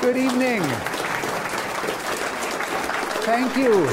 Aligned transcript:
Good 0.00 0.16
evening. 0.16 0.62
Thank 3.22 3.54
you. 3.54 3.86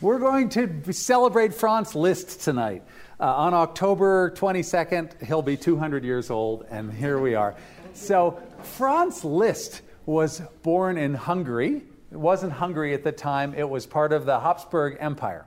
We're 0.00 0.18
going 0.18 0.48
to 0.48 0.92
celebrate 0.92 1.54
Franz 1.54 1.94
Liszt 1.94 2.40
tonight. 2.40 2.82
Uh, 3.20 3.32
on 3.36 3.54
October 3.54 4.32
22nd, 4.32 5.22
he'll 5.24 5.40
be 5.40 5.56
200 5.56 6.02
years 6.02 6.30
old, 6.30 6.66
and 6.68 6.92
here 6.92 7.20
we 7.20 7.36
are. 7.36 7.54
So, 7.92 8.42
Franz 8.64 9.24
Liszt 9.24 9.82
was 10.04 10.42
born 10.64 10.98
in 10.98 11.14
Hungary. 11.14 11.84
It 12.10 12.18
wasn't 12.18 12.54
Hungary 12.54 12.92
at 12.94 13.04
the 13.04 13.12
time, 13.12 13.54
it 13.54 13.70
was 13.70 13.86
part 13.86 14.12
of 14.12 14.26
the 14.26 14.40
Habsburg 14.40 14.96
Empire. 14.98 15.46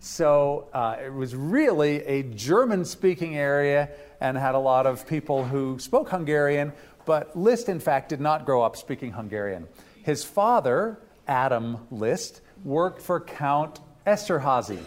So, 0.00 0.68
uh, 0.74 0.98
it 1.02 1.12
was 1.12 1.34
really 1.34 2.04
a 2.04 2.22
German 2.22 2.84
speaking 2.84 3.38
area 3.38 3.88
and 4.20 4.36
had 4.36 4.54
a 4.54 4.58
lot 4.58 4.86
of 4.86 5.06
people 5.06 5.44
who 5.44 5.78
spoke 5.78 6.08
Hungarian, 6.08 6.72
but 7.04 7.36
Liszt, 7.36 7.68
in 7.68 7.80
fact, 7.80 8.08
did 8.08 8.20
not 8.20 8.44
grow 8.44 8.62
up 8.62 8.76
speaking 8.76 9.12
Hungarian. 9.12 9.68
His 10.02 10.24
father, 10.24 10.98
Adam 11.26 11.78
Liszt, 11.90 12.40
worked 12.64 13.00
for 13.00 13.20
Count 13.20 13.80
Esterhazy, 14.06 14.80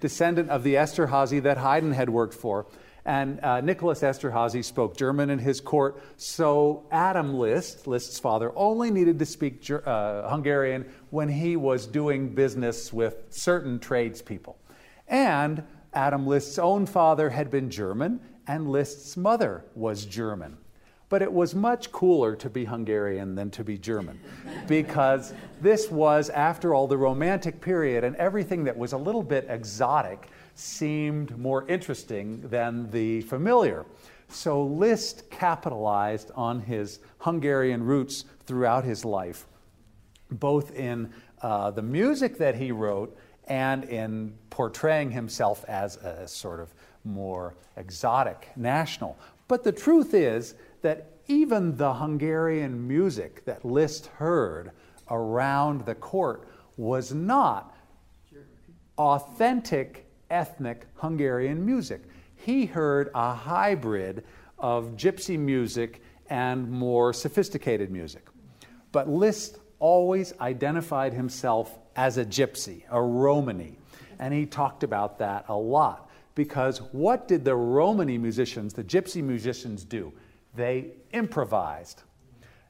descendant 0.00 0.50
of 0.50 0.62
the 0.62 0.74
Esterhazy 0.74 1.42
that 1.42 1.58
Haydn 1.58 1.92
had 1.92 2.10
worked 2.10 2.34
for. 2.34 2.66
And 3.04 3.38
uh, 3.40 3.60
Nicholas 3.60 4.00
Esterhazy 4.00 4.64
spoke 4.64 4.96
German 4.96 5.30
in 5.30 5.38
his 5.38 5.60
court, 5.60 6.02
so 6.16 6.84
Adam 6.90 7.34
Liszt, 7.34 7.86
Liszt's 7.86 8.18
father, 8.18 8.52
only 8.56 8.90
needed 8.90 9.20
to 9.20 9.26
speak 9.26 9.70
uh, 9.70 10.28
Hungarian 10.28 10.86
when 11.10 11.28
he 11.28 11.56
was 11.56 11.86
doing 11.86 12.34
business 12.34 12.92
with 12.92 13.16
certain 13.30 13.78
tradespeople. 13.78 14.58
And 15.06 15.62
Adam 15.92 16.26
Liszt's 16.26 16.58
own 16.58 16.84
father 16.84 17.30
had 17.30 17.48
been 17.48 17.70
German, 17.70 18.20
and 18.46 18.68
Liszt's 18.70 19.16
mother 19.16 19.64
was 19.74 20.04
German. 20.04 20.56
But 21.08 21.22
it 21.22 21.32
was 21.32 21.54
much 21.54 21.92
cooler 21.92 22.34
to 22.36 22.50
be 22.50 22.64
Hungarian 22.64 23.36
than 23.36 23.50
to 23.52 23.62
be 23.62 23.78
German 23.78 24.18
because 24.66 25.32
this 25.60 25.88
was, 25.88 26.30
after 26.30 26.74
all, 26.74 26.88
the 26.88 26.96
Romantic 26.96 27.60
period, 27.60 28.02
and 28.02 28.16
everything 28.16 28.64
that 28.64 28.76
was 28.76 28.92
a 28.92 28.96
little 28.98 29.22
bit 29.22 29.46
exotic 29.48 30.28
seemed 30.56 31.38
more 31.38 31.64
interesting 31.68 32.40
than 32.48 32.90
the 32.90 33.20
familiar. 33.22 33.86
So 34.28 34.64
Liszt 34.64 35.30
capitalized 35.30 36.32
on 36.34 36.60
his 36.60 36.98
Hungarian 37.18 37.84
roots 37.84 38.24
throughout 38.44 38.82
his 38.84 39.04
life, 39.04 39.46
both 40.30 40.74
in 40.74 41.12
uh, 41.40 41.70
the 41.70 41.82
music 41.82 42.38
that 42.38 42.56
he 42.56 42.72
wrote 42.72 43.16
and 43.46 43.84
in 43.84 44.36
portraying 44.50 45.12
himself 45.12 45.64
as 45.68 45.96
a 45.98 46.26
sort 46.26 46.58
of 46.58 46.74
more 47.06 47.54
exotic 47.76 48.50
national. 48.56 49.16
But 49.48 49.64
the 49.64 49.72
truth 49.72 50.12
is 50.12 50.54
that 50.82 51.12
even 51.28 51.76
the 51.76 51.94
Hungarian 51.94 52.86
music 52.86 53.44
that 53.44 53.64
Liszt 53.64 54.06
heard 54.06 54.72
around 55.10 55.84
the 55.86 55.94
court 55.94 56.48
was 56.76 57.12
not 57.12 57.74
authentic 58.98 60.06
ethnic 60.30 60.86
Hungarian 60.96 61.64
music. 61.64 62.02
He 62.34 62.66
heard 62.66 63.10
a 63.14 63.34
hybrid 63.34 64.24
of 64.58 64.96
gypsy 64.96 65.38
music 65.38 66.02
and 66.28 66.70
more 66.70 67.12
sophisticated 67.12 67.90
music. 67.90 68.26
But 68.92 69.08
Liszt 69.08 69.58
always 69.78 70.32
identified 70.40 71.12
himself 71.12 71.78
as 71.94 72.18
a 72.18 72.24
gypsy, 72.24 72.82
a 72.90 73.00
Romany, 73.00 73.78
and 74.18 74.32
he 74.32 74.46
talked 74.46 74.82
about 74.82 75.18
that 75.18 75.44
a 75.48 75.56
lot 75.56 76.05
because 76.36 76.78
what 76.92 77.26
did 77.26 77.44
the 77.44 77.56
Romany 77.56 78.18
musicians, 78.18 78.74
the 78.74 78.84
gypsy 78.84 79.24
musicians, 79.24 79.84
do? 79.84 80.12
They 80.54 80.92
improvised. 81.12 82.02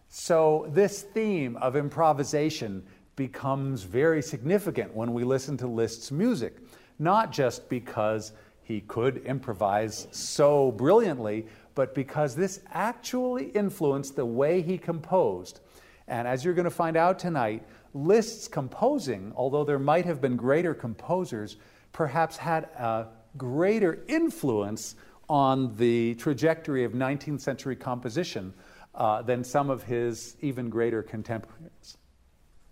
So, 0.08 0.66
this 0.70 1.02
theme 1.02 1.56
of 1.56 1.76
improvisation 1.76 2.84
becomes 3.16 3.82
very 3.82 4.22
significant 4.22 4.94
when 4.94 5.12
we 5.12 5.24
listen 5.24 5.56
to 5.58 5.66
Liszt's 5.66 6.12
music, 6.12 6.56
not 6.98 7.32
just 7.32 7.68
because 7.68 8.32
he 8.62 8.80
could 8.82 9.18
improvise 9.26 10.06
so 10.12 10.70
brilliantly, 10.72 11.46
but 11.74 11.94
because 11.94 12.36
this 12.36 12.60
actually 12.72 13.46
influenced 13.46 14.14
the 14.14 14.24
way 14.24 14.62
he 14.62 14.78
composed. 14.78 15.60
And 16.06 16.28
as 16.28 16.44
you're 16.44 16.54
going 16.54 16.64
to 16.64 16.70
find 16.70 16.96
out 16.96 17.18
tonight, 17.18 17.66
Liszt's 17.94 18.46
composing, 18.46 19.32
although 19.34 19.64
there 19.64 19.78
might 19.78 20.04
have 20.04 20.20
been 20.20 20.36
greater 20.36 20.72
composers, 20.72 21.56
perhaps 21.92 22.36
had 22.36 22.64
a 22.78 23.06
greater 23.36 24.04
influence 24.08 24.96
on 25.28 25.74
the 25.76 26.14
trajectory 26.16 26.84
of 26.84 26.92
19th 26.92 27.40
century 27.40 27.76
composition 27.76 28.54
uh, 28.94 29.22
than 29.22 29.44
some 29.44 29.70
of 29.70 29.82
his 29.82 30.36
even 30.40 30.70
greater 30.70 31.02
contemporaries. 31.02 31.98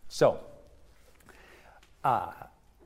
So, 0.09 0.41
uh, 2.05 2.33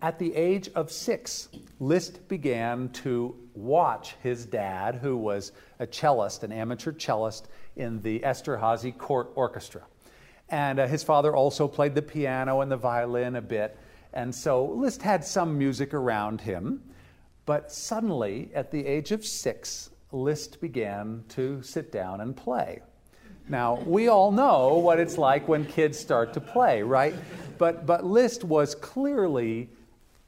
at 0.00 0.19
the 0.19 0.34
age 0.34 0.71
of 0.75 0.93
six, 0.93 1.49
Liszt 1.81 2.28
began 2.28 2.88
to 2.91 3.34
watch 3.55 4.15
his 4.22 4.47
dad, 4.47 4.94
who 4.97 5.17
was 5.17 5.53
a 5.81 5.87
cellist, 5.87 6.44
an 6.44 6.53
amateur 6.53 6.93
cellist 6.93 7.49
in 7.77 8.00
the 8.03 8.21
Esterhazy 8.21 8.97
Court 8.97 9.31
Orchestra. 9.34 9.83
And 10.49 10.78
uh, 10.78 10.87
his 10.87 11.03
father 11.03 11.34
also 11.34 11.67
played 11.67 11.94
the 11.94 12.03
piano 12.03 12.61
and 12.61 12.71
the 12.71 12.77
violin 12.77 13.37
a 13.37 13.43
bit. 13.43 13.77
And 14.12 14.34
so 14.34 14.65
Liszt 14.65 15.03
had 15.03 15.25
some 15.25 15.59
music 15.59 15.93
around 15.93 16.41
him. 16.41 16.83
But 17.49 17.73
suddenly, 17.73 18.51
at 18.55 18.71
the 18.71 18.85
age 18.85 19.11
of 19.11 19.25
six, 19.25 19.89
Liszt 20.13 20.61
began 20.61 21.25
to 21.31 21.63
sit 21.63 21.91
down 21.91 22.21
and 22.21 22.37
play. 22.37 22.83
Now, 23.49 23.77
we 23.87 24.09
all 24.09 24.31
know 24.31 24.75
what 24.75 25.01
it's 25.01 25.17
like 25.17 25.49
when 25.49 25.65
kids 25.65 25.99
start 25.99 26.35
to 26.35 26.43
play, 26.43 26.83
right? 26.83 27.15
But, 27.57 27.87
but 27.87 28.05
Liszt 28.05 28.45
was 28.45 28.75
clearly 28.75 29.71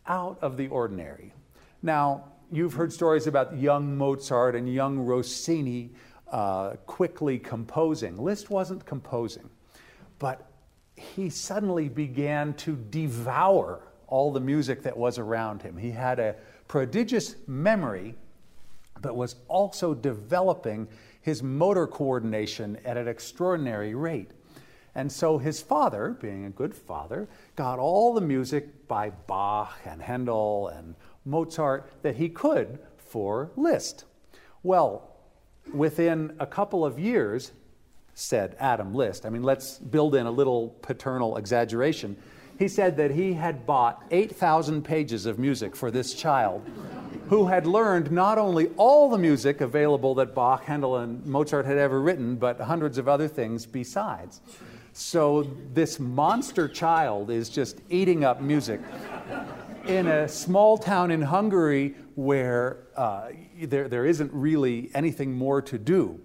out 0.06 0.38
of 0.40 0.56
the 0.56 0.68
ordinary. 0.68 1.34
Now, 1.82 2.24
you've 2.50 2.72
heard 2.72 2.90
stories 2.90 3.26
about 3.26 3.54
young 3.54 3.98
Mozart 3.98 4.54
and 4.54 4.66
young 4.72 4.98
Rossini 4.98 5.90
uh, 6.32 6.76
quickly 6.86 7.38
composing. 7.38 8.16
Liszt 8.16 8.48
wasn't 8.48 8.86
composing, 8.86 9.50
but 10.18 10.50
he 10.96 11.28
suddenly 11.28 11.90
began 11.90 12.54
to 12.54 12.76
devour 12.76 13.82
all 14.06 14.32
the 14.32 14.40
music 14.40 14.82
that 14.84 14.96
was 14.96 15.18
around 15.18 15.60
him. 15.60 15.76
He 15.76 15.90
had 15.90 16.18
a 16.18 16.34
prodigious 16.70 17.34
memory, 17.48 18.14
but 19.02 19.16
was 19.16 19.34
also 19.48 19.92
developing 19.92 20.86
his 21.20 21.42
motor 21.42 21.84
coordination 21.84 22.78
at 22.84 22.96
an 22.96 23.08
extraordinary 23.08 23.92
rate. 23.92 24.30
And 24.94 25.10
so 25.10 25.36
his 25.36 25.60
father, 25.60 26.16
being 26.20 26.44
a 26.44 26.50
good 26.50 26.72
father, 26.72 27.28
got 27.56 27.80
all 27.80 28.14
the 28.14 28.20
music 28.20 28.86
by 28.86 29.10
Bach 29.10 29.80
and 29.84 30.00
Handel 30.00 30.68
and 30.68 30.94
Mozart 31.24 31.90
that 32.02 32.14
he 32.14 32.28
could 32.28 32.78
for 32.98 33.50
Liszt. 33.56 34.04
Well, 34.62 35.16
within 35.74 36.36
a 36.38 36.46
couple 36.46 36.84
of 36.84 37.00
years, 37.00 37.50
said 38.14 38.54
Adam 38.60 38.94
Liszt, 38.94 39.26
I 39.26 39.30
mean, 39.30 39.42
let's 39.42 39.78
build 39.78 40.14
in 40.14 40.24
a 40.24 40.30
little 40.30 40.68
paternal 40.82 41.36
exaggeration 41.36 42.16
he 42.60 42.68
said 42.68 42.98
that 42.98 43.10
he 43.10 43.32
had 43.32 43.64
bought 43.64 44.04
8,000 44.10 44.84
pages 44.84 45.24
of 45.24 45.38
music 45.38 45.74
for 45.74 45.90
this 45.90 46.12
child 46.12 46.62
who 47.30 47.46
had 47.46 47.66
learned 47.66 48.12
not 48.12 48.36
only 48.36 48.68
all 48.76 49.08
the 49.08 49.16
music 49.16 49.62
available 49.62 50.14
that 50.16 50.34
Bach, 50.34 50.64
Handel, 50.64 50.98
and 50.98 51.24
Mozart 51.24 51.64
had 51.64 51.78
ever 51.78 52.02
written, 52.02 52.36
but 52.36 52.60
hundreds 52.60 52.98
of 52.98 53.08
other 53.08 53.28
things 53.28 53.64
besides. 53.64 54.42
So 54.92 55.50
this 55.72 55.98
monster 55.98 56.68
child 56.68 57.30
is 57.30 57.48
just 57.48 57.80
eating 57.88 58.24
up 58.24 58.42
music 58.42 58.82
in 59.86 60.06
a 60.06 60.28
small 60.28 60.76
town 60.76 61.10
in 61.10 61.22
Hungary 61.22 61.94
where 62.14 62.88
uh, 62.94 63.30
there, 63.62 63.88
there 63.88 64.04
isn't 64.04 64.30
really 64.34 64.90
anything 64.92 65.32
more 65.32 65.62
to 65.62 65.78
do. 65.78 66.20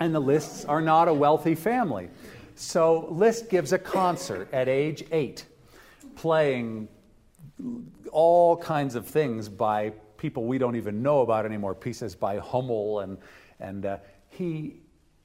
And 0.00 0.14
the 0.14 0.20
Liszts 0.20 0.68
are 0.68 0.82
not 0.82 1.08
a 1.08 1.14
wealthy 1.14 1.54
family. 1.54 2.10
So 2.56 3.06
Liszt 3.10 3.50
gives 3.50 3.74
a 3.74 3.78
concert 3.78 4.48
at 4.52 4.66
age 4.66 5.04
eight, 5.12 5.44
playing 6.14 6.88
all 8.10 8.56
kinds 8.56 8.94
of 8.94 9.06
things 9.06 9.48
by 9.48 9.90
people 10.16 10.46
we 10.46 10.56
don't 10.56 10.76
even 10.76 11.02
know 11.02 11.20
about 11.20 11.44
anymore, 11.44 11.74
pieces 11.74 12.14
by 12.14 12.38
Hummel, 12.38 13.00
and, 13.00 13.18
and 13.60 13.84
uh, 13.84 13.98
he 14.30 14.80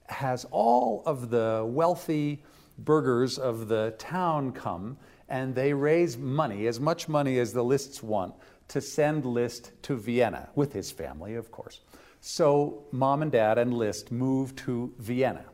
has 0.08 0.46
all 0.52 1.04
of 1.06 1.30
the 1.30 1.66
wealthy 1.66 2.44
burghers 2.78 3.38
of 3.38 3.70
the 3.70 3.96
town 3.98 4.52
come 4.52 4.98
and 5.30 5.56
they 5.56 5.74
raise 5.74 6.18
money, 6.18 6.68
as 6.68 6.82
much 6.82 7.08
money 7.08 7.40
as 7.40 7.54
the 7.54 7.64
Liszts 7.64 8.04
want, 8.04 8.34
to 8.68 8.82
send 8.82 9.26
Liszt 9.26 9.72
to 9.84 9.96
Vienna, 9.96 10.50
with 10.56 10.74
his 10.74 10.92
family, 10.92 11.36
of 11.36 11.50
course. 11.50 11.80
So 12.20 12.84
mom 12.92 13.22
and 13.22 13.32
dad 13.32 13.58
and 13.58 13.74
Liszt 13.74 14.12
move 14.12 14.54
to 14.58 14.94
Vienna. 15.00 15.46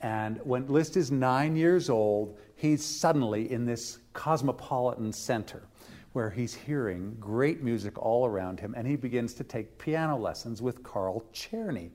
And 0.00 0.40
when 0.44 0.66
Liszt 0.66 0.96
is 0.96 1.10
nine 1.10 1.56
years 1.56 1.90
old, 1.90 2.38
he's 2.56 2.84
suddenly 2.84 3.50
in 3.52 3.66
this 3.66 3.98
cosmopolitan 4.12 5.12
center 5.12 5.62
where 6.12 6.30
he's 6.30 6.54
hearing 6.54 7.16
great 7.20 7.62
music 7.62 7.96
all 7.98 8.26
around 8.26 8.58
him, 8.58 8.74
and 8.76 8.86
he 8.86 8.96
begins 8.96 9.34
to 9.34 9.44
take 9.44 9.78
piano 9.78 10.16
lessons 10.16 10.60
with 10.60 10.82
Carl 10.82 11.24
Czerny. 11.32 11.90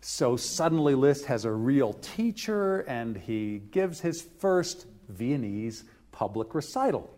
So 0.00 0.36
suddenly 0.36 0.94
Liszt 0.94 1.26
has 1.26 1.44
a 1.44 1.52
real 1.52 1.92
teacher 1.94 2.80
and 2.80 3.16
he 3.16 3.58
gives 3.70 4.00
his 4.00 4.22
first 4.22 4.86
Viennese 5.08 5.84
public 6.12 6.54
recital 6.54 7.15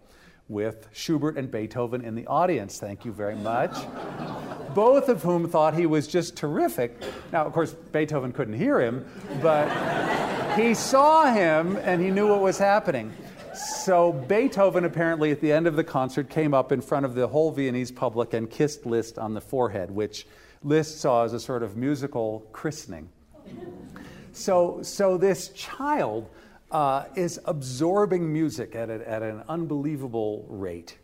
with 0.48 0.88
Schubert 0.92 1.36
and 1.36 1.50
Beethoven 1.50 2.04
in 2.04 2.14
the 2.14 2.26
audience. 2.26 2.78
Thank 2.78 3.04
you 3.04 3.12
very 3.12 3.36
much. 3.36 3.76
Both 4.74 5.08
of 5.08 5.22
whom 5.22 5.48
thought 5.48 5.74
he 5.74 5.86
was 5.86 6.06
just 6.06 6.36
terrific. 6.36 7.00
Now, 7.32 7.44
of 7.44 7.52
course, 7.52 7.72
Beethoven 7.72 8.32
couldn't 8.32 8.54
hear 8.54 8.80
him, 8.80 9.06
but 9.42 9.68
he 10.58 10.74
saw 10.74 11.32
him 11.32 11.76
and 11.76 12.00
he 12.00 12.10
knew 12.10 12.28
what 12.28 12.40
was 12.40 12.58
happening. 12.58 13.12
So 13.54 14.12
Beethoven 14.12 14.84
apparently 14.84 15.30
at 15.30 15.40
the 15.40 15.52
end 15.52 15.66
of 15.66 15.76
the 15.76 15.84
concert 15.84 16.28
came 16.28 16.54
up 16.54 16.72
in 16.72 16.80
front 16.80 17.04
of 17.04 17.14
the 17.14 17.26
whole 17.26 17.50
Viennese 17.50 17.90
public 17.90 18.32
and 18.32 18.48
kissed 18.48 18.86
Liszt 18.86 19.18
on 19.18 19.34
the 19.34 19.40
forehead, 19.40 19.90
which 19.90 20.26
Liszt 20.62 21.00
saw 21.00 21.24
as 21.24 21.32
a 21.32 21.40
sort 21.40 21.62
of 21.62 21.76
musical 21.76 22.46
christening. 22.52 23.08
So, 24.32 24.80
so 24.82 25.18
this 25.18 25.48
child 25.48 26.30
uh, 26.70 27.04
is 27.14 27.40
absorbing 27.44 28.32
music 28.32 28.74
at, 28.74 28.90
a, 28.90 29.08
at 29.08 29.22
an 29.22 29.42
unbelievable 29.48 30.44
rate. 30.48 30.98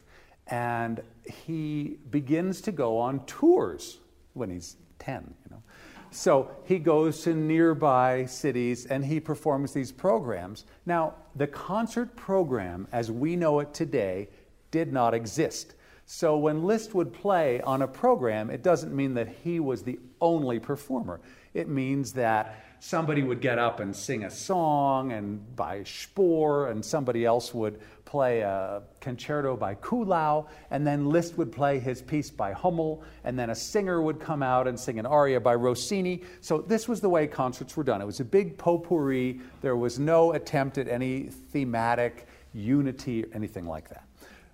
And 0.46 1.02
he 1.24 1.98
begins 2.10 2.60
to 2.62 2.72
go 2.72 2.98
on 2.98 3.24
tours 3.26 3.98
when 4.34 4.50
he's 4.50 4.76
10, 4.98 5.34
you 5.44 5.50
know. 5.50 5.62
So 6.10 6.50
he 6.64 6.78
goes 6.78 7.22
to 7.22 7.34
nearby 7.34 8.26
cities 8.26 8.86
and 8.86 9.04
he 9.04 9.18
performs 9.18 9.72
these 9.72 9.90
programs. 9.90 10.64
Now, 10.86 11.14
the 11.34 11.46
concert 11.46 12.14
program, 12.14 12.86
as 12.92 13.10
we 13.10 13.34
know 13.34 13.58
it 13.60 13.74
today, 13.74 14.28
did 14.70 14.92
not 14.92 15.12
exist. 15.12 15.74
So 16.06 16.36
when 16.36 16.64
Liszt 16.64 16.94
would 16.94 17.12
play 17.12 17.60
on 17.62 17.82
a 17.82 17.88
program, 17.88 18.50
it 18.50 18.62
doesn't 18.62 18.94
mean 18.94 19.14
that 19.14 19.28
he 19.28 19.58
was 19.58 19.82
the 19.82 19.98
only 20.20 20.60
performer. 20.60 21.20
It 21.54 21.68
means 21.68 22.12
that 22.12 22.73
somebody 22.84 23.22
would 23.22 23.40
get 23.40 23.58
up 23.58 23.80
and 23.80 23.96
sing 23.96 24.24
a 24.24 24.30
song 24.30 25.12
and 25.12 25.56
by 25.56 25.82
Spohr, 25.84 26.68
and 26.68 26.84
somebody 26.84 27.24
else 27.24 27.54
would 27.54 27.80
play 28.04 28.40
a 28.40 28.82
concerto 29.00 29.56
by 29.56 29.74
Kuhlau, 29.76 30.46
and 30.70 30.86
then 30.86 31.08
Liszt 31.08 31.38
would 31.38 31.50
play 31.50 31.78
his 31.78 32.02
piece 32.02 32.30
by 32.30 32.52
Hummel, 32.52 33.02
and 33.24 33.38
then 33.38 33.48
a 33.48 33.54
singer 33.54 34.02
would 34.02 34.20
come 34.20 34.42
out 34.42 34.68
and 34.68 34.78
sing 34.78 34.98
an 34.98 35.06
aria 35.06 35.40
by 35.40 35.54
Rossini. 35.54 36.24
So 36.42 36.58
this 36.58 36.86
was 36.86 37.00
the 37.00 37.08
way 37.08 37.26
concerts 37.26 37.74
were 37.74 37.84
done. 37.84 38.02
It 38.02 38.04
was 38.04 38.20
a 38.20 38.24
big 38.24 38.58
potpourri. 38.58 39.40
There 39.62 39.76
was 39.76 39.98
no 39.98 40.34
attempt 40.34 40.76
at 40.76 40.86
any 40.86 41.30
thematic 41.52 42.28
unity 42.52 43.24
or 43.24 43.28
anything 43.32 43.64
like 43.64 43.88
that. 43.88 44.04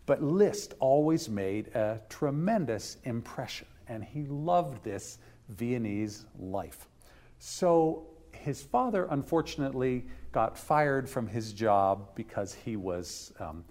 But 0.06 0.22
Liszt 0.22 0.74
always 0.78 1.28
made 1.28 1.74
a 1.74 2.00
tremendous 2.08 2.96
impression, 3.02 3.66
and 3.88 4.04
he 4.04 4.22
loved 4.26 4.84
this 4.84 5.18
Viennese 5.48 6.26
life. 6.38 6.86
So 7.40 8.06
his 8.40 8.62
father, 8.62 9.06
unfortunately, 9.10 10.06
got 10.32 10.56
fired 10.56 11.08
from 11.08 11.26
his 11.26 11.52
job 11.52 12.08
because 12.14 12.54
he 12.54 12.76
was, 12.76 13.32
um, 13.38 13.64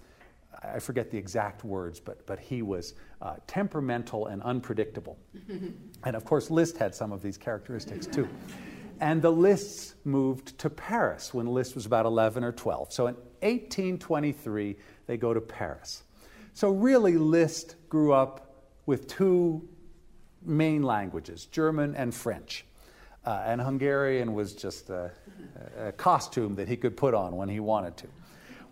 I 0.62 0.78
forget 0.78 1.10
the 1.10 1.18
exact 1.18 1.64
words, 1.64 1.98
but, 1.98 2.24
but 2.26 2.38
he 2.38 2.62
was 2.62 2.94
uh, 3.20 3.36
temperamental 3.46 4.26
and 4.26 4.42
unpredictable. 4.42 5.18
and 6.04 6.16
of 6.16 6.24
course, 6.24 6.50
Liszt 6.50 6.76
had 6.76 6.94
some 6.94 7.12
of 7.12 7.20
these 7.20 7.36
characteristics 7.36 8.06
too. 8.06 8.28
And 9.00 9.20
the 9.20 9.32
Liszts 9.32 9.94
moved 10.04 10.58
to 10.58 10.70
Paris 10.70 11.34
when 11.34 11.46
Liszt 11.46 11.74
was 11.74 11.86
about 11.86 12.06
11 12.06 12.44
or 12.44 12.52
12. 12.52 12.92
So 12.92 13.06
in 13.06 13.14
1823, 13.40 14.76
they 15.06 15.16
go 15.16 15.34
to 15.34 15.40
Paris. 15.40 16.04
So 16.52 16.70
really, 16.70 17.16
Liszt 17.16 17.76
grew 17.88 18.12
up 18.12 18.54
with 18.86 19.08
two 19.08 19.66
main 20.42 20.82
languages, 20.82 21.46
German 21.46 21.94
and 21.96 22.14
French. 22.14 22.66
Uh, 23.24 23.42
and 23.44 23.60
Hungarian 23.60 24.32
was 24.32 24.54
just 24.54 24.90
a, 24.90 25.10
a, 25.78 25.92
costume 25.92 26.54
that 26.54 26.68
he 26.68 26.76
could 26.76 26.96
put 26.96 27.12
on 27.12 27.36
when 27.36 27.48
he 27.48 27.60
wanted 27.60 27.96
to. 27.98 28.06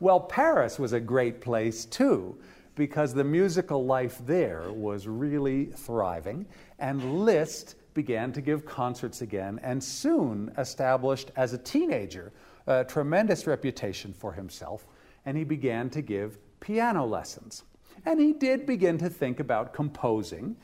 Well, 0.00 0.20
Paris 0.20 0.78
was 0.78 0.94
a 0.94 1.00
great 1.00 1.40
place 1.40 1.84
too, 1.84 2.38
because 2.74 3.12
the 3.12 3.24
musical 3.24 3.84
life 3.84 4.20
there 4.24 4.72
was 4.72 5.06
really 5.06 5.66
thriving, 5.66 6.46
and 6.78 7.24
Liszt 7.24 7.74
began 7.92 8.32
to 8.32 8.40
give 8.40 8.64
concerts 8.64 9.20
again 9.20 9.60
and 9.62 9.82
soon 9.82 10.52
established 10.56 11.30
as 11.36 11.52
a 11.52 11.58
teenager 11.58 12.32
a 12.68 12.84
tremendous 12.84 13.46
reputation 13.46 14.12
for 14.12 14.32
himself, 14.32 14.86
and 15.26 15.36
he 15.36 15.44
began 15.44 15.90
to 15.90 16.02
give 16.02 16.38
piano 16.60 17.04
lessons. 17.04 17.64
And 18.04 18.20
he 18.20 18.32
did 18.32 18.66
begin 18.66 18.98
to 18.98 19.10
think 19.10 19.40
about 19.40 19.72
composing. 19.72 20.56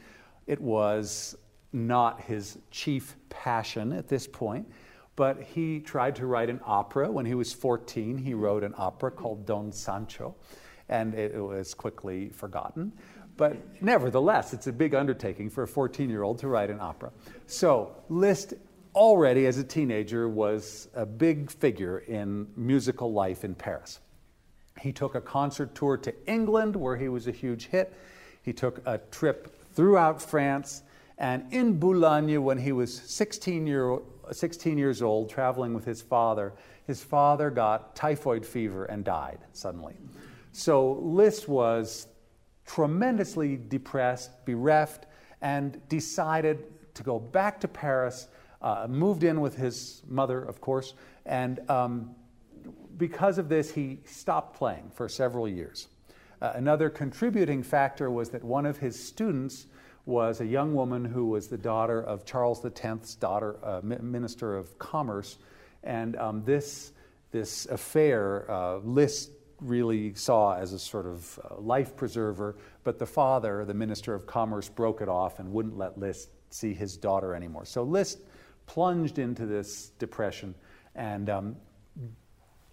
It 0.46 0.60
was 0.60 1.36
not 1.74 2.20
his 2.22 2.58
chief 2.70 3.16
passion 3.28 3.92
at 3.92 4.08
this 4.08 4.26
point, 4.26 4.66
but 5.16 5.42
he 5.42 5.80
tried 5.80 6.16
to 6.16 6.26
write 6.26 6.48
an 6.48 6.60
opera. 6.64 7.10
When 7.10 7.26
he 7.26 7.34
was 7.34 7.52
14, 7.52 8.16
he 8.16 8.32
wrote 8.32 8.64
an 8.64 8.74
opera 8.78 9.10
called 9.10 9.44
Don 9.44 9.72
Sancho, 9.72 10.34
and 10.88 11.14
it 11.14 11.34
was 11.34 11.74
quickly 11.74 12.30
forgotten. 12.30 12.92
But 13.36 13.82
nevertheless, 13.82 14.54
it's 14.54 14.68
a 14.68 14.72
big 14.72 14.94
undertaking 14.94 15.50
for 15.50 15.64
a 15.64 15.68
14 15.68 16.08
year 16.08 16.22
old 16.22 16.38
to 16.38 16.48
write 16.48 16.70
an 16.70 16.80
opera. 16.80 17.10
So, 17.46 17.96
Liszt 18.08 18.54
already 18.94 19.46
as 19.46 19.58
a 19.58 19.64
teenager 19.64 20.28
was 20.28 20.88
a 20.94 21.04
big 21.04 21.50
figure 21.50 21.98
in 21.98 22.46
musical 22.56 23.12
life 23.12 23.42
in 23.44 23.56
Paris. 23.56 23.98
He 24.80 24.92
took 24.92 25.16
a 25.16 25.20
concert 25.20 25.74
tour 25.74 25.96
to 25.98 26.14
England 26.30 26.76
where 26.76 26.96
he 26.96 27.08
was 27.08 27.26
a 27.26 27.32
huge 27.32 27.66
hit. 27.66 27.92
He 28.42 28.52
took 28.52 28.80
a 28.86 28.98
trip 29.10 29.52
throughout 29.74 30.22
France 30.22 30.83
and 31.18 31.52
in 31.52 31.78
Boulogne, 31.78 32.42
when 32.42 32.58
he 32.58 32.72
was 32.72 32.92
16, 32.92 33.66
year, 33.66 33.98
16 34.30 34.78
years 34.78 35.02
old, 35.02 35.30
traveling 35.30 35.74
with 35.74 35.84
his 35.84 36.02
father, 36.02 36.52
his 36.86 37.02
father 37.02 37.50
got 37.50 37.94
typhoid 37.94 38.44
fever 38.44 38.84
and 38.86 39.04
died 39.04 39.38
suddenly. 39.52 39.94
So 40.52 40.92
Liszt 41.02 41.48
was 41.48 42.08
tremendously 42.66 43.56
depressed, 43.56 44.44
bereft, 44.44 45.06
and 45.40 45.80
decided 45.88 46.64
to 46.94 47.02
go 47.02 47.18
back 47.18 47.60
to 47.60 47.68
Paris, 47.68 48.28
uh, 48.62 48.86
moved 48.88 49.24
in 49.24 49.40
with 49.40 49.56
his 49.56 50.02
mother, 50.08 50.42
of 50.42 50.60
course, 50.60 50.94
and 51.26 51.68
um, 51.70 52.14
because 52.96 53.38
of 53.38 53.48
this, 53.48 53.72
he 53.72 54.00
stopped 54.04 54.56
playing 54.56 54.90
for 54.94 55.08
several 55.08 55.48
years. 55.48 55.88
Uh, 56.40 56.52
another 56.54 56.90
contributing 56.90 57.62
factor 57.62 58.10
was 58.10 58.30
that 58.30 58.42
one 58.42 58.66
of 58.66 58.78
his 58.78 59.02
students 59.02 59.66
was 60.06 60.40
a 60.40 60.46
young 60.46 60.74
woman 60.74 61.04
who 61.04 61.26
was 61.26 61.48
the 61.48 61.56
daughter 61.56 62.02
of 62.02 62.24
Charles 62.24 62.64
X's 62.64 63.14
daughter, 63.14 63.56
uh, 63.62 63.80
Minister 63.82 64.56
of 64.56 64.78
Commerce. 64.78 65.38
And 65.82 66.16
um, 66.16 66.44
this, 66.44 66.92
this 67.30 67.66
affair, 67.66 68.50
uh, 68.50 68.76
Liszt 68.78 69.30
really 69.60 70.14
saw 70.14 70.54
as 70.54 70.72
a 70.72 70.78
sort 70.78 71.06
of 71.06 71.38
uh, 71.50 71.60
life 71.60 71.96
preserver, 71.96 72.56
but 72.82 72.98
the 72.98 73.06
father, 73.06 73.64
the 73.64 73.74
Minister 73.74 74.14
of 74.14 74.26
Commerce, 74.26 74.68
broke 74.68 75.00
it 75.00 75.08
off 75.08 75.38
and 75.38 75.52
wouldn't 75.52 75.78
let 75.78 75.98
Liszt 75.98 76.28
see 76.50 76.74
his 76.74 76.96
daughter 76.96 77.34
anymore. 77.34 77.64
So 77.64 77.82
Liszt 77.82 78.18
plunged 78.66 79.18
into 79.18 79.46
this 79.46 79.90
depression 79.98 80.54
and 80.94 81.30
um, 81.30 81.56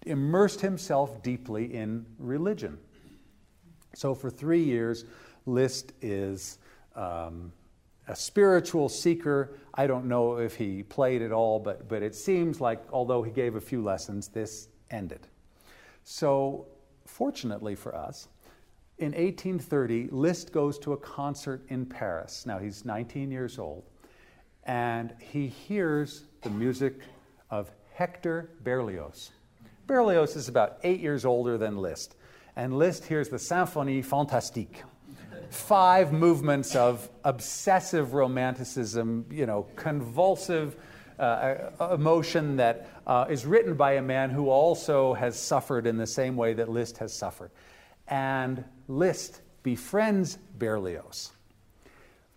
immersed 0.05 0.61
himself 0.61 1.23
deeply 1.23 1.73
in 1.73 2.05
religion. 2.17 2.77
So 3.95 4.13
for 4.13 4.29
three 4.29 4.63
years, 4.63 5.05
Liszt 5.45 5.93
is 6.01 6.59
um, 6.95 7.51
a 8.07 8.15
spiritual 8.15 8.89
seeker. 8.89 9.57
I 9.74 9.88
don't 9.88 10.05
know 10.05 10.38
if 10.38 10.55
he 10.55 10.83
played 10.83 11.21
at 11.21 11.31
all, 11.31 11.60
but, 11.60 11.88
but 11.88 12.03
it 12.03 12.15
seems 12.15 12.60
like, 12.60 12.81
although 12.91 13.24
he 13.24 13.31
gave 13.31 13.55
a 13.55 13.62
few 13.62 13.83
lessons, 13.83 14.27
this 14.27 14.67
ended. 14.89 15.27
So, 16.03 16.67
fortunately 17.05 17.75
for 17.75 17.95
us, 17.95 18.27
in 18.98 19.13
1830, 19.13 20.10
Liszt 20.12 20.51
goes 20.51 20.77
to 20.79 20.93
a 20.93 20.98
concert 20.98 21.63
in 21.69 21.86
Paris. 21.86 22.45
Now, 22.45 22.60
he's 22.60 22.86
19 22.86 23.31
years 23.31 23.57
old, 23.57 23.83
and 24.65 25.13
he 25.19 25.48
hears 25.48 26.25
the 26.41 26.50
music 26.50 27.00
of 27.50 27.71
Hector 27.93 28.51
Berlioz. 28.63 29.31
Berlioz 29.88 30.36
is 30.36 30.48
about 30.50 30.77
eight 30.83 31.00
years 31.00 31.25
older 31.25 31.57
than 31.57 31.77
Liszt, 31.77 32.15
and 32.55 32.77
Liszt 32.77 33.05
hears 33.05 33.29
the 33.29 33.38
Symphonie 33.38 34.03
Fantastique 34.03 34.83
five 35.51 36.13
movements 36.13 36.75
of 36.75 37.10
obsessive 37.25 38.13
romanticism, 38.13 39.25
you 39.29 39.46
know, 39.46 39.67
convulsive 39.75 40.77
uh, 41.20 41.70
emotion 41.91 42.55
that 42.55 42.89
uh, 43.05 43.25
is 43.29 43.46
written 43.46 43.75
by 43.75 43.93
a 43.93 44.01
man 44.01 44.29
who 44.29 44.50
also 44.50 45.13
has 45.13 45.38
suffered 45.38 45.86
in 45.86 45.98
the 45.98 46.08
same 46.08 46.38
way 46.38 46.53
that 46.53 46.70
Liszt 46.70 46.98
has 46.98 47.13
suffered. 47.13 47.51
And 48.08 48.63
Liszt 48.88 49.41
befriends 49.62 50.38
Berlioz. 50.58 51.31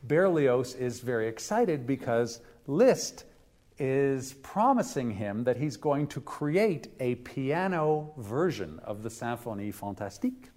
Berlioz 0.02 0.74
is 0.74 0.98
very 1.00 1.28
excited 1.28 1.86
because 1.86 2.40
Liszt 2.66 3.24
is 3.78 4.34
promising 4.42 5.12
him 5.12 5.44
that 5.44 5.56
he's 5.56 5.76
going 5.76 6.08
to 6.08 6.20
create 6.20 6.88
a 6.98 7.14
piano 7.16 8.12
version 8.18 8.80
of 8.80 9.02
the 9.02 9.08
Symphonie 9.08 9.72
Fantastique. 9.72 10.50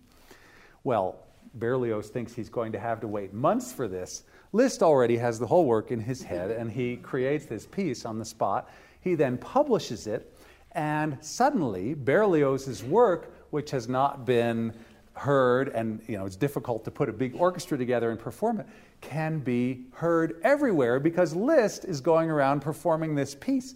Well, 0.84 1.27
Berlioz 1.60 2.10
thinks 2.10 2.34
he's 2.34 2.50
going 2.50 2.72
to 2.72 2.80
have 2.80 3.00
to 3.02 3.08
wait 3.08 3.34
months 3.34 3.72
for 3.72 3.88
this. 3.88 4.24
Liszt 4.54 4.82
already 4.82 5.18
has 5.18 5.40
the 5.40 5.48
whole 5.48 5.66
work 5.66 5.92
in 5.92 6.00
his 6.00 6.24
head, 6.24 6.52
and 6.52 6.72
he 6.72 6.98
creates 6.98 7.46
this 7.46 7.66
piece 7.66 8.06
on 8.06 8.18
the 8.20 8.26
spot. 8.26 8.70
He 9.02 9.16
then 9.16 9.38
publishes 9.38 10.08
it, 10.08 10.34
and 10.74 11.18
suddenly 11.22 11.94
Berlioz's 11.94 12.84
work, 12.84 13.34
which 13.52 13.72
has 13.72 13.88
not 13.88 14.26
been 14.26 14.74
heard, 15.14 15.70
and 15.70 16.02
you 16.08 16.18
know 16.18 16.26
it's 16.26 16.36
difficult 16.36 16.86
to 16.86 16.92
put 16.92 17.10
a 17.10 17.14
big 17.14 17.36
orchestra 17.36 17.78
together 17.78 18.12
and 18.12 18.20
perform 18.20 18.60
it, 18.60 18.68
can 19.02 19.40
be 19.40 19.86
heard 19.94 20.40
everywhere 20.44 21.00
because 21.00 21.36
Liszt 21.36 21.86
is 21.86 22.02
going 22.02 22.30
around 22.30 22.62
performing 22.62 23.16
this 23.16 23.36
piece. 23.36 23.76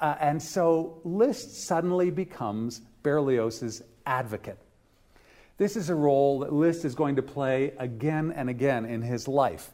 Uh, 0.00 0.16
and 0.20 0.42
so 0.42 1.00
Liszt 1.04 1.64
suddenly 1.64 2.10
becomes 2.10 2.82
Berlioz's 3.02 3.82
advocate. 4.06 4.58
This 5.58 5.76
is 5.76 5.90
a 5.90 5.94
role 5.94 6.40
that 6.40 6.52
Liszt 6.52 6.84
is 6.84 6.94
going 6.94 7.16
to 7.16 7.22
play 7.22 7.72
again 7.78 8.32
and 8.34 8.48
again 8.48 8.84
in 8.84 9.02
his 9.02 9.28
life. 9.28 9.70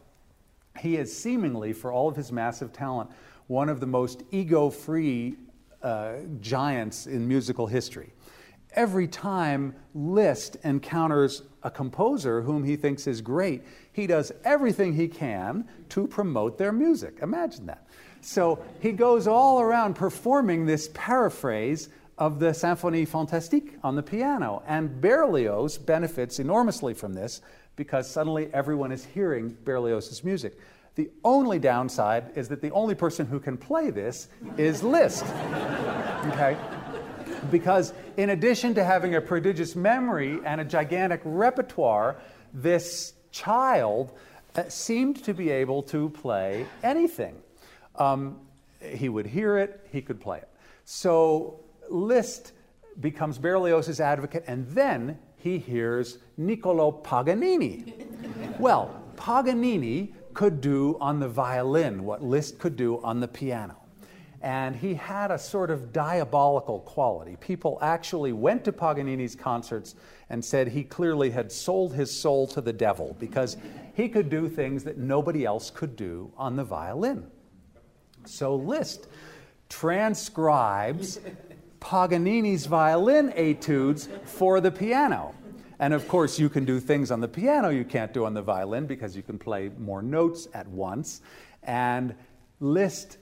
He 0.79 0.97
is 0.97 1.17
seemingly, 1.17 1.73
for 1.73 1.93
all 1.93 2.09
of 2.09 2.17
his 2.17 2.31
massive 2.31 2.73
talent, 2.73 3.11
one 3.47 3.69
of 3.69 3.81
the 3.81 3.87
most 3.87 4.23
ego 4.31 4.71
free 4.71 5.37
uh, 5.83 6.15
giants 6.41 7.07
in 7.07 7.27
musical 7.27 7.67
history. 7.67 8.13
Every 8.75 9.09
time 9.09 9.75
Liszt 9.95 10.57
encounters 10.63 11.43
a 11.63 11.71
composer 11.71 12.43
whom 12.43 12.63
he 12.63 12.77
thinks 12.77 13.07
is 13.07 13.21
great, 13.21 13.63
he 13.93 14.07
does 14.07 14.31
everything 14.45 14.93
he 14.95 15.09
can 15.09 15.67
to 15.89 16.07
promote 16.07 16.59
their 16.59 16.73
music. 16.73 17.19
Imagine 17.23 17.67
that. 17.67 17.87
So 18.21 18.63
he 18.81 18.93
goes 18.93 19.27
all 19.27 19.61
around 19.61 19.95
performing 19.95 20.67
this 20.67 20.91
paraphrase 20.93 21.89
of 22.19 22.41
the 22.41 22.51
Symphonie 22.51 23.07
Fantastique 23.07 23.77
on 23.83 23.95
the 23.97 24.03
piano. 24.03 24.63
And 24.67 25.01
Berlioz 25.01 25.79
benefits 25.79 26.39
enormously 26.39 26.95
from 26.95 27.15
this 27.15 27.41
because 27.77 28.11
suddenly 28.11 28.51
everyone 28.53 28.93
is 28.93 29.05
hearing 29.05 29.57
Berlioz's 29.65 30.25
music. 30.25 30.59
The 30.97 31.11
only 31.25 31.61
downside 31.61 32.33
is 32.35 32.49
that 32.49 32.61
the 32.61 32.73
only 32.73 32.97
person 32.97 33.25
who 33.25 33.39
can 33.39 33.57
play 33.57 33.91
this 33.91 34.29
is 34.57 34.83
Liszt. 34.83 35.25
okay? 36.33 36.57
Because 37.53 37.95
in 38.17 38.31
addition 38.31 38.75
to 38.75 38.83
having 38.83 39.15
a 39.15 39.21
prodigious 39.21 39.77
memory 39.77 40.41
and 40.45 40.61
a 40.61 40.65
gigantic 40.65 41.21
repertoire, 41.25 42.17
this 42.53 43.15
child 43.31 44.13
uh, 44.57 44.69
seemed 44.69 45.23
to 45.23 45.35
be 45.35 45.51
able 45.51 45.85
to 45.85 46.11
play 46.11 46.67
anything. 46.83 47.37
Um, 47.95 48.41
he 48.81 49.09
would 49.09 49.27
hear 49.27 49.57
it, 49.57 49.87
he 49.93 50.03
could 50.03 50.21
play 50.21 50.39
it. 50.39 50.49
So 50.85 51.61
Liszt 51.91 52.53
becomes 53.01 53.39
Berlioz's 53.39 54.01
advocate, 54.01 54.45
and 54.47 54.67
then 54.69 55.19
he 55.37 55.59
hears 55.59 56.19
Niccolo 56.37 56.91
Paganini. 56.91 57.95
well, 58.59 59.03
Paganini 59.17 60.15
could 60.35 60.61
do 60.61 60.97
on 61.01 61.21
the 61.21 61.29
violin 61.29 62.05
what 62.05 62.23
Liszt 62.23 62.59
could 62.59 62.77
do 62.77 63.01
on 63.03 63.21
the 63.21 63.29
piano. 63.29 63.77
And 64.41 64.77
he 64.77 64.95
had 64.95 65.33
a 65.33 65.39
sort 65.39 65.71
of 65.71 65.93
diabolical 65.93 66.81
quality. 66.81 67.37
People 67.41 67.79
actually 67.83 68.33
went 68.33 68.65
to 68.65 68.73
Paganini's 68.73 69.35
concerts 69.35 69.97
and 70.31 70.45
said 70.45 70.69
he 70.69 70.85
clearly 70.85 71.31
had 71.31 71.51
sold 71.51 71.95
his 71.95 72.17
soul 72.17 72.47
to 72.49 72.61
the 72.61 72.73
devil 72.73 73.17
because 73.19 73.57
he 73.95 74.09
could 74.09 74.29
do 74.29 74.49
things 74.49 74.85
that 74.85 74.97
nobody 74.97 75.45
else 75.45 75.71
could 75.71 75.97
do 75.97 76.31
on 76.37 76.55
the 76.55 76.63
violin. 76.63 77.29
So 78.27 78.55
Liszt 78.55 79.09
transcribes 79.69 81.19
Paganini's 81.81 82.67
violin 82.67 83.33
etudes 83.35 84.09
for 84.25 84.61
the 84.61 84.71
piano. 84.71 85.35
And 85.79 85.95
of 85.95 86.09
course, 86.09 86.39
you 86.39 86.49
can 86.49 86.65
do 86.65 86.81
things 86.81 87.11
on 87.11 87.21
the 87.21 87.29
piano 87.29 87.69
you 87.69 87.85
can't 87.85 88.13
do 88.13 88.25
on 88.25 88.35
the 88.35 88.43
violin 88.43 88.87
because 88.87 89.17
you 89.17 89.23
can 89.23 89.39
play 89.39 89.71
more 89.79 90.03
notes 90.03 90.49
at 90.53 90.67
once. 90.67 91.21
And 91.63 92.15
Liszt 92.61 93.19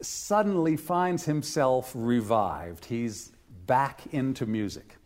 suddenly 0.00 0.76
finds 0.76 1.24
himself 1.24 1.92
revived. 1.94 2.86
He's 2.86 3.32
back 3.66 4.02
into 4.12 4.46
music. 4.46 4.96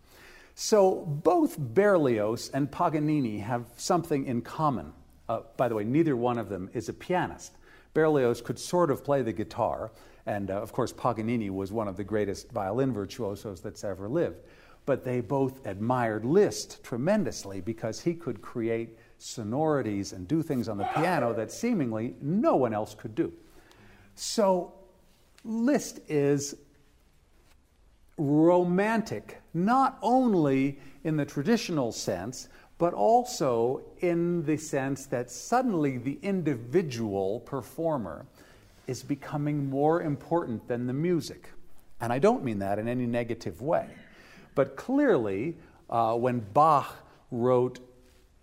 So 0.54 0.96
both 1.06 1.58
Berlioz 1.58 2.50
and 2.52 2.70
Paganini 2.70 3.40
have 3.40 3.66
something 3.76 4.26
in 4.26 4.42
common. 4.42 4.92
Uh, 5.28 5.40
by 5.56 5.68
the 5.68 5.74
way, 5.74 5.84
neither 5.84 6.14
one 6.14 6.38
of 6.38 6.48
them 6.48 6.70
is 6.74 6.88
a 6.88 6.92
pianist. 6.92 7.56
Berlioz 7.94 8.40
could 8.40 8.58
sort 8.58 8.90
of 8.90 9.04
play 9.04 9.22
the 9.22 9.32
guitar, 9.32 9.92
and 10.26 10.50
uh, 10.50 10.54
of 10.54 10.72
course, 10.72 10.92
Paganini 10.92 11.50
was 11.50 11.72
one 11.72 11.88
of 11.88 11.96
the 11.96 12.04
greatest 12.04 12.50
violin 12.52 12.92
virtuosos 12.92 13.60
that's 13.60 13.84
ever 13.84 14.08
lived. 14.08 14.40
But 14.84 15.04
they 15.04 15.20
both 15.20 15.64
admired 15.66 16.24
Liszt 16.24 16.82
tremendously 16.82 17.60
because 17.60 18.00
he 18.00 18.14
could 18.14 18.42
create 18.42 18.98
sonorities 19.18 20.12
and 20.12 20.26
do 20.26 20.42
things 20.42 20.68
on 20.68 20.76
the 20.76 20.88
piano 20.96 21.32
that 21.34 21.52
seemingly 21.52 22.14
no 22.20 22.56
one 22.56 22.74
else 22.74 22.94
could 22.94 23.14
do. 23.14 23.32
So, 24.14 24.74
Liszt 25.44 26.00
is 26.08 26.56
romantic, 28.16 29.40
not 29.54 29.98
only 30.02 30.78
in 31.04 31.16
the 31.16 31.24
traditional 31.24 31.92
sense, 31.92 32.48
but 32.78 32.94
also 32.94 33.82
in 34.00 34.44
the 34.44 34.56
sense 34.56 35.06
that 35.06 35.30
suddenly 35.30 35.98
the 35.98 36.18
individual 36.22 37.40
performer 37.40 38.26
is 38.86 39.02
becoming 39.02 39.68
more 39.68 40.02
important 40.02 40.66
than 40.68 40.86
the 40.86 40.92
music. 40.92 41.50
And 42.00 42.12
I 42.12 42.18
don't 42.18 42.44
mean 42.44 42.58
that 42.58 42.78
in 42.78 42.88
any 42.88 43.06
negative 43.06 43.62
way. 43.62 43.88
But 44.54 44.76
clearly, 44.76 45.56
uh, 45.88 46.14
when 46.14 46.40
Bach 46.40 46.96
wrote 47.30 47.80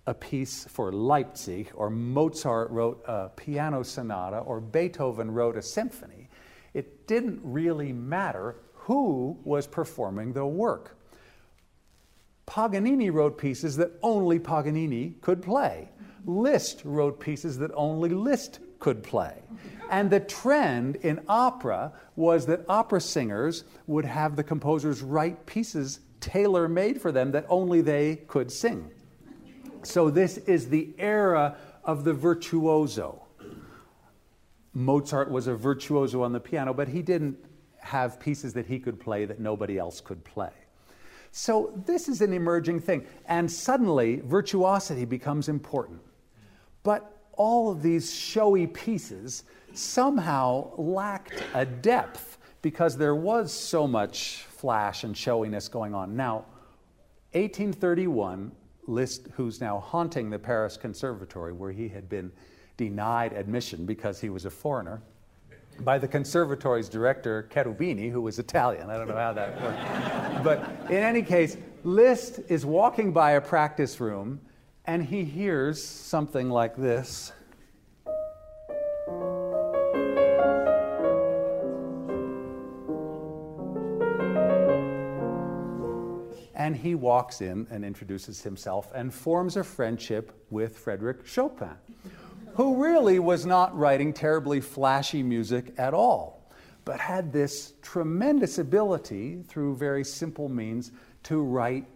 a 0.07 0.13
piece 0.13 0.65
for 0.65 0.91
Leipzig, 0.91 1.71
or 1.75 1.89
Mozart 1.89 2.71
wrote 2.71 3.03
a 3.07 3.29
piano 3.29 3.83
sonata, 3.83 4.39
or 4.39 4.59
Beethoven 4.59 5.31
wrote 5.31 5.55
a 5.55 5.61
symphony, 5.61 6.29
it 6.73 7.05
didn't 7.07 7.39
really 7.43 7.93
matter 7.93 8.55
who 8.73 9.37
was 9.43 9.67
performing 9.67 10.33
the 10.33 10.45
work. 10.45 10.97
Paganini 12.47 13.11
wrote 13.11 13.37
pieces 13.37 13.77
that 13.77 13.91
only 14.01 14.39
Paganini 14.39 15.13
could 15.21 15.43
play. 15.43 15.89
Liszt 16.25 16.81
wrote 16.83 17.19
pieces 17.19 17.59
that 17.59 17.71
only 17.75 18.09
Liszt 18.09 18.59
could 18.79 19.03
play. 19.03 19.43
And 19.89 20.09
the 20.09 20.19
trend 20.19 20.97
in 20.97 21.21
opera 21.27 21.93
was 22.15 22.45
that 22.45 22.63
opera 22.69 23.01
singers 23.01 23.63
would 23.87 24.05
have 24.05 24.35
the 24.35 24.43
composers 24.43 25.01
write 25.01 25.45
pieces 25.45 25.99
tailor 26.19 26.67
made 26.67 27.01
for 27.01 27.11
them 27.11 27.31
that 27.31 27.45
only 27.49 27.81
they 27.81 28.17
could 28.27 28.51
sing. 28.51 28.91
So, 29.83 30.09
this 30.09 30.37
is 30.37 30.69
the 30.69 30.89
era 30.97 31.55
of 31.83 32.03
the 32.03 32.13
virtuoso. 32.13 33.25
Mozart 34.73 35.31
was 35.31 35.47
a 35.47 35.55
virtuoso 35.55 36.21
on 36.21 36.33
the 36.33 36.39
piano, 36.39 36.73
but 36.73 36.87
he 36.89 37.01
didn't 37.01 37.37
have 37.79 38.19
pieces 38.19 38.53
that 38.53 38.65
he 38.65 38.77
could 38.77 38.99
play 38.99 39.25
that 39.25 39.39
nobody 39.39 39.77
else 39.77 40.01
could 40.01 40.23
play. 40.23 40.51
So, 41.31 41.73
this 41.85 42.09
is 42.09 42.21
an 42.21 42.33
emerging 42.33 42.81
thing. 42.81 43.05
And 43.25 43.49
suddenly, 43.49 44.21
virtuosity 44.23 45.05
becomes 45.05 45.47
important. 45.47 46.01
But 46.83 47.19
all 47.33 47.71
of 47.71 47.81
these 47.81 48.13
showy 48.13 48.67
pieces 48.67 49.45
somehow 49.77 50.75
lacked 50.77 51.43
a 51.53 51.65
depth 51.65 52.37
because 52.61 52.97
there 52.97 53.15
was 53.15 53.51
so 53.51 53.87
much 53.87 54.45
flash 54.49 55.03
and 55.03 55.15
showiness 55.15 55.69
going 55.69 55.93
on. 55.93 56.15
Now, 56.15 56.45
1831, 57.33 58.51
Liszt, 58.87 59.27
who's 59.35 59.61
now 59.61 59.79
haunting 59.79 60.29
the 60.29 60.39
Paris 60.39 60.77
Conservatory, 60.77 61.53
where 61.53 61.71
he 61.71 61.87
had 61.87 62.09
been 62.09 62.31
denied 62.75 63.33
admission 63.33 63.85
because 63.85 64.19
he 64.19 64.29
was 64.29 64.45
a 64.45 64.49
foreigner, 64.49 65.01
by 65.81 65.97
the 65.97 66.07
conservatory's 66.07 66.89
director, 66.89 67.47
Cherubini, 67.51 68.11
who 68.11 68.21
was 68.21 68.39
Italian. 68.39 68.89
I 68.89 68.97
don't 68.97 69.07
know 69.07 69.15
how 69.15 69.33
that 69.33 69.61
worked. 69.61 70.43
but 70.43 70.91
in 70.91 70.97
any 70.97 71.21
case, 71.21 71.57
Liszt 71.83 72.39
is 72.49 72.65
walking 72.65 73.13
by 73.13 73.31
a 73.31 73.41
practice 73.41 73.99
room 73.99 74.41
and 74.85 75.05
he 75.05 75.23
hears 75.23 75.83
something 75.83 76.49
like 76.49 76.75
this. 76.75 77.31
And 86.69 86.77
he 86.77 86.93
walks 86.93 87.41
in 87.41 87.65
and 87.71 87.83
introduces 87.83 88.43
himself 88.43 88.91
and 88.93 89.11
forms 89.11 89.57
a 89.57 89.63
friendship 89.63 90.45
with 90.51 90.77
Frederick 90.77 91.25
Chopin, 91.25 91.73
who 92.53 92.75
really 92.75 93.17
was 93.17 93.43
not 93.43 93.75
writing 93.75 94.13
terribly 94.13 94.61
flashy 94.61 95.23
music 95.23 95.73
at 95.79 95.95
all, 95.95 96.47
but 96.85 96.99
had 96.99 97.33
this 97.33 97.73
tremendous 97.81 98.59
ability 98.59 99.41
through 99.47 99.77
very 99.77 100.03
simple 100.03 100.47
means 100.47 100.91
to 101.23 101.41
write 101.41 101.87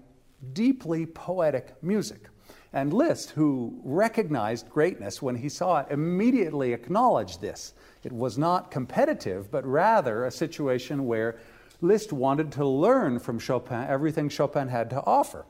deeply 0.53 1.05
poetic 1.05 1.75
music. 1.83 2.29
And 2.73 2.91
Liszt, 2.93 3.29
who 3.29 3.79
recognized 3.83 4.71
greatness 4.71 5.21
when 5.21 5.35
he 5.35 5.49
saw 5.49 5.81
it, 5.81 5.91
immediately 5.91 6.73
acknowledged 6.73 7.41
this. 7.41 7.75
It 8.03 8.11
was 8.11 8.39
not 8.39 8.71
competitive, 8.71 9.51
but 9.51 9.67
rather 9.67 10.25
a 10.25 10.31
situation 10.31 11.05
where 11.05 11.37
Liszt 11.83 12.13
wanted 12.13 12.53
to 12.53 12.65
learn 12.65 13.19
from 13.19 13.37
Chopin 13.37 13.85
everything 13.87 14.29
Chopin 14.29 14.69
had 14.69 14.89
to 14.91 15.03
offer. 15.05 15.45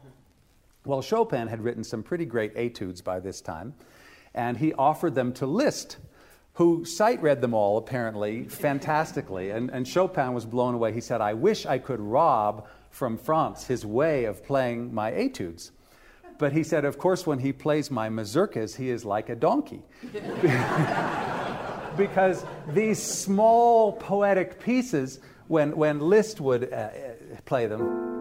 Well, 0.83 1.03
Chopin 1.03 1.47
had 1.47 1.63
written 1.63 1.83
some 1.83 2.01
pretty 2.01 2.25
great 2.25 2.51
etudes 2.55 3.01
by 3.01 3.19
this 3.19 3.39
time, 3.39 3.75
and 4.33 4.57
he 4.57 4.73
offered 4.73 5.13
them 5.13 5.31
to 5.33 5.45
Liszt, 5.45 5.97
who 6.55 6.85
sight 6.85 7.21
read 7.21 7.39
them 7.39 7.53
all 7.53 7.77
apparently 7.77 8.45
fantastically. 8.45 9.51
And, 9.51 9.69
and 9.69 9.87
Chopin 9.87 10.33
was 10.33 10.45
blown 10.45 10.73
away. 10.73 10.91
He 10.91 11.01
said, 11.01 11.21
I 11.21 11.35
wish 11.35 11.67
I 11.67 11.77
could 11.77 12.01
rob 12.01 12.67
from 12.89 13.17
Franz 13.17 13.67
his 13.67 13.85
way 13.85 14.25
of 14.25 14.43
playing 14.43 14.93
my 14.93 15.11
etudes. 15.11 15.71
But 16.39 16.51
he 16.51 16.63
said, 16.63 16.83
of 16.83 16.97
course, 16.97 17.27
when 17.27 17.39
he 17.39 17.53
plays 17.53 17.91
my 17.91 18.09
mazurkas, 18.09 18.75
he 18.75 18.89
is 18.89 19.05
like 19.05 19.29
a 19.29 19.35
donkey. 19.35 19.83
because 21.95 22.43
these 22.69 23.01
small 23.01 23.93
poetic 23.93 24.59
pieces, 24.59 25.19
when, 25.47 25.75
when 25.75 25.99
Liszt 25.99 26.39
would 26.41 26.71
uh, 26.71 26.89
play 27.45 27.67
them, 27.67 28.11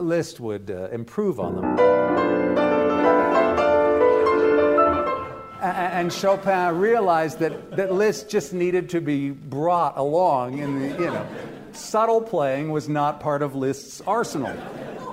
Liszt 0.00 0.40
would 0.40 0.70
uh, 0.70 0.88
improve 0.90 1.40
on 1.40 1.56
them. 1.56 1.78
And 5.60 6.12
Chopin 6.12 6.78
realized 6.78 7.40
that, 7.40 7.72
that 7.72 7.92
Liszt 7.92 8.28
just 8.28 8.52
needed 8.52 8.90
to 8.90 9.00
be 9.00 9.30
brought 9.30 9.98
along 9.98 10.58
in 10.58 10.78
the, 10.78 10.88
you 10.90 11.10
know, 11.10 11.26
subtle 11.72 12.20
playing 12.20 12.70
was 12.70 12.88
not 12.88 13.18
part 13.18 13.42
of 13.42 13.56
Liszt's 13.56 14.00
arsenal. 14.02 14.56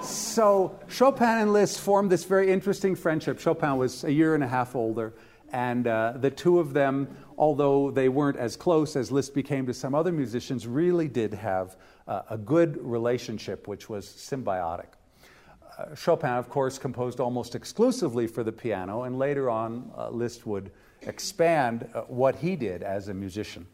So 0.04 0.80
Chopin 0.88 1.28
and 1.28 1.54
Liszt 1.54 1.80
formed 1.80 2.12
this 2.12 2.26
very 2.26 2.52
interesting 2.52 2.96
friendship. 2.96 3.40
Chopin 3.40 3.78
was 3.78 4.04
a 4.04 4.12
year 4.12 4.36
and 4.36 4.44
a 4.44 4.48
half 4.48 4.76
older, 4.76 5.14
and 5.52 5.88
uh, 5.88 6.14
the 6.16 6.32
two 6.32 6.60
of 6.60 6.74
them, 6.74 7.08
although 7.38 7.92
they 7.92 8.10
weren't 8.10 8.38
as 8.38 8.56
close 8.56 8.96
as 8.96 9.12
Liszt 9.12 9.34
became 9.34 9.66
to 9.68 9.74
some 9.74 9.96
other 9.96 10.12
musicians, 10.12 10.68
really 10.68 11.08
did 11.08 11.34
have 11.34 11.78
uh, 12.08 12.22
a 12.30 12.38
good 12.38 12.78
relationship, 12.82 13.68
which 13.68 13.90
was 13.90 14.06
symbiotic. 14.06 14.88
Uh, 15.78 15.94
Chopin, 15.96 16.30
of 16.32 16.50
course, 16.50 16.78
composed 16.78 17.20
almost 17.20 17.56
exclusively 17.56 18.28
for 18.28 18.44
the 18.44 18.52
piano, 18.52 19.04
and 19.04 19.20
later 19.20 19.50
on, 19.50 19.92
uh, 19.98 20.10
Liszt 20.10 20.46
would 20.46 20.72
expand 21.02 21.88
uh, 21.94 22.02
what 22.02 22.36
he 22.36 22.56
did 22.56 22.84
as 22.84 23.10
a 23.10 23.14
musician. 23.14 23.66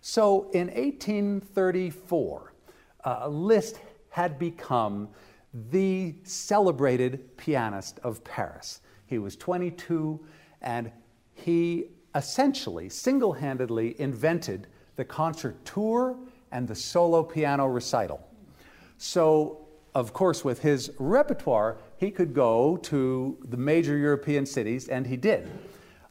So 0.00 0.50
in 0.52 0.68
1834, 0.68 2.52
uh, 3.04 3.28
Liszt 3.28 3.78
had 4.10 4.38
become 4.38 5.08
the 5.70 6.14
celebrated 6.24 7.36
pianist 7.36 7.98
of 8.00 8.22
Paris. 8.24 8.80
He 9.06 9.18
was 9.18 9.36
22, 9.36 10.20
and 10.62 10.90
he 11.34 11.86
essentially 12.14 12.88
single 12.88 13.32
handedly 13.32 14.00
invented 14.00 14.66
the 14.96 15.04
concertour 15.04 16.16
and 16.50 16.66
the 16.66 16.74
solo 16.74 17.22
piano 17.22 17.66
recital. 17.66 18.26
So, 18.96 19.68
of 19.94 20.12
course, 20.12 20.44
with 20.44 20.60
his 20.60 20.90
repertoire, 20.98 21.78
he 21.96 22.10
could 22.10 22.34
go 22.34 22.76
to 22.78 23.38
the 23.48 23.56
major 23.56 23.96
European 23.96 24.46
cities, 24.46 24.88
and 24.88 25.06
he 25.06 25.16
did. 25.16 25.48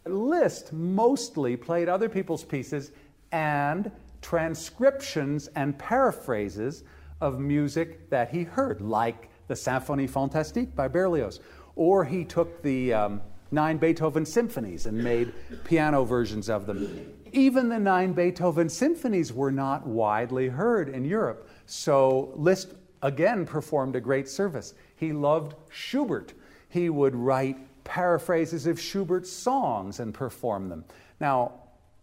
Liszt 0.05 0.71
mostly 0.71 1.57
played 1.57 1.89
other 1.89 2.07
people's 2.07 2.43
pieces 2.43 2.91
and 3.31 3.91
transcriptions 4.21 5.47
and 5.55 5.77
paraphrases 5.77 6.83
of 7.19 7.39
music 7.39 8.09
that 8.09 8.29
he 8.29 8.43
heard, 8.43 8.79
like 8.81 9.29
the 9.47 9.53
Symphonie 9.53 10.09
Fantastique 10.09 10.75
by 10.75 10.87
Berlioz. 10.87 11.39
Or 11.75 12.05
he 12.05 12.23
took 12.23 12.61
the 12.61 12.93
um, 12.93 13.21
nine 13.51 13.77
Beethoven 13.77 14.25
symphonies 14.25 14.85
and 14.85 14.97
made 14.97 15.33
piano 15.63 16.03
versions 16.03 16.49
of 16.49 16.65
them. 16.65 17.13
Even 17.31 17.69
the 17.69 17.79
nine 17.79 18.13
Beethoven 18.13 18.69
symphonies 18.69 19.33
were 19.33 19.51
not 19.51 19.85
widely 19.85 20.47
heard 20.47 20.89
in 20.89 21.05
Europe. 21.05 21.49
So 21.65 22.31
Liszt 22.35 22.73
again 23.01 23.45
performed 23.45 23.95
a 23.95 24.01
great 24.01 24.27
service. 24.27 24.73
He 24.95 25.13
loved 25.13 25.55
Schubert. 25.69 26.33
He 26.69 26.89
would 26.89 27.15
write 27.15 27.57
paraphrases 27.83 28.67
of 28.67 28.79
Schubert's 28.79 29.31
songs 29.31 29.99
and 29.99 30.13
perform 30.13 30.69
them. 30.69 30.83
Now, 31.19 31.53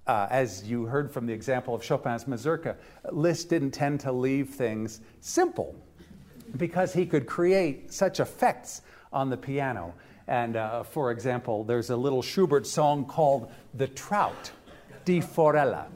uh, 0.07 0.27
as 0.31 0.65
you 0.65 0.85
heard 0.85 1.11
from 1.11 1.27
the 1.27 1.33
example 1.33 1.75
of 1.75 1.83
Chopin's 1.83 2.27
Mazurka, 2.27 2.77
Liszt 3.11 3.49
didn't 3.49 3.71
tend 3.71 4.01
to 4.01 4.13
leave 4.13 4.51
things 4.51 5.01
simple 5.21 5.75
because 6.57 6.93
he 6.93 7.07
could 7.07 7.27
create 7.27 7.93
such 7.93 8.21
effects 8.21 8.83
on 9.13 9.31
the 9.31 9.37
piano. 9.37 9.95
And 10.27 10.57
uh, 10.57 10.83
for 10.83 11.11
example, 11.11 11.65
there's 11.65 11.91
a 11.91 11.97
little 11.97 12.23
Schubert 12.23 12.67
song 12.67 13.05
called 13.05 13.51
The 13.75 13.89
Trout, 13.89 14.53
Die 15.05 15.21
Forelle. 15.21 15.87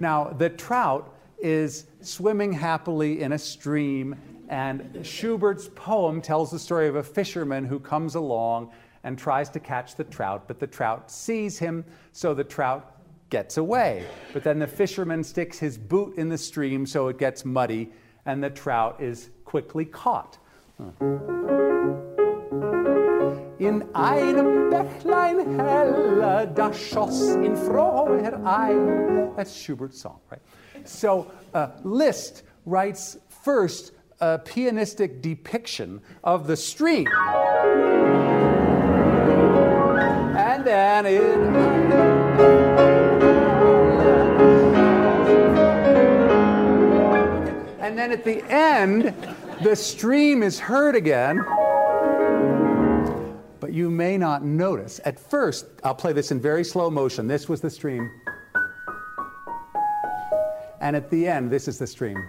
Now, 0.00 0.24
the 0.24 0.50
trout 0.50 1.14
is 1.38 1.86
swimming 2.00 2.52
happily 2.52 3.22
in 3.22 3.32
a 3.32 3.38
stream, 3.38 4.16
and 4.48 5.04
Schubert's 5.04 5.68
poem 5.74 6.20
tells 6.20 6.50
the 6.50 6.58
story 6.58 6.88
of 6.88 6.96
a 6.96 7.02
fisherman 7.02 7.64
who 7.64 7.80
comes 7.80 8.14
along 8.14 8.70
and 9.04 9.18
tries 9.18 9.48
to 9.50 9.60
catch 9.60 9.96
the 9.96 10.04
trout, 10.04 10.44
but 10.46 10.60
the 10.60 10.66
trout 10.66 11.10
sees 11.10 11.58
him, 11.58 11.84
so 12.12 12.34
the 12.34 12.44
trout 12.44 12.96
gets 13.30 13.56
away. 13.56 14.06
But 14.32 14.44
then 14.44 14.58
the 14.58 14.66
fisherman 14.66 15.24
sticks 15.24 15.58
his 15.58 15.76
boot 15.78 16.16
in 16.16 16.28
the 16.28 16.38
stream 16.38 16.86
so 16.86 17.08
it 17.08 17.18
gets 17.18 17.44
muddy, 17.44 17.90
and 18.26 18.42
the 18.42 18.50
trout 18.50 19.00
is 19.00 19.30
quickly 19.44 19.84
caught. 19.84 20.38
In 23.62 23.84
einem 23.94 24.70
Bächlein 24.70 25.60
helle, 25.60 26.52
da 26.52 26.72
schoss 26.72 27.36
in 27.36 27.56
froher 27.56 28.44
Ei. 28.44 28.74
That's 29.36 29.54
Schubert's 29.54 30.00
song, 30.00 30.18
right? 30.32 30.40
So 30.84 31.30
uh, 31.54 31.68
Liszt 31.84 32.42
writes 32.66 33.20
first 33.28 33.92
a 34.20 34.40
pianistic 34.40 35.22
depiction 35.22 36.00
of 36.24 36.48
the 36.48 36.56
stream. 36.56 37.06
And 40.36 40.66
then 40.66 41.06
in 41.06 41.54
And 47.80 47.96
then 47.96 48.10
at 48.10 48.24
the 48.24 48.42
end, 48.50 49.14
the 49.62 49.76
stream 49.76 50.42
is 50.42 50.58
heard 50.58 50.96
again. 50.96 51.44
You 53.72 53.88
may 53.88 54.18
not 54.18 54.44
notice. 54.44 55.00
At 55.06 55.18
first, 55.18 55.64
I'll 55.82 55.94
play 55.94 56.12
this 56.12 56.30
in 56.30 56.38
very 56.38 56.62
slow 56.62 56.90
motion. 56.90 57.26
This 57.26 57.48
was 57.48 57.62
the 57.62 57.70
stream. 57.70 58.10
And 60.82 60.94
at 60.94 61.08
the 61.08 61.26
end, 61.26 61.50
this 61.50 61.68
is 61.68 61.78
the 61.78 61.86
stream. 61.86 62.22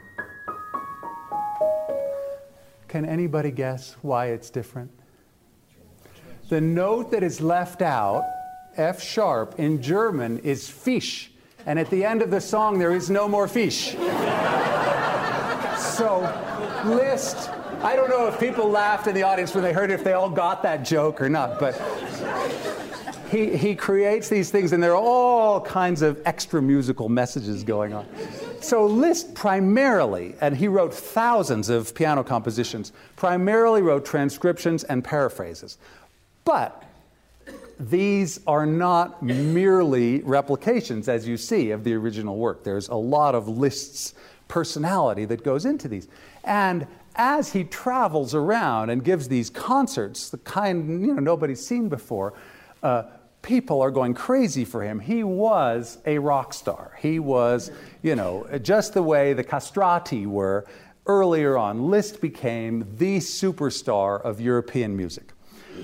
Can 2.87 3.03
anybody 3.05 3.51
guess 3.51 3.97
why 4.01 4.27
it's 4.27 4.49
different? 4.49 4.89
The 6.47 6.61
note 6.61 7.11
that 7.11 7.23
is 7.23 7.41
left 7.41 7.81
out, 7.81 8.23
F 8.77 9.03
sharp, 9.03 9.55
in 9.57 9.81
German 9.81 10.39
is 10.39 10.69
fish. 10.69 11.29
And 11.65 11.77
at 11.77 11.89
the 11.89 12.05
end 12.05 12.21
of 12.21 12.31
the 12.31 12.39
song, 12.39 12.79
there 12.79 12.93
is 12.93 13.09
no 13.09 13.27
more 13.27 13.49
fish. 13.49 13.97
So, 15.93 16.21
Liszt, 16.85 17.51
I 17.83 17.97
don't 17.97 18.09
know 18.09 18.27
if 18.27 18.39
people 18.39 18.69
laughed 18.69 19.07
in 19.07 19.13
the 19.13 19.23
audience 19.23 19.53
when 19.53 19.61
they 19.61 19.73
heard 19.73 19.91
it, 19.91 19.95
if 19.95 20.05
they 20.05 20.13
all 20.13 20.29
got 20.29 20.63
that 20.63 20.85
joke 20.85 21.19
or 21.19 21.27
not, 21.27 21.59
but 21.59 21.75
he, 23.29 23.57
he 23.57 23.75
creates 23.75 24.29
these 24.29 24.49
things, 24.49 24.71
and 24.71 24.81
there 24.81 24.93
are 24.93 25.03
all 25.03 25.59
kinds 25.59 26.01
of 26.01 26.21
extra 26.25 26.61
musical 26.61 27.09
messages 27.09 27.61
going 27.61 27.93
on. 27.93 28.07
So, 28.61 28.85
Liszt 28.85 29.35
primarily, 29.35 30.33
and 30.39 30.55
he 30.55 30.69
wrote 30.69 30.93
thousands 30.93 31.67
of 31.67 31.93
piano 31.93 32.23
compositions, 32.23 32.93
primarily 33.17 33.81
wrote 33.81 34.05
transcriptions 34.05 34.85
and 34.85 35.03
paraphrases. 35.03 35.77
But 36.45 36.85
these 37.77 38.39
are 38.47 38.65
not 38.65 39.21
merely 39.21 40.21
replications, 40.21 41.09
as 41.09 41.27
you 41.27 41.35
see, 41.35 41.71
of 41.71 41.83
the 41.83 41.95
original 41.95 42.37
work. 42.37 42.63
There's 42.63 42.87
a 42.87 42.95
lot 42.95 43.35
of 43.35 43.49
Liszt's 43.49 44.13
personality 44.47 45.25
that 45.25 45.43
goes 45.43 45.65
into 45.65 45.89
these. 45.89 46.07
And 46.45 46.87
as 47.15 47.53
he 47.53 47.63
travels 47.63 48.33
around 48.33 48.89
and 48.89 49.03
gives 49.03 49.27
these 49.27 49.49
concerts, 49.49 50.29
the 50.29 50.37
kind 50.37 51.05
you 51.05 51.13
know 51.13 51.21
nobody's 51.21 51.65
seen 51.65 51.89
before, 51.89 52.33
uh, 52.81 53.03
people 53.41 53.81
are 53.81 53.91
going 53.91 54.13
crazy 54.13 54.65
for 54.65 54.81
him. 54.81 54.99
He 54.99 55.23
was 55.23 55.99
a 56.05 56.17
rock 56.17 56.53
star. 56.53 56.97
He 56.99 57.19
was, 57.19 57.71
you 58.01 58.15
know, 58.15 58.47
just 58.61 58.93
the 58.93 59.03
way 59.03 59.33
the 59.33 59.43
castrati 59.43 60.25
were 60.25 60.65
earlier 61.05 61.57
on. 61.57 61.89
Liszt 61.89 62.21
became 62.21 62.87
the 62.97 63.17
superstar 63.17 64.21
of 64.21 64.39
European 64.39 64.95
music. 64.95 65.33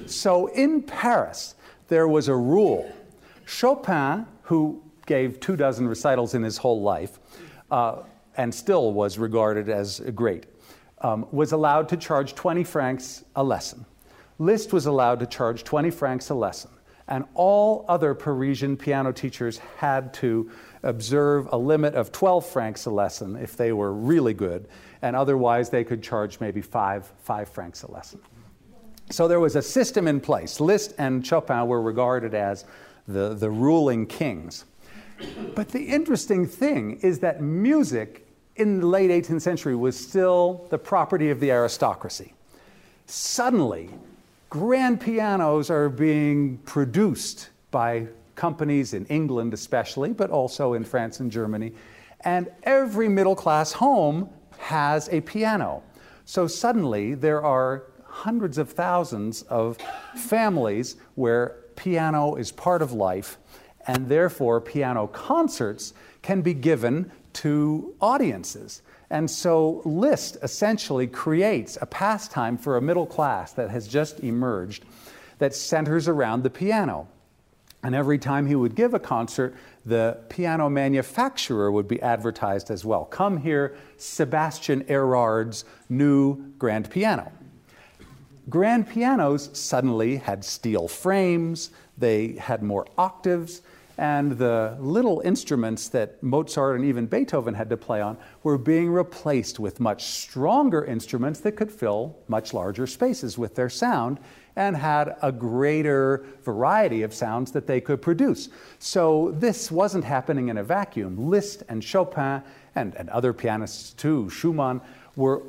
So 0.06 0.48
in 0.48 0.82
Paris, 0.82 1.56
there 1.90 2.08
was 2.08 2.28
a 2.28 2.36
rule. 2.36 2.92
Chopin, 3.46 4.26
who 4.44 4.82
gave 5.06 5.40
two 5.40 5.56
dozen 5.56 5.88
recitals 5.88 6.34
in 6.34 6.44
his 6.44 6.58
whole 6.58 6.82
life, 6.82 7.20
uh, 7.72 8.04
and 8.38 8.54
still 8.54 8.94
was 8.94 9.18
regarded 9.18 9.68
as 9.68 10.00
great, 10.16 10.46
um, 11.02 11.28
was 11.32 11.52
allowed 11.52 11.90
to 11.90 11.98
charge 11.98 12.36
20 12.36 12.64
francs 12.64 13.24
a 13.36 13.44
lesson. 13.44 13.86
Liszt 14.38 14.74
was 14.74 14.86
allowed 14.86 15.20
to 15.20 15.26
charge 15.26 15.64
20 15.64 15.92
francs 15.92 16.30
a 16.30 16.36
lesson. 16.36 16.72
and 17.08 17.26
all 17.34 17.86
other 17.88 18.14
Parisian 18.14 18.78
piano 18.78 19.12
teachers 19.12 19.58
had 19.78 20.14
to 20.14 20.52
observe 20.84 21.50
a 21.52 21.58
limit 21.58 21.96
of 21.96 22.12
12 22.12 22.46
francs 22.46 22.86
a 22.86 22.92
lesson 22.92 23.36
if 23.36 23.58
they 23.58 23.74
were 23.74 23.92
really 23.92 24.34
good, 24.34 24.68
and 25.02 25.16
otherwise 25.16 25.70
they 25.72 25.84
could 25.84 26.04
charge 26.04 26.40
maybe 26.40 26.62
five, 26.62 27.12
five 27.24 27.50
francs 27.50 27.82
a 27.82 27.92
lesson. 27.92 28.20
So 29.10 29.28
there 29.28 29.40
was 29.40 29.56
a 29.56 29.62
system 29.62 30.08
in 30.08 30.22
place. 30.22 30.60
Liszt 30.60 30.94
and 31.00 31.26
Chopin 31.26 31.68
were 31.68 31.82
regarded 31.82 32.36
as 32.36 32.66
the, 33.08 33.34
the 33.34 33.50
ruling 33.50 34.06
kings. 34.06 34.66
But 35.56 35.70
the 35.70 35.82
interesting 35.82 36.48
thing 36.48 37.00
is 37.02 37.20
that 37.20 37.42
music 37.42 38.29
in 38.60 38.82
the 38.82 38.86
late 38.86 39.10
18th 39.10 39.42
century 39.42 39.76
was 39.76 39.98
still 39.98 40.68
the 40.70 40.78
property 40.78 41.30
of 41.30 41.40
the 41.40 41.50
aristocracy. 41.52 42.34
Suddenly, 43.06 43.90
grand 44.50 45.00
pianos 45.00 45.70
are 45.70 45.90
being 45.90 46.58
produced 46.60 47.50
by 47.72 48.08
companies 48.36 48.94
in 48.94 49.06
England, 49.06 49.54
especially, 49.54 50.12
but 50.12 50.30
also 50.30 50.74
in 50.74 50.84
France 50.84 51.20
and 51.22 51.32
Germany. 51.32 51.74
And 52.22 52.52
every 52.64 53.08
middle 53.08 53.36
class 53.36 53.72
home 53.72 54.30
has 54.58 55.08
a 55.10 55.22
piano. 55.22 55.82
So 56.26 56.46
suddenly, 56.46 57.16
there 57.16 57.44
are 57.44 57.84
hundreds 58.06 58.58
of 58.58 58.72
thousands 58.72 59.44
of 59.44 59.78
families 60.16 60.98
where 61.16 61.56
piano 61.76 62.36
is 62.36 62.52
part 62.52 62.82
of 62.82 62.92
life, 62.92 63.38
and 63.88 64.10
therefore, 64.10 64.60
piano 64.60 65.08
concerts 65.08 65.94
can 66.22 66.42
be 66.42 66.54
given 66.54 67.10
to 67.40 67.96
audiences. 68.02 68.82
And 69.10 69.30
so 69.30 69.82
Liszt 69.86 70.38
essentially 70.44 71.08
creates 71.08 71.78
a 71.82 71.86
pastime 71.86 72.58
for 72.58 72.78
a 72.78 72.82
middle 72.82 73.06
class 73.06 73.54
that 73.54 73.70
has 73.70 73.88
just 73.88 74.20
emerged 74.20 74.84
that 75.38 75.56
centers 75.56 76.08
around 76.08 76.44
the 76.44 76.50
piano. 76.50 77.08
And 77.82 77.96
every 77.96 78.20
time 78.20 78.46
he 78.46 78.56
would 78.56 78.76
give 78.76 78.94
a 78.94 79.00
concert, 79.00 79.56
the 79.86 80.18
piano 80.28 80.70
manufacturer 80.70 81.72
would 81.72 81.88
be 81.88 82.02
advertised 82.02 82.70
as 82.70 82.84
well. 82.84 83.06
Come 83.06 83.38
here, 83.38 83.78
Sebastian 83.96 84.84
Érard's 84.84 85.64
new 85.88 86.52
grand 86.58 86.90
piano. 86.90 87.32
Grand 88.50 88.90
pianos 88.90 89.50
suddenly 89.54 90.18
had 90.18 90.44
steel 90.44 90.90
frames, 90.90 91.72
they 91.98 92.34
had 92.34 92.62
more 92.64 92.86
octaves, 92.98 93.62
and 94.00 94.32
the 94.38 94.78
little 94.80 95.20
instruments 95.26 95.90
that 95.90 96.24
Mozart 96.24 96.78
and 96.78 96.86
even 96.86 97.06
Beethoven 97.06 97.54
had 97.54 97.70
to 97.70 97.76
play 97.76 98.00
on 98.00 98.18
were 98.44 98.58
being 98.58 98.90
replaced 98.90 99.60
with 99.60 99.82
much 99.82 100.06
stronger 100.06 100.86
instruments 100.86 101.42
that 101.42 101.58
could 101.58 101.70
fill 101.70 102.16
much 102.30 102.54
larger 102.54 102.88
spaces 102.88 103.38
with 103.38 103.56
their 103.56 103.70
sound 103.70 104.18
and 104.56 104.78
had 104.78 105.18
a 105.22 105.34
greater 105.34 106.26
variety 106.44 107.02
of 107.02 107.14
sounds 107.14 107.52
that 107.52 107.68
they 107.68 107.82
could 107.82 108.02
produce. 108.02 108.48
So 108.80 109.36
this 109.38 109.70
wasn't 109.70 110.06
happening 110.06 110.48
in 110.48 110.58
a 110.58 110.64
vacuum. 110.64 111.18
Liszt 111.30 111.64
and 111.68 111.84
Chopin 111.84 112.42
and, 112.76 112.96
and 112.96 113.10
other 113.10 113.34
pianists 113.34 113.92
too, 113.92 114.30
Schumann, 114.30 114.80
were 115.18 115.44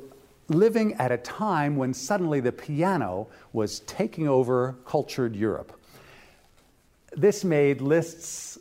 living 0.49 0.95
at 0.95 1.13
a 1.13 1.19
time 1.19 1.77
when 1.77 1.95
suddenly 1.95 2.41
the 2.41 2.51
piano 2.51 3.29
was 3.53 3.79
taking 3.81 4.27
over 4.27 4.75
cultured 4.85 5.37
Europe 5.37 5.80
this 7.13 7.45
made 7.45 7.81
Liszt's 7.81 8.59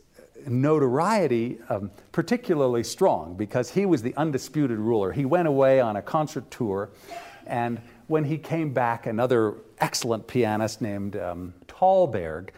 notoriety 0.48 1.60
um, 1.70 1.92
particularly 2.12 2.84
strong 2.84 3.36
because 3.36 3.70
he 3.70 3.86
was 3.86 4.02
the 4.02 4.16
undisputed 4.16 4.78
ruler. 4.80 5.12
He 5.12 5.26
went 5.26 5.48
away 5.48 5.80
on 5.80 5.96
a 5.98 6.02
concert 6.02 6.50
tour, 6.50 6.90
and 7.46 7.82
when 8.08 8.24
he 8.24 8.38
came 8.38 8.74
back, 8.74 9.06
another 9.06 9.56
excellent 9.80 10.28
pianist 10.28 10.82
named 10.82 11.16
um, 11.16 11.54
Thalberg 11.68 12.52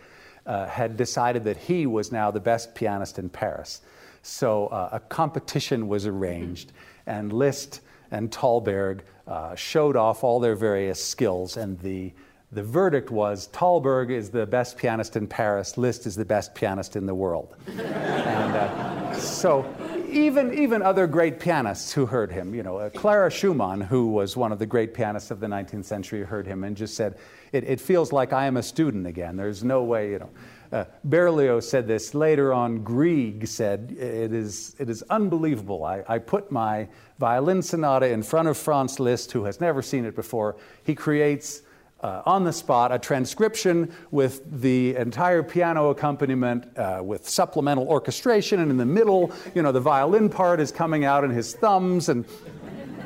uh, 0.45 0.65
had 0.67 0.97
decided 0.97 1.43
that 1.43 1.58
he 1.58 1.86
was 1.86 2.12
now 2.12 2.32
the 2.32 2.39
best 2.39 2.73
pianist 2.73 3.19
in 3.19 3.30
Paris. 3.30 3.82
So 4.23 4.67
uh, 4.67 4.89
a 4.93 4.99
competition 4.99 5.88
was 5.88 6.06
arranged, 6.06 6.71
and 7.06 7.34
Liszt 7.34 7.82
and 8.12 8.32
Thalberg 8.32 9.01
uh, 9.27 9.56
showed 9.56 9.95
off 9.95 10.23
all 10.23 10.39
their 10.39 10.56
various 10.56 11.04
skills, 11.04 11.58
and 11.58 11.80
the 11.80 12.13
the 12.52 12.64
verdict 12.64 13.12
was 13.12 13.48
Thalberg 13.48 14.12
is 14.12 14.30
the 14.30 14.46
best 14.46 14.78
pianist 14.78 15.16
in 15.16 15.28
Paris, 15.28 15.78
Liszt 15.78 16.06
is 16.06 16.16
the 16.16 16.26
best 16.26 16.54
pianist 16.54 16.96
in 16.96 17.06
the 17.06 17.16
world. 17.16 17.56
and 17.68 18.56
uh, 18.56 19.16
so 19.16 19.66
even, 20.10 20.54
even 20.54 20.82
other 20.82 21.08
great 21.08 21.40
pianists 21.40 21.94
who 21.94 22.06
heard 22.06 22.32
him, 22.32 22.54
you 22.54 22.64
know, 22.64 22.78
uh, 22.78 22.90
Clara 22.90 23.32
Schumann, 23.32 23.80
who 23.80 24.08
was 24.08 24.36
one 24.36 24.52
of 24.52 24.60
the 24.60 24.66
great 24.66 24.94
pianists 24.94 25.32
of 25.32 25.40
the 25.40 25.48
19th 25.48 25.86
century, 25.86 26.24
heard 26.24 26.46
him 26.46 26.66
and 26.66 26.76
just 26.76 26.96
said, 26.96 27.18
it, 27.54 27.64
it 27.64 27.80
feels 27.80 28.12
like 28.12 28.34
I 28.34 28.46
am 28.46 28.58
a 28.58 28.64
student 28.64 29.08
again. 29.08 29.38
There's 29.38 29.64
no 29.64 29.84
way, 29.84 30.12
you 30.12 30.20
know. 30.20 30.30
Uh, 30.74 30.86
Berlioz 31.04 31.70
said 31.70 31.86
this. 31.86 32.14
Later 32.14 32.54
on, 32.54 32.82
Grieg 32.82 33.46
said, 33.46 33.94
It 33.98 34.32
is, 34.32 34.74
it 34.80 34.90
is 34.90 35.04
unbelievable. 35.10 35.84
I, 35.84 36.04
I 36.08 36.18
put 36.18 36.50
my 36.50 36.88
violin 37.20 37.62
sonata 37.62 38.08
in 38.08 38.24
front 38.24 38.48
of 38.48 38.58
Franz 38.58 38.98
Liszt, 38.98 39.34
who 39.34 39.44
has 39.44 39.60
never 39.60 39.82
seen 39.82 40.06
it 40.06 40.16
before. 40.16 40.56
He 40.86 40.96
creates 40.96 41.64
uh, 42.02 42.22
on 42.26 42.44
the 42.44 42.54
spot 42.54 42.92
a 42.92 43.00
transcription 43.00 43.94
with 44.12 44.62
the 44.62 44.96
entire 44.96 45.44
piano 45.44 45.90
accompaniment 45.90 46.66
uh, 46.78 47.02
with 47.04 47.28
supplemental 47.28 47.88
orchestration, 47.88 48.60
and 48.60 48.72
in 48.72 48.78
the 48.78 48.86
middle, 48.86 49.32
you 49.56 49.62
know, 49.62 49.72
the 49.72 49.80
violin 49.80 50.30
part 50.30 50.60
is 50.60 50.72
coming 50.72 51.06
out 51.06 51.24
in 51.24 51.32
his 51.32 51.54
thumbs. 51.54 52.10
And 52.10 52.26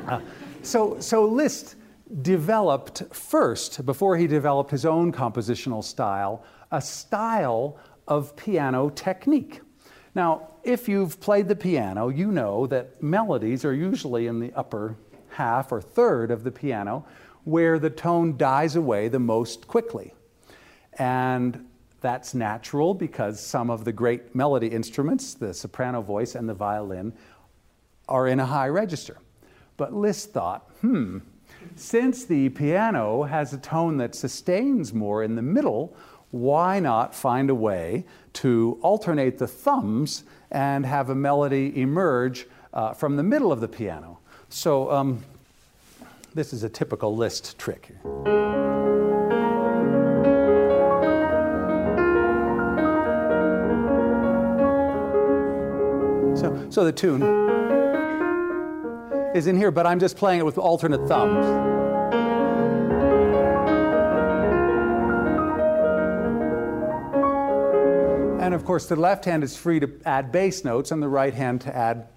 uh, 0.08 0.20
so, 0.62 0.98
so 1.00 1.26
Liszt 1.26 1.76
developed 2.22 3.02
first, 3.14 3.84
before 3.84 4.16
he 4.16 4.26
developed 4.26 4.70
his 4.70 4.86
own 4.86 5.12
compositional 5.12 5.82
style, 5.82 6.44
a 6.70 6.80
style 6.80 7.78
of 8.08 8.36
piano 8.36 8.90
technique. 8.90 9.60
Now, 10.14 10.48
if 10.62 10.88
you've 10.88 11.20
played 11.20 11.48
the 11.48 11.56
piano, 11.56 12.08
you 12.08 12.32
know 12.32 12.66
that 12.68 13.02
melodies 13.02 13.64
are 13.64 13.74
usually 13.74 14.26
in 14.26 14.40
the 14.40 14.52
upper 14.54 14.96
half 15.28 15.70
or 15.70 15.82
third 15.82 16.30
of 16.30 16.42
the 16.44 16.50
piano 16.50 17.04
where 17.46 17.78
the 17.78 17.88
tone 17.88 18.36
dies 18.36 18.74
away 18.74 19.06
the 19.06 19.20
most 19.20 19.68
quickly. 19.68 20.12
And 20.94 21.64
that's 22.00 22.34
natural 22.34 22.92
because 22.92 23.38
some 23.38 23.70
of 23.70 23.84
the 23.84 23.92
great 23.92 24.34
melody 24.34 24.66
instruments, 24.66 25.34
the 25.34 25.54
soprano 25.54 26.02
voice 26.02 26.34
and 26.34 26.48
the 26.48 26.54
violin, 26.54 27.12
are 28.08 28.26
in 28.26 28.40
a 28.40 28.46
high 28.46 28.66
register. 28.66 29.18
But 29.76 29.94
Liszt 29.94 30.32
thought, 30.32 30.68
hmm, 30.80 31.18
since 31.76 32.24
the 32.24 32.48
piano 32.48 33.22
has 33.22 33.52
a 33.52 33.58
tone 33.58 33.96
that 33.98 34.16
sustains 34.16 34.92
more 34.92 35.22
in 35.22 35.36
the 35.36 35.42
middle, 35.42 35.96
why 36.32 36.80
not 36.80 37.14
find 37.14 37.48
a 37.48 37.54
way 37.54 38.06
to 38.32 38.76
alternate 38.82 39.38
the 39.38 39.46
thumbs 39.46 40.24
and 40.50 40.84
have 40.84 41.10
a 41.10 41.14
melody 41.14 41.80
emerge 41.80 42.48
uh, 42.74 42.92
from 42.92 43.14
the 43.14 43.22
middle 43.22 43.52
of 43.52 43.60
the 43.60 43.68
piano? 43.68 44.18
So 44.48 44.90
um, 44.90 45.22
this 46.36 46.52
is 46.52 46.62
a 46.62 46.68
typical 46.68 47.16
Liszt 47.16 47.58
trick. 47.58 47.88
So, 56.36 56.66
so 56.68 56.84
the 56.84 56.92
tune 56.94 57.22
is 59.34 59.46
in 59.46 59.56
here, 59.56 59.70
but 59.70 59.86
I'm 59.86 59.98
just 59.98 60.18
playing 60.18 60.40
it 60.40 60.44
with 60.44 60.58
alternate 60.58 61.08
thumbs. 61.08 61.46
And 68.42 68.54
of 68.54 68.66
course, 68.66 68.86
the 68.86 68.96
left 68.96 69.24
hand 69.24 69.42
is 69.42 69.56
free 69.56 69.80
to 69.80 69.90
add 70.04 70.30
bass 70.30 70.64
notes, 70.64 70.90
and 70.90 71.02
the 71.02 71.08
right 71.08 71.32
hand 71.32 71.62
to 71.62 71.74
add 71.74 72.08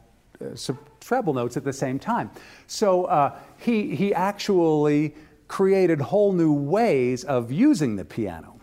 uh, 0.42 0.56
treble 1.00 1.34
notes 1.34 1.58
at 1.58 1.64
the 1.64 1.74
same 1.74 2.00
time. 2.00 2.32
So 2.68 3.06
uh, 3.06 3.38
he, 3.58 3.96
he 3.96 4.14
actually 4.14 5.16
created 5.48 6.00
whole 6.00 6.32
new 6.32 6.54
ways 6.54 7.24
of 7.24 7.52
using 7.52 7.96
the 7.96 8.06
piano. 8.06 8.60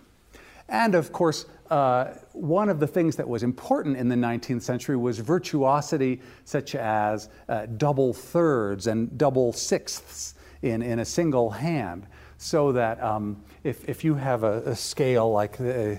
And 0.69 0.95
of 0.95 1.13
course, 1.13 1.47
uh, 1.71 2.15
one 2.33 2.69
of 2.69 2.79
the 2.81 2.87
things 2.87 3.17
that 3.17 3.29
was 3.29 3.43
important 3.43 3.97
in 3.97 4.09
the 4.09 4.15
19th 4.15 4.63
century 4.63 4.97
was 4.97 5.19
virtuosity, 5.19 6.21
such 6.45 6.75
as 6.75 7.29
uh, 7.49 7.67
double 7.77 8.13
thirds 8.13 8.87
and 8.87 9.17
double 9.19 9.53
sixths 9.53 10.35
in, 10.63 10.83
in 10.83 11.01
a 11.01 11.05
single 11.05 11.51
hand. 11.51 12.07
So 12.39 12.73
that 12.73 13.03
um, 13.03 13.43
if, 13.65 13.89
if 13.89 14.05
you 14.05 14.15
have 14.15 14.45
a, 14.45 14.59
a 14.61 14.77
scale 14.77 15.33
like 15.33 15.57
the, 15.57 15.99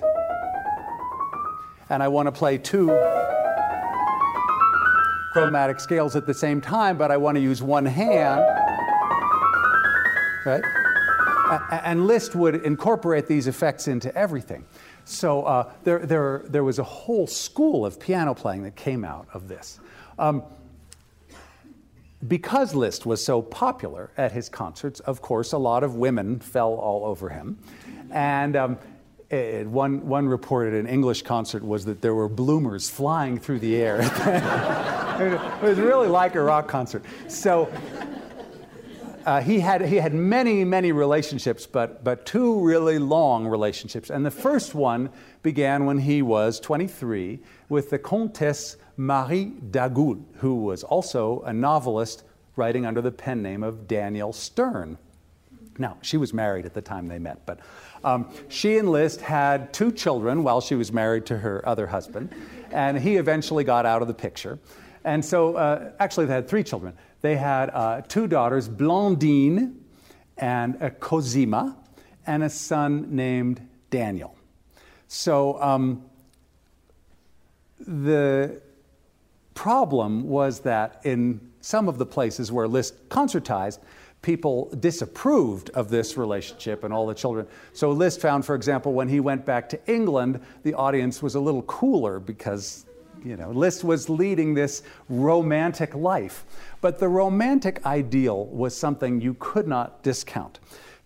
and 1.90 2.04
I 2.04 2.08
want 2.08 2.28
to 2.28 2.32
play 2.32 2.58
two 2.58 2.90
chromatic 5.38 5.80
scales 5.80 6.16
at 6.16 6.26
the 6.26 6.34
same 6.34 6.60
time, 6.60 6.98
but 6.98 7.12
I 7.12 7.18
want 7.18 7.36
to 7.36 7.42
use 7.42 7.62
one 7.62 7.86
hand. 7.86 8.42
Right? 10.44 10.64
And 11.84 12.08
Liszt 12.08 12.34
would 12.34 12.56
incorporate 12.66 13.28
these 13.28 13.46
effects 13.46 13.88
into 13.88 14.14
everything. 14.16 14.66
So 15.06 15.44
uh, 15.44 15.72
there, 15.84 16.00
there, 16.00 16.42
there 16.48 16.64
was 16.64 16.80
a 16.80 16.84
whole 16.84 17.28
school 17.28 17.86
of 17.86 18.00
piano 18.00 18.34
playing 18.34 18.64
that 18.64 18.76
came 18.76 19.06
out 19.06 19.28
of 19.32 19.48
this. 19.48 19.80
Um, 20.18 20.42
because 22.28 22.74
Liszt 22.74 23.06
was 23.06 23.24
so 23.24 23.44
popular 23.44 24.10
at 24.18 24.32
his 24.32 24.50
concerts, 24.50 25.02
of 25.02 25.22
course, 25.22 25.52
a 25.52 25.60
lot 25.60 25.84
of 25.84 25.96
women 25.96 26.40
fell 26.40 26.74
all 26.74 27.06
over 27.06 27.30
him. 27.30 27.60
And 28.12 28.56
um, 28.56 28.80
one, 29.30 30.08
one 30.08 30.28
reported 30.28 30.74
an 30.74 30.88
English 30.88 31.24
concert 31.24 31.64
was 31.64 31.86
that 31.86 32.02
there 32.02 32.16
were 32.16 32.30
bloomers 32.30 32.90
flying 32.90 33.38
through 33.40 33.60
the 33.60 33.76
air. 33.76 34.00
it 35.20 35.62
was 35.62 35.78
really 35.78 36.08
like 36.08 36.36
a 36.36 36.42
rock 36.42 36.68
concert. 36.68 37.04
So 37.28 37.70
uh, 39.26 39.42
he, 39.42 39.60
had, 39.60 39.82
he 39.82 39.98
had 39.98 40.14
many, 40.14 40.64
many 40.64 40.94
relationships, 40.94 41.68
but, 41.68 42.02
but 42.04 42.26
two 42.26 42.62
really 42.62 42.98
long 42.98 43.46
relationships. 43.46 44.10
And 44.10 44.26
the 44.26 44.32
first 44.32 44.74
one 44.74 45.10
began 45.44 45.86
when 45.86 46.00
he 46.00 46.22
was 46.22 46.60
23 46.62 47.40
with 47.68 47.90
the 47.90 48.00
Comtesse 48.00 48.78
Marie 48.96 49.52
d'Agoult, 49.70 50.20
who 50.38 50.56
was 50.56 50.84
also 50.84 51.42
a 51.42 51.52
novelist 51.52 52.24
writing 52.56 52.86
under 52.86 53.02
the 53.02 53.12
pen 53.12 53.44
name 53.44 53.64
of 53.64 53.88
Daniel 53.88 54.32
Stern. 54.32 54.98
Now, 55.78 55.98
she 56.02 56.18
was 56.18 56.34
married 56.34 56.66
at 56.66 56.74
the 56.74 56.82
time 56.82 57.08
they 57.08 57.20
met, 57.20 57.46
but 57.46 57.60
um, 58.04 58.30
she 58.50 58.78
and 58.78 58.90
Liszt 58.90 59.22
had 59.22 59.74
two 59.74 59.92
children 59.92 60.44
while 60.44 60.62
she 60.62 60.76
was 60.76 60.92
married 60.92 61.26
to 61.28 61.38
her 61.38 61.68
other 61.68 61.88
husband, 61.88 62.34
and 62.72 62.98
he 62.98 63.18
eventually 63.18 63.64
got 63.64 63.86
out 63.86 64.02
of 64.02 64.08
the 64.08 64.14
picture. 64.14 64.60
And 65.04 65.24
so, 65.24 65.56
uh, 65.56 65.92
actually, 66.00 66.26
they 66.26 66.34
had 66.34 66.48
three 66.48 66.64
children. 66.64 66.94
They 67.22 67.38
had 67.38 67.70
uh, 67.70 68.02
two 68.02 68.28
daughters, 68.28 68.68
Blondine 68.68 69.76
and 70.38 70.82
uh, 70.82 70.90
Cosima, 70.92 71.78
and 72.26 72.44
a 72.44 72.50
son 72.50 73.16
named 73.16 73.62
Daniel. 73.90 74.36
So, 75.08 75.62
um, 75.62 76.04
the 77.80 78.62
problem 79.54 80.28
was 80.28 80.60
that 80.62 81.02
in 81.04 81.40
some 81.62 81.88
of 81.88 81.98
the 81.98 82.06
places 82.06 82.52
where 82.52 82.68
Liszt 82.68 83.10
concertized, 83.10 83.80
people 84.22 84.70
disapproved 84.80 85.70
of 85.72 85.90
this 85.90 86.18
relationship 86.18 86.84
and 86.84 86.94
all 86.94 87.08
the 87.08 87.14
children. 87.14 87.48
So 87.74 87.92
Liszt 87.92 88.20
found, 88.20 88.46
for 88.46 88.56
example, 88.56 88.94
when 88.94 89.08
he 89.08 89.20
went 89.20 89.46
back 89.46 89.70
to 89.70 89.80
England, 89.92 90.40
the 90.64 90.74
audience 90.74 91.22
was 91.22 91.36
a 91.36 91.40
little 91.40 91.64
cooler 91.64 92.20
because 92.20 92.86
you 93.24 93.36
know, 93.36 93.52
Liszt 93.52 93.84
was 93.84 94.10
leading 94.10 94.54
this 94.54 94.84
romantic 95.10 95.94
life. 95.96 96.46
But 96.82 97.00
the 97.00 97.08
romantic 97.08 97.86
ideal 97.86 98.46
was 98.46 98.76
something 98.76 99.22
you 99.22 99.36
could 99.40 99.68
not 99.68 100.04
discount 100.04 100.60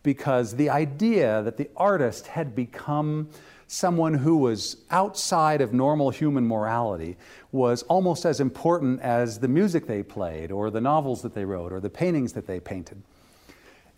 because 0.04 0.56
the 0.56 0.70
idea 0.70 1.42
that 1.44 1.58
the 1.58 1.70
artist 1.78 2.28
had 2.28 2.56
become 2.56 3.30
someone 3.72 4.14
who 4.14 4.36
was 4.36 4.76
outside 4.90 5.62
of 5.62 5.72
normal 5.72 6.10
human 6.10 6.46
morality 6.46 7.16
was 7.54 7.84
almost 7.84 8.26
as 8.26 8.42
important 8.42 9.00
as 9.00 9.40
the 9.40 9.48
music 9.48 9.88
they 9.88 10.04
played, 10.04 10.52
or 10.52 10.70
the 10.70 10.82
novels 10.82 11.22
that 11.22 11.34
they 11.34 11.46
wrote, 11.46 11.72
or 11.72 11.80
the 11.80 11.90
paintings 11.90 12.34
that 12.34 12.46
they 12.46 12.60
painted. 12.60 13.02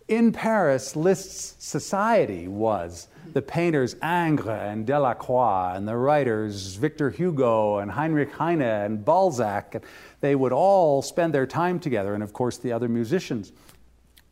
In 0.06 0.30
Paris, 0.30 0.94
Liszt's 0.94 1.56
society 1.58 2.46
was 2.46 3.08
the 3.32 3.42
painters 3.42 3.96
Ingres 4.00 4.46
and 4.46 4.86
Delacroix, 4.86 5.74
and 5.74 5.88
the 5.88 5.96
writers 5.96 6.76
Victor 6.76 7.10
Hugo 7.10 7.78
and 7.78 7.90
Heinrich 7.90 8.30
Heine 8.30 8.62
and 8.62 9.04
Balzac. 9.04 9.82
They 10.20 10.36
would 10.36 10.52
all 10.52 11.02
spend 11.02 11.34
their 11.34 11.48
time 11.48 11.80
together, 11.80 12.14
and 12.14 12.22
of 12.22 12.32
course, 12.32 12.58
the 12.58 12.70
other 12.70 12.88
musicians. 12.88 13.50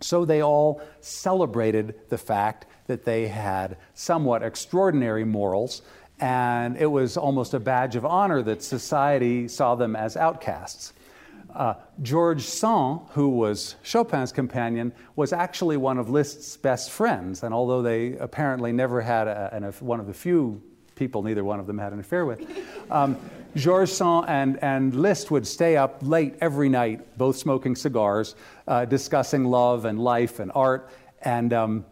So 0.00 0.24
they 0.24 0.40
all 0.40 0.80
celebrated 1.00 1.96
the 2.10 2.18
fact 2.18 2.66
that 2.86 3.04
they 3.04 3.28
had 3.28 3.76
somewhat 3.94 4.42
extraordinary 4.42 5.24
morals, 5.24 5.82
and 6.20 6.76
it 6.76 6.86
was 6.86 7.16
almost 7.16 7.54
a 7.54 7.60
badge 7.60 7.96
of 7.96 8.04
honor 8.04 8.42
that 8.42 8.62
society 8.62 9.48
saw 9.48 9.74
them 9.74 9.96
as 9.96 10.16
outcasts. 10.16 10.92
Uh, 11.54 11.74
George 12.00 12.42
Sand, 12.42 13.00
who 13.10 13.28
was 13.28 13.76
Chopin's 13.82 14.32
companion, 14.32 14.92
was 15.16 15.32
actually 15.32 15.76
one 15.76 15.98
of 15.98 16.08
Liszt's 16.08 16.56
best 16.56 16.90
friends, 16.90 17.42
and 17.42 17.52
although 17.52 17.82
they 17.82 18.16
apparently 18.16 18.72
never 18.72 19.00
had 19.00 19.28
a, 19.28 19.50
an, 19.52 19.64
one 19.80 20.00
of 20.00 20.06
the 20.06 20.14
few 20.14 20.62
people 20.94 21.22
neither 21.22 21.42
one 21.44 21.58
of 21.58 21.66
them 21.66 21.78
had 21.78 21.92
an 21.92 22.00
affair 22.00 22.24
with, 22.24 22.40
um, 22.90 23.18
George 23.54 23.90
Sand 23.90 24.26
and, 24.28 24.62
and 24.62 24.94
Liszt 24.94 25.30
would 25.30 25.46
stay 25.46 25.76
up 25.76 25.98
late 26.00 26.36
every 26.40 26.70
night, 26.70 27.18
both 27.18 27.36
smoking 27.36 27.76
cigars, 27.76 28.34
uh, 28.66 28.86
discussing 28.86 29.44
love 29.44 29.84
and 29.84 29.98
life 29.98 30.40
and 30.40 30.50
art, 30.54 30.90
and 31.20 31.52
um, 31.52 31.84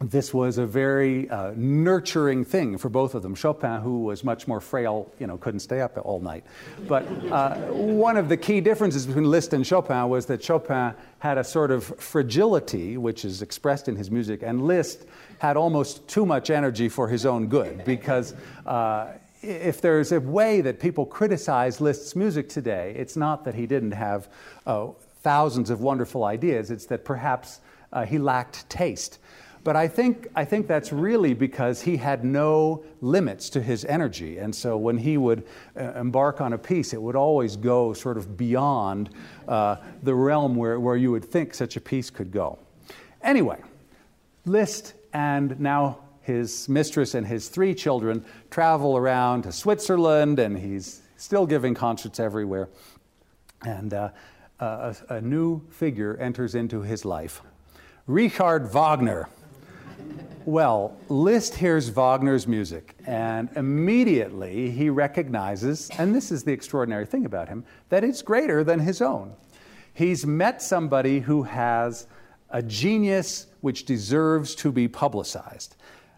this 0.00 0.32
was 0.32 0.56
a 0.56 0.64
very 0.64 1.28
uh, 1.28 1.52
nurturing 1.54 2.42
thing 2.42 2.78
for 2.78 2.88
both 2.88 3.14
of 3.14 3.22
them. 3.22 3.34
Chopin, 3.34 3.82
who 3.82 4.04
was 4.04 4.24
much 4.24 4.48
more 4.48 4.60
frail, 4.60 5.12
you 5.18 5.26
know, 5.26 5.36
couldn't 5.36 5.60
stay 5.60 5.82
up 5.82 5.98
all 6.02 6.20
night. 6.20 6.42
But 6.88 7.02
uh, 7.30 7.56
one 7.66 8.16
of 8.16 8.30
the 8.30 8.36
key 8.36 8.62
differences 8.62 9.06
between 9.06 9.30
Liszt 9.30 9.52
and 9.52 9.66
Chopin 9.66 10.08
was 10.08 10.24
that 10.26 10.42
Chopin 10.42 10.94
had 11.18 11.36
a 11.36 11.44
sort 11.44 11.70
of 11.70 11.84
fragility, 11.84 12.96
which 12.96 13.26
is 13.26 13.42
expressed 13.42 13.88
in 13.88 13.96
his 13.96 14.10
music, 14.10 14.42
and 14.42 14.66
Liszt 14.66 15.04
had 15.38 15.58
almost 15.58 16.08
too 16.08 16.24
much 16.24 16.48
energy 16.48 16.88
for 16.88 17.08
his 17.08 17.26
own 17.26 17.48
good 17.48 17.84
because. 17.84 18.34
Uh, 18.64 19.12
if 19.42 19.80
there's 19.80 20.12
a 20.12 20.20
way 20.20 20.60
that 20.60 20.78
people 20.78 21.06
criticize 21.06 21.80
Liszt's 21.80 22.14
music 22.14 22.50
today, 22.50 22.94
it's 22.94 23.16
not 23.16 23.42
that 23.46 23.54
he 23.54 23.66
didn't 23.66 23.92
have 23.92 24.28
uh, 24.66 24.88
thousands 25.22 25.70
of 25.70 25.80
wonderful 25.80 26.24
ideas, 26.24 26.70
it's 26.70 26.84
that 26.84 27.06
perhaps 27.06 27.60
uh, 27.90 28.04
he 28.04 28.18
lacked 28.18 28.68
taste. 28.68 29.18
But 29.62 29.76
I 29.76 29.88
think, 29.88 30.28
I 30.34 30.44
think 30.44 30.66
that's 30.66 30.90
really 30.90 31.34
because 31.34 31.82
he 31.82 31.98
had 31.98 32.24
no 32.24 32.82
limits 33.02 33.50
to 33.50 33.62
his 33.62 33.84
energy. 33.84 34.38
And 34.38 34.54
so 34.54 34.76
when 34.76 34.96
he 34.96 35.18
would 35.18 35.46
uh, 35.76 35.92
embark 35.92 36.40
on 36.40 36.54
a 36.54 36.58
piece, 36.58 36.94
it 36.94 37.02
would 37.02 37.16
always 37.16 37.56
go 37.56 37.92
sort 37.92 38.16
of 38.16 38.38
beyond 38.38 39.10
uh, 39.46 39.76
the 40.02 40.14
realm 40.14 40.56
where, 40.56 40.80
where 40.80 40.96
you 40.96 41.10
would 41.10 41.24
think 41.24 41.52
such 41.52 41.76
a 41.76 41.80
piece 41.80 42.08
could 42.08 42.30
go. 42.30 42.58
Anyway, 43.22 43.60
Liszt 44.46 44.94
and 45.12 45.60
now 45.60 45.98
his 46.22 46.68
mistress 46.68 47.14
and 47.14 47.26
his 47.26 47.48
three 47.48 47.74
children 47.74 48.24
travel 48.50 48.96
around 48.96 49.42
to 49.42 49.52
Switzerland, 49.52 50.38
and 50.38 50.58
he's 50.58 51.02
still 51.16 51.46
giving 51.46 51.74
concerts 51.74 52.18
everywhere. 52.18 52.68
And 53.62 53.92
uh, 53.92 54.10
a, 54.58 54.96
a 55.10 55.20
new 55.20 55.60
figure 55.70 56.16
enters 56.16 56.54
into 56.54 56.80
his 56.80 57.04
life 57.04 57.42
Richard 58.06 58.72
Wagner. 58.72 59.28
Well, 60.50 60.96
Liszt 61.08 61.54
hears 61.54 61.90
Wagner's 61.90 62.48
music, 62.48 62.96
and 63.06 63.48
immediately 63.54 64.68
he 64.72 64.90
recognizes, 64.90 65.88
and 65.96 66.12
this 66.12 66.32
is 66.32 66.42
the 66.42 66.50
extraordinary 66.52 67.06
thing 67.06 67.24
about 67.24 67.48
him, 67.48 67.64
that 67.88 68.02
it's 68.02 68.20
greater 68.20 68.64
than 68.64 68.80
his 68.80 69.00
own. 69.00 69.32
He's 69.94 70.26
met 70.26 70.60
somebody 70.60 71.20
who 71.20 71.44
has 71.44 72.08
a 72.50 72.64
genius 72.64 73.46
which 73.60 73.84
deserves 73.84 74.56
to 74.56 74.72
be 74.72 74.88
publicized. 74.88 75.76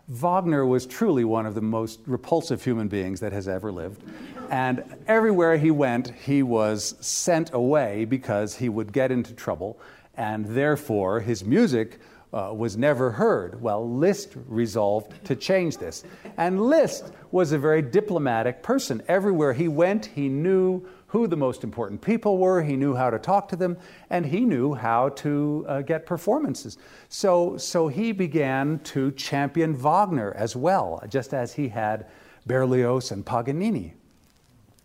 Wagner 0.09 0.65
was 0.65 0.87
truly 0.87 1.25
one 1.27 1.45
of 1.45 1.55
the 1.55 1.61
most 1.61 2.01
repulsive 2.07 2.65
human 2.65 2.89
beings 2.89 3.21
that 3.21 3.33
has 3.33 3.47
ever 3.47 3.71
lived. 3.71 4.03
And 4.49 4.83
everywhere 5.07 5.59
he 5.59 5.71
went, 5.71 6.09
he 6.09 6.43
was 6.43 6.95
sent 7.07 7.53
away 7.53 8.07
because 8.07 8.57
he 8.57 8.71
would 8.71 8.95
get 8.95 9.13
into 9.13 9.35
trouble, 9.35 9.79
and 10.17 10.47
therefore 10.47 11.21
his 11.21 11.45
music 11.45 12.01
uh, 12.33 12.53
was 12.55 12.77
never 12.77 13.11
heard. 13.11 13.61
Well, 13.61 13.89
Liszt 13.89 14.31
resolved 14.49 15.25
to 15.27 15.37
change 15.37 15.77
this. 15.77 16.05
And 16.37 16.63
Liszt 16.63 17.13
was 17.31 17.53
a 17.53 17.59
very 17.59 17.83
diplomatic 17.83 18.63
person. 18.63 19.03
Everywhere 19.09 19.53
he 19.53 19.69
went, 19.69 20.07
he 20.07 20.29
knew 20.29 20.87
who 21.13 21.27
the 21.27 21.37
most 21.37 21.63
important 21.63 22.01
people 22.01 22.39
were, 22.39 22.63
he 22.63 22.75
knew 22.75 22.95
how 22.95 23.11
to 23.11 23.19
talk 23.19 23.47
to 23.47 23.57
them, 23.57 23.77
and 24.09 24.25
he 24.25 24.41
knew 24.41 24.73
how 24.73 25.11
to 25.11 25.63
uh, 25.69 25.83
get 25.83 26.07
performances. 26.07 26.79
So, 27.11 27.59
so 27.59 27.89
he 27.89 28.13
began 28.13 28.79
to 28.85 29.11
champion 29.13 29.75
Wagner 29.75 30.33
as 30.35 30.57
well, 30.57 31.03
just 31.11 31.35
as 31.35 31.53
he 31.53 31.69
had 31.69 32.07
Berlioz 32.47 33.11
and 33.11 33.27
Paganini. 33.27 33.93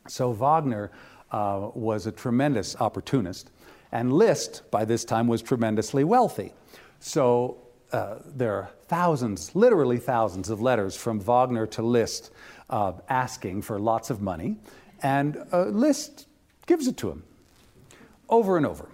So 0.10 0.34
Wagner 0.34 0.92
uh, 1.32 1.70
was 1.74 2.08
a 2.08 2.12
tremendous 2.12 2.76
opportunist, 2.76 3.50
and 3.94 4.12
Liszt, 4.12 4.70
by 4.70 4.84
this 4.84 5.06
time, 5.06 5.28
was 5.28 5.42
tremendously 5.42 6.04
wealthy. 6.04 6.52
So 7.00 7.58
uh, 7.92 8.18
there 8.26 8.54
are 8.56 8.70
thousands, 8.88 9.56
literally 9.56 9.98
thousands, 9.98 10.50
of 10.50 10.62
letters 10.62 10.96
from 10.96 11.20
Wagner 11.20 11.68
to 11.68 11.82
Liszt 11.82 12.32
uh, 12.70 12.94
asking 13.10 13.62
for 13.62 13.80
lots 13.80 14.10
of 14.10 14.22
money, 14.22 14.58
and 15.02 15.38
uh, 15.54 15.66
Liszt 15.66 16.28
gives 16.66 16.88
it 16.88 16.98
to 16.98 17.10
him 17.10 17.24
over 18.30 18.58
and 18.58 18.66
over. 18.66 18.90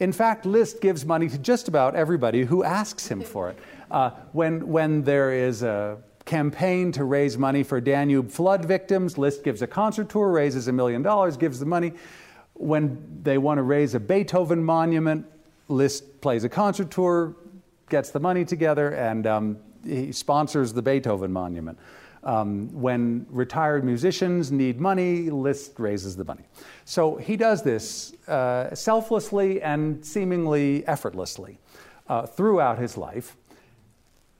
In 0.00 0.12
fact, 0.12 0.46
Liszt 0.46 0.80
gives 0.80 1.04
money 1.04 1.28
to 1.28 1.38
just 1.38 1.66
about 1.66 1.96
everybody 1.96 2.44
who 2.44 2.62
asks 2.62 3.08
him 3.08 3.20
for 3.20 3.50
it. 3.50 3.58
Uh, 3.90 4.10
when, 4.32 4.68
when 4.68 5.02
there 5.02 5.32
is 5.32 5.62
a 5.62 5.98
campaign 6.24 6.92
to 6.92 7.04
raise 7.04 7.36
money 7.36 7.64
for 7.64 7.80
Danube 7.80 8.30
flood 8.30 8.64
victims, 8.64 9.18
Liszt 9.18 9.42
gives 9.42 9.62
a 9.62 9.66
concert 9.66 10.08
tour, 10.08 10.30
raises 10.30 10.68
a 10.68 10.72
million 10.72 11.02
dollars, 11.02 11.36
gives 11.36 11.58
the 11.58 11.66
money. 11.66 11.92
When 12.54 13.20
they 13.22 13.38
want 13.38 13.58
to 13.58 13.62
raise 13.62 13.94
a 13.94 14.00
Beethoven 14.00 14.62
monument, 14.62 15.26
Liszt 15.68 16.20
plays 16.20 16.44
a 16.44 16.48
concert 16.48 16.90
tour, 16.90 17.36
gets 17.88 18.10
the 18.10 18.20
money 18.20 18.44
together, 18.44 18.90
and 18.90 19.26
um, 19.26 19.58
he 19.84 20.12
sponsors 20.12 20.72
the 20.72 20.82
Beethoven 20.82 21.32
Monument. 21.32 21.78
Um, 22.24 22.68
when 22.72 23.26
retired 23.30 23.84
musicians 23.84 24.50
need 24.50 24.80
money, 24.80 25.30
Liszt 25.30 25.78
raises 25.78 26.16
the 26.16 26.24
money. 26.24 26.44
So 26.84 27.16
he 27.16 27.36
does 27.36 27.62
this 27.62 28.12
uh, 28.26 28.74
selflessly 28.74 29.62
and 29.62 30.04
seemingly 30.04 30.86
effortlessly 30.86 31.58
uh, 32.08 32.26
throughout 32.26 32.78
his 32.78 32.96
life. 32.96 33.36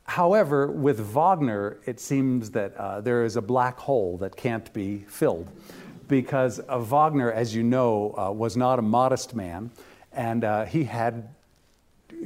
However, 0.04 0.68
with 0.68 1.00
Wagner, 1.00 1.78
it 1.84 2.00
seems 2.00 2.50
that 2.52 2.74
uh, 2.76 3.00
there 3.00 3.24
is 3.24 3.36
a 3.36 3.42
black 3.42 3.78
hole 3.78 4.16
that 4.18 4.36
can't 4.36 4.72
be 4.72 5.04
filled 5.06 5.50
because 6.08 6.60
uh, 6.68 6.78
Wagner, 6.78 7.30
as 7.30 7.54
you 7.54 7.62
know, 7.62 8.14
uh, 8.16 8.32
was 8.32 8.56
not 8.56 8.78
a 8.78 8.82
modest 8.82 9.34
man, 9.34 9.70
and 10.12 10.44
uh, 10.44 10.64
he 10.64 10.84
had 10.84 11.28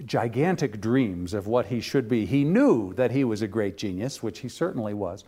gigantic 0.05 0.81
dreams 0.81 1.35
of 1.35 1.47
what 1.47 1.67
he 1.67 1.81
should 1.81 2.09
be. 2.09 2.25
He 2.25 2.45
knew 2.45 2.95
that 2.95 3.11
he 3.11 3.25
was 3.25 3.43
a 3.43 3.49
great 3.49 3.77
genius, 3.77 4.23
which 4.23 4.41
he 4.41 4.49
certainly 4.49 4.95
was, 4.95 5.25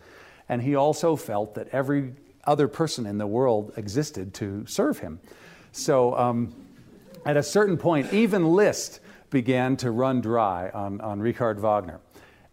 and 0.49 0.61
he 0.61 0.75
also 0.75 1.15
felt 1.15 1.55
that 1.55 1.67
every 1.71 2.13
other 2.45 2.67
person 2.67 3.05
in 3.05 3.17
the 3.17 3.27
world 3.27 3.73
existed 3.75 4.33
to 4.35 4.65
serve 4.65 4.99
him. 4.99 5.19
So, 5.71 6.17
um, 6.17 6.55
at 7.25 7.37
a 7.37 7.43
certain 7.43 7.77
point, 7.77 8.13
even 8.13 8.45
Liszt 8.45 8.99
began 9.31 9.75
to 9.77 9.89
run 9.89 10.21
dry 10.21 10.69
on, 10.69 11.01
on 11.01 11.19
Richard 11.19 11.59
Wagner. 11.59 11.99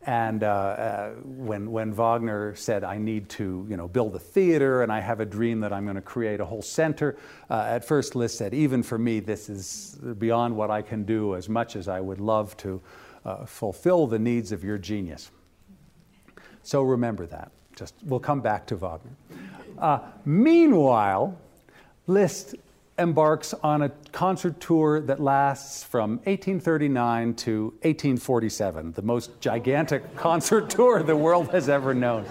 And 0.05 0.43
uh, 0.43 0.47
uh, 0.47 1.11
when, 1.25 1.71
when 1.71 1.93
Wagner 1.93 2.57
said, 2.57 2.83
I 2.83 2.99
need 2.99 3.29
to 3.31 3.65
you 3.69 3.77
know, 3.77 3.87
build 3.87 4.17
a 4.17 4.19
theater 4.19 4.83
and 4.83 4.91
I 4.91 4.99
have 5.01 5.21
a 5.21 5.25
dream 5.25 5.61
that 5.61 5.73
I'm 5.73 5.85
going 5.85 5.97
to 5.97 6.03
create 6.03 6.41
a 6.41 6.45
whole 6.45 6.63
center, 6.63 7.17
uh, 7.49 7.67
at 7.69 7.85
first 7.85 8.17
Liszt 8.17 8.37
said, 8.37 8.53
even 8.53 8.83
for 8.83 8.99
me, 8.99 9.21
this 9.21 9.49
is 9.49 9.99
beyond 10.19 10.57
what 10.57 10.71
I 10.73 10.83
can 10.83 11.05
do 11.05 11.37
as 11.37 11.49
much 11.49 11.77
as 11.77 11.87
I 11.87 12.01
would 12.01 12.21
love 12.21 12.57
to 12.59 12.81
uh, 13.25 13.47
fulfill 13.47 14.09
the 14.09 14.19
needs 14.19 14.51
of 14.51 14.65
your 14.65 14.77
genius. 14.77 15.31
So 16.65 16.83
remember 16.83 17.27
that. 17.27 17.53
Just, 17.77 17.95
we'll 18.05 18.21
come 18.21 18.41
back 18.41 18.67
to 18.67 18.77
Wagner. 18.77 19.13
Uh, 19.79 20.01
meanwhile, 20.25 21.39
Liszt 22.09 22.57
embarks 23.03 23.53
on 23.63 23.83
a 23.83 23.89
concert 24.13 24.59
tour 24.61 25.01
that 25.01 25.21
lasts 25.21 25.83
from 25.83 26.13
1839 26.25 27.35
to 27.35 27.65
1847, 27.83 28.93
the 28.93 29.03
most 29.03 29.39
gigantic 29.41 30.17
concert 30.17 30.71
tour 30.71 31.03
the 31.03 31.15
world 31.15 31.51
has 31.51 31.69
ever 31.69 31.93
known. 31.93 32.25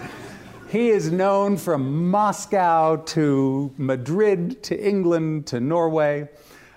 He 0.68 0.88
is 0.88 1.12
known 1.12 1.58
from 1.58 2.10
Moscow 2.10 2.96
to 2.96 3.72
Madrid 3.76 4.62
to 4.64 4.88
England 4.88 5.46
to 5.48 5.60
Norway. 5.60 6.28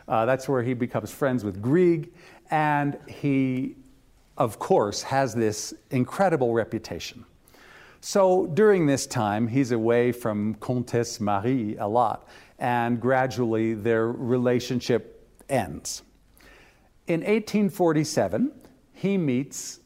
Uh, 0.07 0.25
that's 0.25 0.47
where 0.49 0.61
he 0.61 0.73
becomes 0.73 1.11
friends 1.11 1.43
with 1.43 1.61
Grieg. 1.61 2.13
And 2.51 2.97
he, 3.07 3.77
of 4.37 4.59
course, 4.59 5.01
has 5.01 5.33
this 5.33 5.73
incredible 5.89 6.53
reputation. 6.53 7.25
So 8.01 8.45
during 8.47 8.85
this 8.85 9.07
time, 9.07 9.47
he's 9.47 9.71
away 9.71 10.11
from 10.11 10.55
Comtesse 10.55 11.19
Marie 11.19 11.77
a 11.77 11.87
lot 11.87 12.27
and 12.59 12.99
gradually 12.99 13.73
their 13.73 14.07
relationship 14.11 15.27
ends. 15.49 16.03
In 17.07 17.21
1847, 17.21 18.51
he 18.93 19.17
meets 19.17 19.79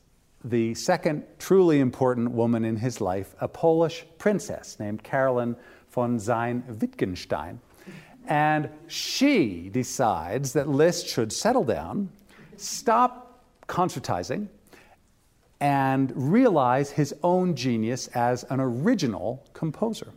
the 0.44 0.74
second 0.74 1.24
truly 1.38 1.80
important 1.80 2.32
woman 2.32 2.64
in 2.64 2.78
his 2.78 3.02
life, 3.02 3.36
a 3.42 3.48
Polish 3.48 4.06
princess 4.18 4.80
named 4.80 5.04
Caroline 5.04 5.56
von 5.90 6.18
Sayn 6.18 6.64
Wittgenstein. 6.80 7.60
And 8.28 8.70
she 8.88 9.70
decides 9.70 10.54
that 10.54 10.70
Liszt 10.70 11.08
should 11.08 11.34
settle 11.34 11.64
down, 11.64 12.10
stop 12.58 13.44
concertizing, 13.68 14.48
and 15.60 16.14
realize 16.16 16.92
his 16.92 17.14
own 17.24 17.56
genius 17.56 18.08
as 18.10 18.44
an 18.46 18.60
original 18.60 19.46
composer. 19.54 20.14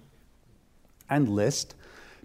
And 1.11 1.29
Liszt 1.29 1.75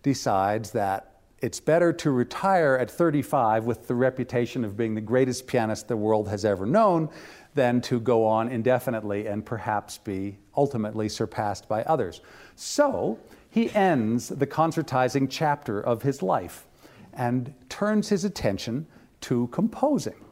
decides 0.08 0.72
that 0.72 1.18
it's 1.42 1.60
better 1.60 1.92
to 1.92 2.12
retire 2.12 2.78
at 2.78 2.90
35 2.90 3.66
with 3.66 3.88
the 3.88 3.94
reputation 3.94 4.64
of 4.64 4.78
being 4.78 4.96
the 4.96 5.02
greatest 5.02 5.48
pianist 5.48 5.90
the 5.90 5.98
world 5.98 6.30
has 6.30 6.46
ever 6.46 6.66
known 6.66 7.10
than 7.56 7.82
to 7.82 8.00
go 8.00 8.26
on 8.26 8.48
indefinitely 8.48 9.28
and 9.28 9.46
perhaps 9.46 9.98
be 9.98 10.38
ultimately 10.56 11.10
surpassed 11.10 11.68
by 11.68 11.84
others. 11.84 12.22
So 12.56 13.20
he 13.50 13.70
ends 13.76 14.30
the 14.30 14.48
concertizing 14.48 15.28
chapter 15.30 15.82
of 15.82 16.04
his 16.04 16.22
life 16.22 16.66
and 17.12 17.54
turns 17.68 18.08
his 18.08 18.24
attention 18.24 18.88
to 19.22 19.48
composing, 19.48 20.24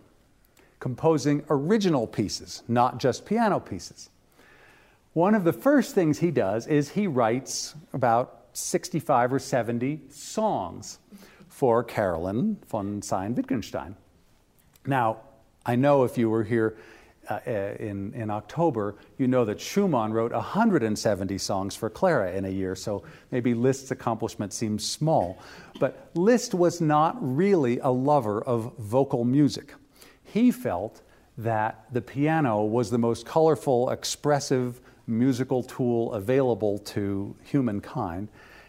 composing 0.80 1.44
original 1.50 2.08
pieces, 2.08 2.64
not 2.70 2.98
just 2.98 3.26
piano 3.26 3.60
pieces. 3.60 4.10
One 5.12 5.36
of 5.36 5.44
the 5.44 5.54
first 5.54 5.94
things 5.94 6.20
he 6.20 6.32
does 6.32 6.66
is 6.66 6.92
he 6.92 7.08
writes 7.08 7.76
about 7.92 8.44
65 8.56 9.34
or 9.34 9.39
70 9.39 10.02
songs 10.10 11.00
for 11.50 11.84
Carolyn 11.84 12.58
von 12.68 13.02
Sayn 13.02 13.36
Wittgenstein. 13.36 13.96
Now, 14.86 15.18
I 15.65 15.76
know 15.76 16.04
if 16.04 16.18
you 16.18 16.30
were 16.30 16.44
here 16.44 16.78
uh, 17.30 17.39
uh, 17.48 17.76
in, 17.80 18.13
in 18.13 18.30
October, 18.30 18.96
you 19.18 19.28
know 19.28 19.46
that 19.46 19.60
Schumann 19.60 20.13
wrote 20.13 20.32
170 20.32 21.38
songs 21.39 21.76
for 21.76 21.89
Clara 21.89 22.34
in 22.34 22.46
a 22.46 22.50
year, 22.50 22.76
so 22.76 23.04
maybe 23.32 23.54
Liszt's 23.54 23.91
accomplishment 23.91 24.54
seems 24.54 24.86
small. 24.86 25.39
But 25.80 26.12
Liszt 26.13 26.54
was 26.54 26.82
not 26.82 27.18
really 27.20 27.80
a 27.80 27.89
lover 27.89 28.41
of 28.44 28.78
vocal 28.78 29.26
music. 29.26 29.74
He 30.24 30.52
felt 30.52 31.02
that 31.38 31.86
the 31.91 32.02
piano 32.02 32.63
was 32.63 32.91
the 32.91 32.98
most 32.98 33.26
colorful, 33.26 33.89
expressive 33.89 34.80
musical 35.08 35.63
tool 35.63 36.13
available 36.13 36.80
to 36.80 37.36
humankind, 37.44 38.28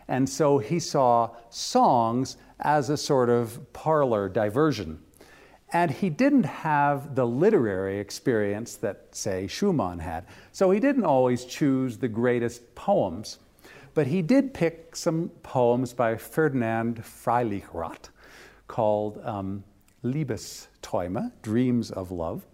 and 0.09 0.29
so 0.29 0.59
he 0.59 0.79
saw 0.79 1.31
songs 1.51 2.37
as 2.61 2.91
a 2.91 2.97
sort 2.97 3.29
of 3.29 3.73
parlor 3.73 4.29
diversion. 4.29 5.01
And 5.73 5.91
he 5.91 6.11
didn't 6.11 6.45
have 6.45 7.17
the 7.17 7.27
literary 7.27 7.99
experience 7.99 8.77
that, 8.77 9.09
say, 9.11 9.49
Schumann 9.49 9.99
had. 9.99 10.27
So 10.53 10.71
he 10.71 10.79
didn't 10.79 11.05
always 11.05 11.45
choose 11.45 11.99
the 11.99 12.09
greatest 12.09 12.75
poems. 12.77 13.39
But 13.95 14.07
he 14.07 14.23
did 14.23 14.55
pick 14.55 14.95
some 14.95 15.31
poems 15.43 15.93
by 15.93 16.17
Ferdinand 16.17 17.03
Freiligrath 17.03 18.11
called 18.69 19.21
um, 19.25 19.65
Liebesträume, 20.05 21.33
Dreams 21.43 21.91
of 21.91 22.13
Love. 22.13 22.47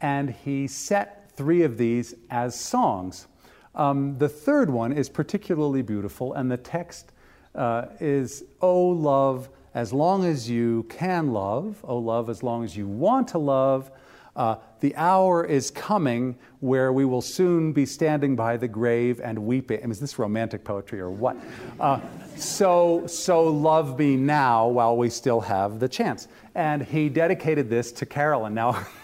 And 0.00 0.30
he 0.30 0.66
set 0.66 1.30
three 1.32 1.62
of 1.62 1.78
these 1.78 2.14
as 2.30 2.58
songs. 2.58 3.28
Um, 3.74 4.18
the 4.18 4.28
third 4.28 4.70
one 4.70 4.92
is 4.92 5.08
particularly 5.08 5.82
beautiful, 5.82 6.34
and 6.34 6.50
the 6.50 6.56
text 6.56 7.12
uh, 7.54 7.86
is, 8.00 8.44
Oh, 8.60 8.88
love, 8.88 9.48
as 9.74 9.92
long 9.92 10.24
as 10.24 10.50
you 10.50 10.84
can 10.88 11.32
love, 11.32 11.84
oh, 11.84 11.98
love, 11.98 12.28
as 12.28 12.42
long 12.42 12.64
as 12.64 12.76
you 12.76 12.88
want 12.88 13.28
to 13.28 13.38
love, 13.38 13.90
uh, 14.36 14.56
the 14.80 14.94
hour 14.96 15.44
is 15.44 15.70
coming 15.70 16.36
where 16.60 16.92
we 16.92 17.04
will 17.04 17.20
soon 17.20 17.72
be 17.72 17.84
standing 17.84 18.36
by 18.36 18.56
the 18.56 18.68
grave 18.68 19.20
and 19.22 19.38
weeping. 19.38 19.90
Is 19.90 20.00
this 20.00 20.18
romantic 20.18 20.64
poetry 20.64 21.00
or 21.00 21.10
what? 21.10 21.36
Uh, 21.78 22.00
so, 22.36 23.06
so 23.06 23.44
love 23.44 23.98
me 23.98 24.16
now 24.16 24.68
while 24.68 24.96
we 24.96 25.10
still 25.10 25.40
have 25.40 25.78
the 25.80 25.88
chance. 25.88 26.28
And 26.54 26.82
he 26.82 27.08
dedicated 27.08 27.68
this 27.68 27.92
to 27.92 28.06
Carolyn. 28.06 28.54
Now, 28.54 28.86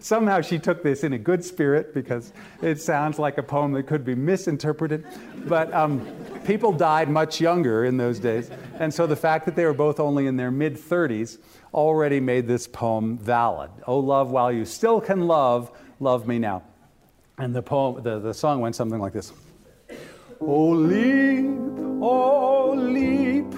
Somehow 0.00 0.40
she 0.40 0.58
took 0.58 0.82
this 0.82 1.04
in 1.04 1.12
a 1.12 1.18
good 1.18 1.44
spirit 1.44 1.94
because 1.94 2.32
it 2.62 2.80
sounds 2.80 3.18
like 3.18 3.38
a 3.38 3.42
poem 3.42 3.72
that 3.72 3.84
could 3.84 4.04
be 4.04 4.14
misinterpreted. 4.14 5.06
But 5.46 5.72
um, 5.72 6.06
people 6.44 6.72
died 6.72 7.08
much 7.08 7.40
younger 7.40 7.84
in 7.84 7.96
those 7.96 8.18
days. 8.18 8.50
And 8.78 8.92
so 8.92 9.06
the 9.06 9.16
fact 9.16 9.46
that 9.46 9.56
they 9.56 9.64
were 9.64 9.74
both 9.74 10.00
only 10.00 10.26
in 10.26 10.36
their 10.36 10.50
mid 10.50 10.74
30s 10.74 11.38
already 11.72 12.20
made 12.20 12.46
this 12.46 12.66
poem 12.66 13.18
valid. 13.18 13.70
Oh, 13.86 13.98
love, 13.98 14.30
while 14.30 14.52
you 14.52 14.64
still 14.64 15.00
can 15.00 15.26
love, 15.26 15.70
love 16.00 16.26
me 16.26 16.38
now. 16.38 16.62
And 17.38 17.54
the, 17.54 17.62
poem, 17.62 18.02
the, 18.02 18.20
the 18.20 18.34
song 18.34 18.60
went 18.60 18.76
something 18.76 19.00
like 19.00 19.12
this 19.12 19.32
Oh, 20.40 20.70
leap, 20.70 21.46
oh, 22.00 22.74
leap, 22.76 23.52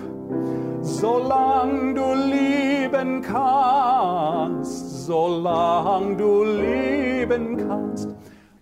solange 0.82 1.94
du 1.94 2.14
lieben 2.14 3.22
kannst 3.22 4.95
solang 5.06 6.16
du 6.16 6.44
leben 6.44 7.56
kannst. 7.56 8.08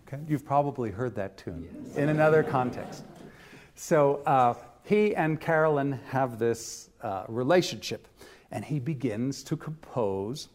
Okay, 0.07 0.23
you've 0.29 0.45
probably 0.45 0.91
heard 0.91 1.15
that 1.15 1.39
tune 1.39 1.67
yes. 1.87 1.97
in 1.97 2.11
another 2.11 2.43
context. 2.43 3.05
So 3.75 4.17
uh, 4.27 4.55
he 4.85 5.17
and 5.17 5.41
Carolyn 5.41 5.99
have 6.11 6.39
this 6.39 6.91
uh, 7.03 7.25
relationship, 7.29 8.09
and 8.51 8.65
he 8.65 8.79
begins 8.79 9.43
to 9.45 9.57
compose. 9.57 10.49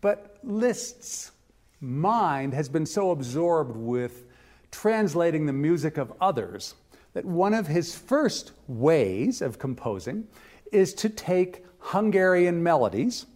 But 0.00 0.38
Liszt's 0.42 1.32
mind 1.80 2.54
has 2.54 2.68
been 2.68 2.86
so 2.86 3.10
absorbed 3.10 3.76
with 3.76 4.24
translating 4.70 5.44
the 5.44 5.52
music 5.52 5.98
of 5.98 6.12
others 6.20 6.74
that 7.12 7.24
one 7.24 7.52
of 7.52 7.66
his 7.66 7.94
first 7.94 8.52
ways 8.66 9.42
of 9.42 9.58
composing 9.58 10.26
is 10.72 10.94
to 10.94 11.08
take 11.08 11.64
Hungarian 11.78 12.62
melodies 12.62 13.26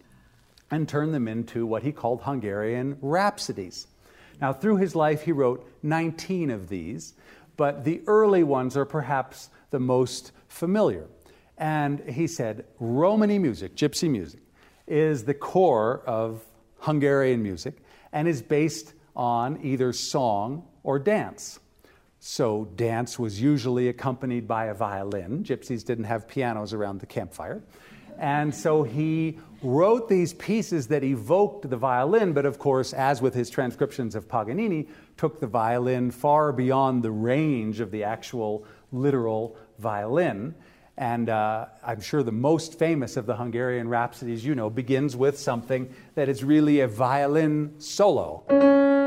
and 0.71 0.87
turned 0.87 1.13
them 1.13 1.27
into 1.27 1.65
what 1.65 1.83
he 1.83 1.91
called 1.91 2.21
Hungarian 2.21 2.97
rhapsodies. 3.01 3.87
Now, 4.41 4.53
through 4.53 4.77
his 4.77 4.95
life, 4.95 5.23
he 5.23 5.31
wrote 5.31 5.67
19 5.83 6.49
of 6.49 6.69
these, 6.69 7.13
but 7.57 7.83
the 7.83 8.01
early 8.07 8.43
ones 8.43 8.77
are 8.77 8.85
perhaps 8.85 9.49
the 9.71 9.79
most 9.79 10.31
familiar. 10.47 11.07
And 11.57 11.99
he 11.99 12.27
said, 12.27 12.65
Romany 12.79 13.37
music, 13.37 13.75
gypsy 13.75 14.09
music, 14.09 14.41
is 14.87 15.25
the 15.25 15.33
core 15.33 16.01
of 16.05 16.43
Hungarian 16.79 17.43
music 17.43 17.75
and 18.13 18.27
is 18.27 18.41
based 18.41 18.93
on 19.15 19.59
either 19.63 19.91
song 19.91 20.65
or 20.83 20.97
dance. 20.99 21.59
So, 22.21 22.65
dance 22.75 23.17
was 23.17 23.41
usually 23.41 23.87
accompanied 23.87 24.47
by 24.47 24.65
a 24.65 24.73
violin. 24.73 25.43
Gypsies 25.43 25.85
didn't 25.85 26.05
have 26.05 26.27
pianos 26.27 26.73
around 26.73 26.99
the 26.99 27.05
campfire. 27.05 27.63
And 28.19 28.53
so 28.53 28.83
he 28.83 29.39
wrote 29.63 30.09
these 30.09 30.33
pieces 30.33 30.87
that 30.87 31.03
evoked 31.03 31.69
the 31.69 31.77
violin, 31.77 32.33
but 32.33 32.45
of 32.45 32.59
course, 32.59 32.93
as 32.93 33.21
with 33.21 33.33
his 33.33 33.49
transcriptions 33.49 34.13
of 34.13 34.27
Paganini, 34.27 34.87
took 35.17 35.39
the 35.39 35.47
violin 35.47 36.11
far 36.11 36.51
beyond 36.51 37.01
the 37.01 37.11
range 37.11 37.79
of 37.79 37.91
the 37.91 38.03
actual 38.03 38.65
literal 38.91 39.55
violin. 39.79 40.53
And 40.97 41.29
uh, 41.29 41.67
I'm 41.81 42.01
sure 42.01 42.23
the 42.23 42.31
most 42.33 42.77
famous 42.77 43.15
of 43.15 43.25
the 43.25 43.37
Hungarian 43.37 43.87
rhapsodies, 43.87 44.43
you 44.43 44.53
know, 44.53 44.69
begins 44.69 45.15
with 45.15 45.39
something 45.39 45.93
that 46.15 46.27
is 46.27 46.43
really 46.43 46.81
a 46.81 46.87
violin 46.89 47.75
solo. 47.79 48.98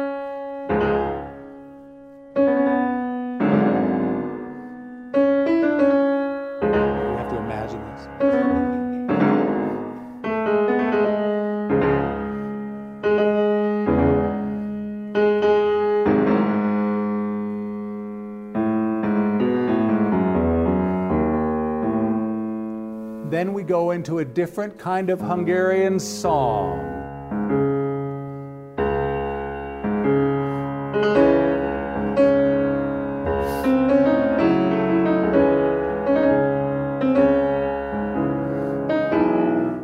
Into 24.02 24.18
a 24.18 24.24
different 24.24 24.76
kind 24.80 25.10
of 25.10 25.20
Hungarian 25.20 25.96
song. 26.00 26.80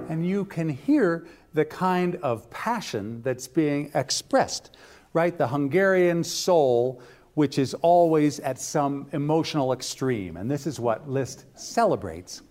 And 0.08 0.26
you 0.26 0.46
can 0.46 0.68
hear 0.68 1.28
the 1.54 1.64
kind 1.64 2.16
of 2.16 2.50
passion 2.50 3.22
that's 3.22 3.46
being 3.46 3.92
expressed, 3.94 4.76
right? 5.12 5.38
The 5.38 5.46
Hungarian 5.46 6.24
soul, 6.24 7.00
which 7.34 7.56
is 7.56 7.72
always 7.74 8.40
at 8.40 8.58
some 8.58 9.06
emotional 9.12 9.72
extreme. 9.72 10.36
And 10.36 10.50
this 10.50 10.66
is 10.66 10.80
what 10.80 11.08
Liszt 11.08 11.44
celebrates 11.54 12.42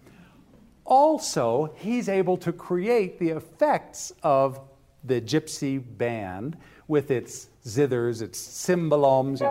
also, 0.87 1.73
he's 1.75 2.07
able 2.07 2.37
to 2.37 2.53
create 2.53 3.19
the 3.19 3.29
effects 3.29 4.13
of 4.23 4.61
the 5.03 5.19
gypsy 5.19 5.83
band 5.97 6.57
with 6.87 7.11
its 7.11 7.49
zithers, 7.65 8.21
its 8.21 8.41
cimbaloms. 8.41 9.41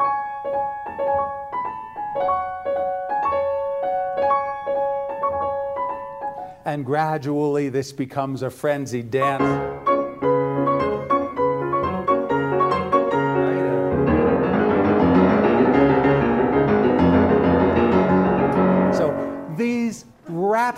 And 6.65 6.85
gradually, 6.85 7.69
this 7.69 7.93
becomes 7.93 8.43
a 8.43 8.51
frenzied 8.51 9.11
dance. 9.11 9.76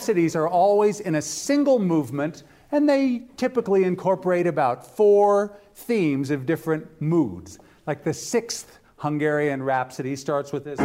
Rhapsodies 0.09 0.35
are 0.35 0.49
always 0.49 1.01
in 1.01 1.17
a 1.17 1.21
single 1.21 1.79
movement, 1.79 2.43
and 2.73 2.89
they 2.89 3.25
typically 3.37 3.85
incorporate 3.85 4.47
about 4.47 4.97
four 4.97 5.59
themes 5.75 6.31
of 6.31 6.47
different 6.47 6.87
moods. 6.99 7.59
Like 7.87 8.05
the 8.05 8.15
sixth 8.15 8.79
Hungarian 8.97 9.63
rhapsody 9.63 10.17
starts 10.17 10.51
with 10.51 10.65
this. 10.65 10.81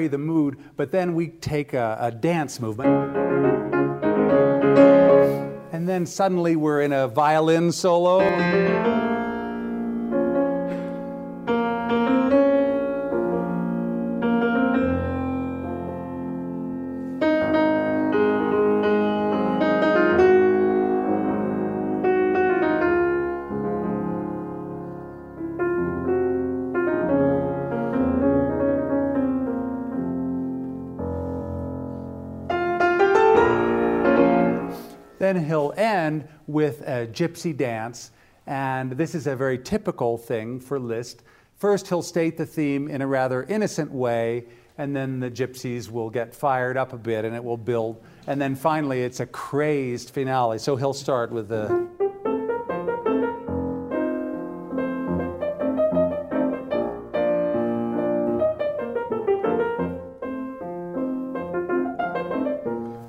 Vary 0.00 0.08
the 0.08 0.16
mood, 0.16 0.56
but 0.76 0.92
then 0.92 1.14
we 1.14 1.28
take 1.28 1.74
a, 1.74 1.98
a 2.00 2.10
dance 2.10 2.58
movement. 2.58 2.88
And 5.72 5.86
then 5.86 6.06
suddenly 6.06 6.56
we're 6.56 6.80
in 6.80 6.92
a 6.94 7.06
violin 7.06 7.70
solo. 7.70 8.20
With 36.60 36.82
a 36.82 37.06
gypsy 37.06 37.56
dance, 37.56 38.10
and 38.46 38.92
this 38.92 39.14
is 39.14 39.26
a 39.26 39.34
very 39.34 39.56
typical 39.58 40.18
thing 40.18 40.60
for 40.60 40.78
Liszt. 40.78 41.22
First, 41.56 41.88
he'll 41.88 42.02
state 42.02 42.36
the 42.36 42.44
theme 42.44 42.86
in 42.86 43.00
a 43.00 43.06
rather 43.06 43.44
innocent 43.44 43.90
way, 43.90 44.44
and 44.76 44.94
then 44.94 45.20
the 45.20 45.30
gypsies 45.30 45.90
will 45.90 46.10
get 46.10 46.34
fired 46.34 46.76
up 46.76 46.92
a 46.92 46.98
bit 46.98 47.24
and 47.24 47.34
it 47.34 47.42
will 47.42 47.56
build. 47.56 48.04
And 48.26 48.38
then 48.38 48.54
finally, 48.54 49.00
it's 49.00 49.20
a 49.20 49.26
crazed 49.26 50.10
finale. 50.10 50.58
So 50.58 50.76
he'll 50.76 50.92
start 50.92 51.32
with 51.32 51.48
the. 51.48 51.88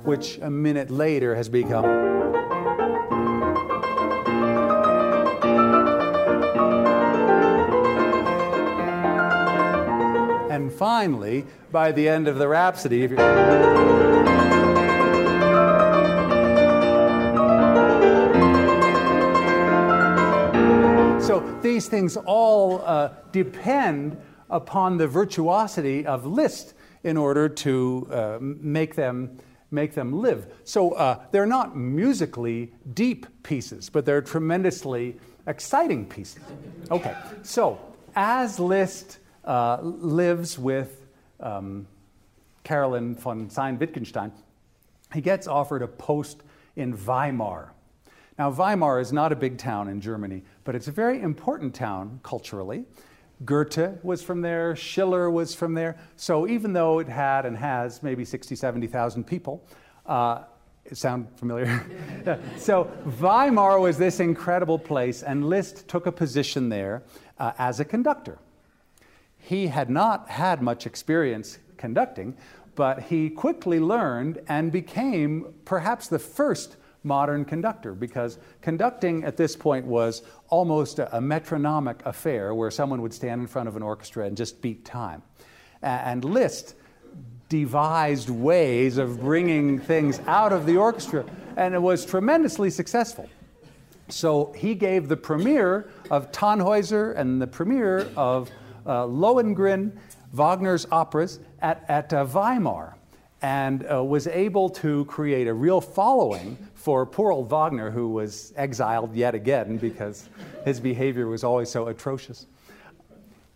which 0.04 0.38
a 0.38 0.50
minute 0.50 0.90
later 0.90 1.34
has 1.34 1.50
become. 1.50 2.22
Finally, 10.70 11.44
by 11.70 11.92
the 11.92 12.08
end 12.08 12.28
of 12.28 12.38
the 12.38 12.48
Rhapsody, 12.48 13.08
So 21.22 21.40
these 21.62 21.88
things 21.88 22.16
all 22.16 22.82
uh, 22.84 23.10
depend 23.30 24.16
upon 24.50 24.98
the 24.98 25.06
virtuosity 25.06 26.04
of 26.04 26.26
Liszt 26.26 26.74
in 27.02 27.16
order 27.16 27.48
to 27.48 28.08
uh, 28.10 28.38
make 28.40 28.94
them 28.94 29.38
make 29.70 29.94
them 29.94 30.12
live. 30.12 30.46
So 30.64 30.92
uh, 30.92 31.24
they're 31.30 31.46
not 31.46 31.76
musically 31.76 32.72
deep 32.92 33.26
pieces, 33.42 33.88
but 33.88 34.04
they're 34.04 34.20
tremendously 34.20 35.16
exciting 35.46 36.04
pieces. 36.04 36.42
Okay, 36.90 37.16
so 37.42 37.80
as 38.14 38.60
Liszt 38.60 39.18
uh, 39.44 39.78
lives 39.82 40.58
with 40.58 41.06
um, 41.40 41.86
Carolyn 42.64 43.16
von 43.16 43.48
Sayn-Wittgenstein, 43.48 44.32
he 45.12 45.20
gets 45.20 45.46
offered 45.46 45.82
a 45.82 45.88
post 45.88 46.42
in 46.76 46.92
Weimar. 46.92 47.72
Now, 48.38 48.50
Weimar 48.50 48.98
is 49.00 49.12
not 49.12 49.30
a 49.32 49.36
big 49.36 49.58
town 49.58 49.88
in 49.88 50.00
Germany, 50.00 50.42
but 50.64 50.74
it's 50.74 50.88
a 50.88 50.92
very 50.92 51.20
important 51.20 51.74
town 51.74 52.20
culturally. 52.22 52.84
Goethe 53.44 54.02
was 54.02 54.22
from 54.22 54.40
there, 54.40 54.74
Schiller 54.76 55.30
was 55.30 55.54
from 55.54 55.74
there. 55.74 55.98
So 56.16 56.46
even 56.48 56.72
though 56.72 57.00
it 57.00 57.08
had 57.08 57.44
and 57.44 57.56
has 57.56 58.02
maybe 58.02 58.24
60, 58.24 58.54
70,000 58.54 59.24
people, 59.24 59.64
uh, 60.06 60.44
it 60.84 60.96
sound 60.96 61.28
familiar? 61.36 61.84
so 62.56 62.90
Weimar 63.20 63.80
was 63.80 63.98
this 63.98 64.20
incredible 64.20 64.78
place, 64.78 65.22
and 65.22 65.48
Liszt 65.48 65.88
took 65.88 66.06
a 66.06 66.12
position 66.12 66.68
there 66.68 67.02
uh, 67.38 67.52
as 67.58 67.80
a 67.80 67.84
conductor. 67.84 68.38
He 69.52 69.66
had 69.66 69.90
not 69.90 70.30
had 70.30 70.62
much 70.62 70.86
experience 70.86 71.58
conducting, 71.76 72.38
but 72.74 73.02
he 73.02 73.28
quickly 73.28 73.80
learned 73.80 74.40
and 74.48 74.72
became 74.72 75.52
perhaps 75.66 76.08
the 76.08 76.18
first 76.18 76.78
modern 77.02 77.44
conductor 77.44 77.92
because 77.92 78.38
conducting 78.62 79.24
at 79.24 79.36
this 79.36 79.54
point 79.54 79.84
was 79.84 80.22
almost 80.48 81.00
a, 81.00 81.18
a, 81.18 81.20
metronomic 81.20 82.00
affair 82.06 82.54
where 82.54 82.70
someone 82.70 83.02
would 83.02 83.12
stand 83.12 83.42
in 83.42 83.46
front 83.46 83.68
of 83.68 83.76
an 83.76 83.82
orchestra 83.82 84.24
and 84.24 84.38
just 84.38 84.62
beat 84.62 84.86
time. 84.86 85.22
And 85.82 86.24
Liszt 86.24 86.74
devised 87.50 88.30
ways 88.30 88.96
of 88.96 89.20
bringing 89.20 89.78
things 89.78 90.18
out 90.26 90.54
of 90.54 90.64
the 90.64 90.78
orchestra, 90.78 91.26
and 91.58 91.74
it 91.74 91.82
was 91.82 92.06
tremendously 92.06 92.70
successful. 92.70 93.28
So 94.08 94.54
he 94.56 94.74
gave 94.74 95.08
the 95.08 95.16
premiere 95.18 95.90
of 96.10 96.32
Tannhäuser 96.32 97.14
and 97.18 97.40
the 97.40 97.46
premiere 97.46 98.08
of 98.16 98.50
Lohengrin, 98.86 99.92
Wagner's 100.32 100.86
operas, 100.90 101.40
at, 101.60 101.84
at 101.88 102.12
uh, 102.12 102.24
Weimar, 102.24 102.96
and 103.42 103.86
uh, 103.90 104.02
was 104.02 104.26
able 104.26 104.68
to 104.70 105.04
create 105.06 105.48
a 105.48 105.54
real 105.54 105.80
following 105.80 106.56
for 106.74 107.04
poor 107.04 107.32
old 107.32 107.48
Wagner, 107.48 107.90
who 107.90 108.08
was 108.08 108.52
exiled 108.56 109.14
yet 109.14 109.34
again 109.34 109.76
because 109.76 110.28
his 110.64 110.80
behavior 110.80 111.26
was 111.26 111.44
always 111.44 111.68
so 111.68 111.88
atrocious. 111.88 112.46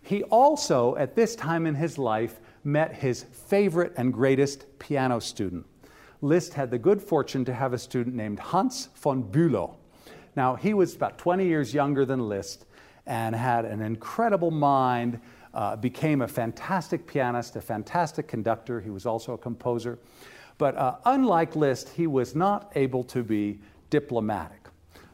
He 0.01 0.23
also, 0.23 0.95
at 0.95 1.15
this 1.15 1.35
time 1.35 1.65
in 1.65 1.75
his 1.75 1.97
life, 1.97 2.39
met 2.63 2.93
his 2.93 3.23
favorite 3.23 3.93
and 3.97 4.13
greatest 4.13 4.65
piano 4.79 5.19
student. 5.19 5.65
Liszt 6.21 6.53
had 6.53 6.71
the 6.71 6.77
good 6.77 7.01
fortune 7.01 7.45
to 7.45 7.53
have 7.53 7.73
a 7.73 7.77
student 7.77 8.15
named 8.15 8.39
Hans 8.39 8.89
von 8.95 9.23
Bülow. 9.23 9.75
Now, 10.35 10.55
he 10.55 10.73
was 10.73 10.95
about 10.95 11.17
20 11.17 11.45
years 11.45 11.73
younger 11.73 12.05
than 12.05 12.27
Liszt 12.27 12.65
and 13.07 13.35
had 13.35 13.65
an 13.65 13.81
incredible 13.81 14.51
mind, 14.51 15.19
uh, 15.53 15.75
became 15.75 16.21
a 16.21 16.27
fantastic 16.27 17.07
pianist, 17.07 17.55
a 17.55 17.61
fantastic 17.61 18.27
conductor. 18.27 18.79
He 18.79 18.91
was 18.91 19.05
also 19.05 19.33
a 19.33 19.37
composer. 19.37 19.97
But 20.57 20.75
uh, 20.75 20.97
unlike 21.05 21.55
Liszt, 21.55 21.89
he 21.89 22.05
was 22.05 22.35
not 22.35 22.71
able 22.75 23.03
to 23.05 23.23
be 23.23 23.59
diplomatic. 23.89 24.67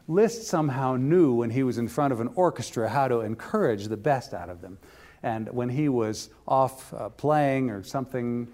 Liszt 0.06 0.46
somehow 0.46 0.96
knew 0.96 1.32
when 1.32 1.50
he 1.50 1.62
was 1.62 1.78
in 1.78 1.88
front 1.88 2.12
of 2.12 2.20
an 2.20 2.28
orchestra 2.34 2.88
how 2.88 3.08
to 3.08 3.20
encourage 3.20 3.86
the 3.88 3.96
best 3.96 4.34
out 4.34 4.50
of 4.50 4.60
them. 4.60 4.76
And 5.22 5.48
when 5.50 5.70
he 5.70 5.88
was 5.88 6.28
off 6.46 6.92
uh, 6.92 7.08
playing 7.08 7.70
or 7.70 7.82
something, 7.82 8.48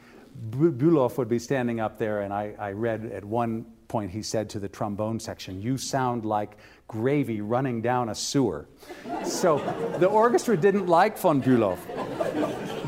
Bülow 0.51 1.16
would 1.16 1.28
be 1.28 1.41
standing 1.41 1.80
up 1.80 1.99
there, 1.99 2.20
and 2.20 2.32
I, 2.32 2.55
I 2.59 2.70
read 2.70 3.07
at 3.07 3.24
one 3.24 3.66
point 3.91 4.12
he 4.12 4.22
said 4.22 4.49
to 4.51 4.61
the 4.61 4.68
trombone 4.68 5.18
section, 5.18 5.61
You 5.61 5.76
sound 5.76 6.24
like 6.24 6.57
gravy 6.88 7.41
running 7.41 7.82
down 7.82 8.09
a 8.09 8.14
sewer. 8.14 8.68
so 9.24 9.59
the 9.99 10.07
orchestra 10.07 10.57
didn't 10.57 10.86
like 10.86 11.18
von 11.18 11.43
Bülow. 11.43 11.76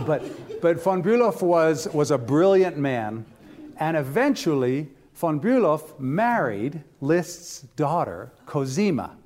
But, 0.07 0.61
but 0.63 0.81
von 0.83 1.03
Bülow 1.03 1.43
was, 1.43 1.89
was 1.89 2.11
a 2.13 2.19
brilliant 2.19 2.79
man, 2.79 3.27
and 3.79 3.97
eventually 3.97 4.89
von 5.15 5.41
Bülow 5.41 5.99
married 5.99 6.83
Liszt's 7.01 7.63
daughter, 7.77 8.33
Cosima. 8.47 9.17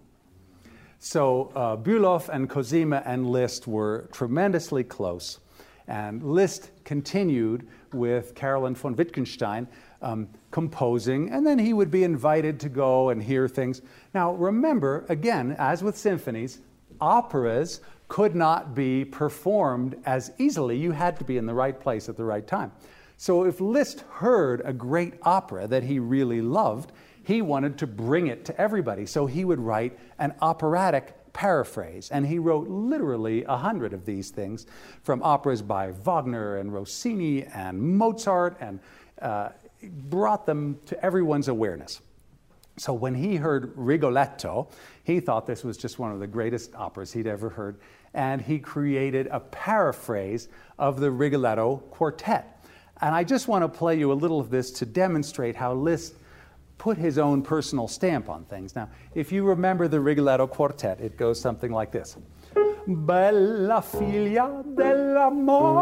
So 0.99 1.53
uh, 1.55 1.77
Bülow 1.77 2.27
and 2.31 2.49
Cosima 2.49 3.03
and 3.05 3.31
Liszt 3.31 3.67
were 3.67 4.09
tremendously 4.13 4.83
close. 4.83 5.41
And 5.87 6.23
Liszt 6.23 6.71
continued 6.85 7.69
with 7.93 8.35
Caroline 8.35 8.75
von 8.75 8.97
Wittgenstein 8.97 9.69
um, 10.03 10.29
composing, 10.57 11.29
and 11.29 11.47
then 11.47 11.59
he 11.59 11.75
would 11.75 11.91
be 11.91 12.03
invited 12.03 12.59
to 12.59 12.71
go 12.71 13.11
and 13.11 13.23
hear 13.23 13.47
things. 13.47 13.83
Now, 14.15 14.33
remember, 14.33 15.05
again, 15.11 15.55
as 15.59 15.83
with 15.83 15.99
symphonies, 15.99 16.61
operas 16.99 17.83
could 18.09 18.35
not 18.35 18.75
be 18.75 19.05
performed 19.05 19.97
as 20.07 20.33
easily. 20.39 20.79
You 20.79 20.93
had 20.93 21.19
to 21.19 21.25
be 21.25 21.37
in 21.37 21.45
the 21.45 21.53
right 21.53 21.79
place 21.79 22.09
at 22.09 22.17
the 22.17 22.25
right 22.25 22.47
time. 22.47 22.73
So 23.19 23.45
if 23.45 23.61
Liszt 23.61 24.01
heard 24.09 24.63
a 24.65 24.73
great 24.73 25.13
opera 25.25 25.67
that 25.67 25.83
he 25.83 25.99
really 25.99 26.41
loved, 26.41 26.93
he 27.23 27.43
wanted 27.43 27.77
to 27.77 27.87
bring 27.87 28.29
it 28.29 28.47
to 28.47 28.59
everybody. 28.59 29.05
So 29.05 29.27
he 29.27 29.45
would 29.45 29.61
write 29.61 29.99
an 30.19 30.33
operatic 30.41 31.13
paraphrase. 31.35 32.09
And 32.11 32.27
he 32.27 32.39
wrote 32.39 32.67
literally 32.67 33.45
a 33.45 33.59
hundred 33.59 33.93
of 33.93 34.07
these 34.07 34.31
things 34.31 34.67
from 35.03 35.23
operas 35.23 35.61
by 35.61 35.91
Wagner 35.91 36.57
and 36.57 36.73
Rossini 36.73 37.45
and 37.45 37.79
Mozart 37.99 38.57
and 38.59 38.81
uh, 39.21 39.51
brought 39.83 40.47
them 40.47 40.79
to 40.87 41.05
everyone's 41.05 41.49
awareness. 41.49 42.01
So 42.79 42.93
when 42.93 43.15
he 43.15 43.37
heard 43.37 43.73
Rigoletto, 43.75 44.69
he 45.05 45.21
thought 45.21 45.47
this 45.47 45.65
was 45.65 45.77
just 45.77 45.99
one 45.99 46.13
of 46.13 46.21
the 46.21 46.27
greatest 46.27 46.75
operas 46.75 47.13
he'd 47.13 47.27
ever 47.27 47.49
heard. 47.49 47.79
And 48.13 48.41
he 48.41 48.59
created 48.59 49.29
a 49.29 49.41
paraphrase 49.41 50.49
of 50.79 51.01
the 51.01 51.11
Rigoletto 51.11 51.79
quartet. 51.91 52.65
And 53.01 53.15
I 53.15 53.25
just 53.25 53.49
want 53.49 53.63
to 53.63 53.69
play 53.69 53.99
you 53.99 54.13
a 54.13 54.15
little 54.15 54.41
of 54.41 54.51
this 54.51 54.71
to 54.73 54.87
demonstrate 54.87 55.57
how 55.57 55.75
Liszt 55.75 56.15
put 56.79 56.99
his 56.99 57.19
own 57.19 57.43
personal 57.43 57.89
stamp 57.89 58.29
on 58.29 58.45
things. 58.45 58.77
Now, 58.77 58.89
if 59.15 59.33
you 59.33 59.45
remember 59.45 59.89
the 59.89 60.01
Rigoletto 60.01 60.47
Quartet, 60.47 61.01
it 61.01 61.17
goes 61.17 61.41
something 61.41 61.73
like 61.73 61.91
this 61.93 62.17
Bella 62.87 63.83
figlia 63.83 64.63
dell'amore, 64.75 65.77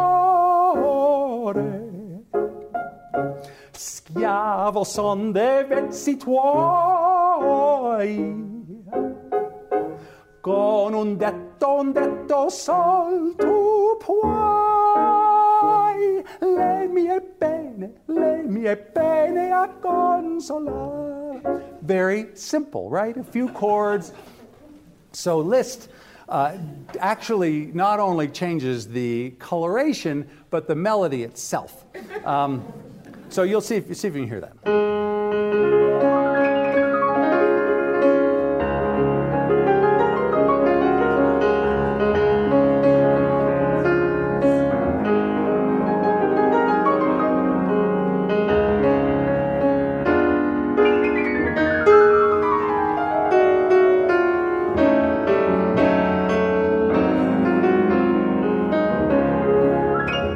Con 10.40 10.94
un 10.94 11.16
detto, 11.16 11.80
un 11.80 11.92
detto 11.92 12.50
sol 12.50 13.34
tu 13.36 13.96
puoi 13.98 14.34
a. 20.50 21.76
Very 21.82 22.26
simple, 22.34 22.88
right? 22.88 23.16
A 23.16 23.24
few 23.24 23.48
chords. 23.48 24.12
So 25.12 25.38
Liszt 25.38 25.88
uh, 26.28 26.56
actually 26.98 27.66
not 27.66 28.00
only 28.00 28.28
changes 28.28 28.88
the 28.88 29.30
coloration, 29.38 30.28
but 30.50 30.66
the 30.66 30.74
melody 30.74 31.22
itself. 31.22 31.84
Um, 32.24 32.64
so 33.34 33.42
you'll 33.42 33.60
see 33.60 33.74
if, 33.74 33.96
see 33.96 34.06
if 34.06 34.14
you 34.14 34.20
can 34.20 34.28
hear 34.28 34.40
that. 34.40 34.54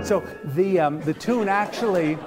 So 0.05 0.25
the, 0.57 0.81
um, 0.81 1.01
the 1.03 1.15
tune 1.15 1.49
actually, 1.49 2.19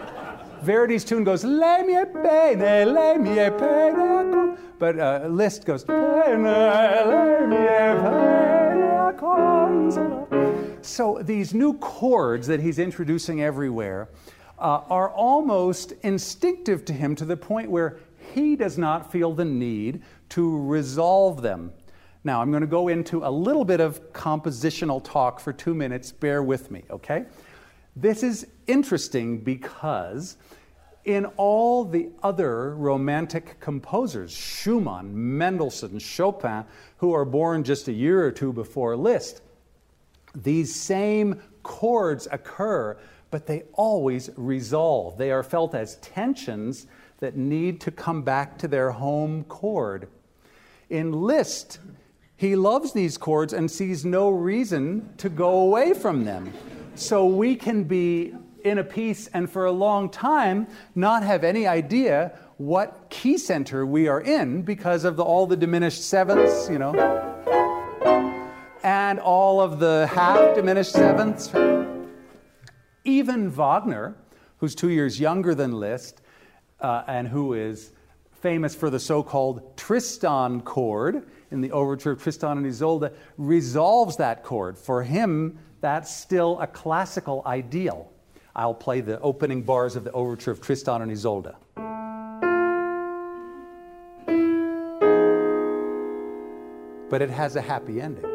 Verdi's 0.62 1.03
tune 1.03 1.24
goes, 1.24 1.43
Le 1.43 1.84
mie 1.86 2.05
pene, 2.05 2.86
le 2.93 3.18
mie 3.18 3.49
pene, 3.49 4.55
but 4.78 4.99
uh, 4.99 5.28
Liszt 5.28 5.66
goes, 5.66 5.84
Pene, 5.84 6.43
le 6.43 7.47
mie 7.47 7.95
pene, 9.18 10.84
So 10.84 11.20
these 11.24 11.55
new 11.55 11.78
chords 11.80 12.45
that 12.45 12.59
he's 12.59 12.78
introducing 12.78 13.41
everywhere 13.41 14.09
uh, 14.59 14.82
are 14.89 15.09
almost 15.09 15.93
instinctive 16.03 16.86
to 16.86 16.93
him 16.93 17.16
to 17.16 17.26
the 17.26 17.38
point 17.38 17.72
where 17.72 17.97
he 18.34 18.55
does 18.55 18.78
not 18.78 19.12
feel 19.12 19.34
the 19.34 19.45
need 19.45 20.03
to 20.30 20.64
resolve 20.68 21.41
them. 21.41 21.74
Now, 22.24 22.39
I'm 22.39 22.51
going 22.51 22.62
to 22.62 22.68
go 22.68 22.88
into 22.88 23.26
a 23.26 23.32
little 23.32 23.66
bit 23.66 23.80
of 23.80 24.14
compositional 24.14 25.03
talk 25.03 25.39
for 25.39 25.51
two 25.51 25.74
minutes. 25.74 26.12
Bear 26.12 26.43
with 26.43 26.70
me, 26.70 26.84
okay? 26.91 27.26
This 27.96 28.24
is 28.24 28.48
interesting 28.68 29.39
because 29.39 30.38
in 31.04 31.26
all 31.38 31.84
the 31.84 32.10
other 32.24 32.76
romantic 32.76 33.60
composers, 33.60 34.32
Schumann, 34.32 35.38
Mendelssohn, 35.38 36.00
Chopin, 36.00 36.64
who 36.98 37.14
are 37.14 37.26
born 37.26 37.64
just 37.64 37.88
a 37.88 37.94
year 37.94 38.24
or 38.26 38.32
two 38.32 38.54
before 38.54 38.96
Liszt, 38.96 39.42
these 40.36 40.74
same 40.74 41.42
chords 41.64 42.28
occur, 42.32 42.98
but 43.30 43.48
they 43.48 43.64
always 43.74 44.30
resolve. 44.38 45.18
They 45.18 45.32
are 45.32 45.44
felt 45.44 45.76
as 45.76 45.96
tensions 45.98 46.88
that 47.20 47.36
need 47.36 47.82
to 47.82 47.92
come 47.92 48.22
back 48.22 48.58
to 48.60 48.68
their 48.68 48.92
home 48.92 49.44
chord. 49.46 50.08
In 50.89 51.12
Liszt, 51.12 51.80
he 52.38 52.56
loves 52.56 52.94
these 52.94 53.18
chords 53.18 53.54
and 53.54 53.70
sees 53.70 54.06
no 54.06 54.30
reason 54.30 55.14
to 55.18 55.30
go 55.30 55.62
away 55.62 55.94
from 55.94 56.26
them. 56.26 56.52
So 56.96 57.26
we 57.26 57.56
can 57.56 57.86
be 57.86 58.34
in 58.64 58.78
a 58.78 58.84
piece 58.84 59.28
and 59.28 59.50
for 59.50 59.66
a 59.66 59.72
long 59.72 60.10
time 60.10 60.68
not 60.94 61.24
have 61.24 61.44
any 61.44 61.66
idea 61.66 62.38
what 62.58 63.10
key 63.10 63.38
center 63.38 63.86
we 63.86 64.08
are 64.08 64.22
in 64.22 64.62
because 64.62 65.04
of 65.04 65.16
the, 65.16 65.24
all 65.24 65.48
the 65.48 65.58
diminished 65.58 66.08
sevenths, 66.08 66.70
you 66.70 66.78
know, 66.78 66.94
and 68.84 69.20
all 69.20 69.62
of 69.62 69.80
the 69.80 70.08
half 70.08 70.56
diminished 70.56 70.92
sevenths. 70.92 71.52
Even 73.04 73.50
Wagner, 73.50 74.16
who's 74.58 74.76
two 74.76 74.89
years 74.89 75.20
younger 75.20 75.56
than 75.56 75.72
Liszt 75.72 76.22
uh, 76.80 77.04
and 77.08 77.28
who 77.28 77.54
is 77.54 77.94
famous 78.42 78.76
for 78.76 78.89
the 78.89 79.00
so 79.00 79.24
called 79.24 79.76
Tristan 79.78 80.62
chord 80.62 81.28
in 81.50 81.62
the 81.62 81.72
overture 81.72 82.12
of 82.12 82.22
Tristan 82.22 82.58
and 82.58 82.68
Isolde, 82.68 83.12
resolves 83.38 84.18
that 84.18 84.44
chord. 84.44 84.78
For 84.78 85.04
him, 85.04 85.60
that's 85.82 86.16
still 86.16 86.60
a 86.60 86.68
classical 86.68 87.42
ideal. 87.46 88.12
I'll 88.56 88.74
play 88.74 89.02
the 89.02 89.20
opening 89.20 89.64
bars 89.64 89.96
of 89.96 90.04
the 90.04 90.12
overture 90.12 90.52
of 90.52 90.62
Tristan 90.62 91.02
and 91.02 91.12
Isolde. 91.12 91.56
But 97.10 97.22
it 97.22 97.30
has 97.30 97.56
a 97.56 97.62
happy 97.62 98.00
ending. 98.00 98.26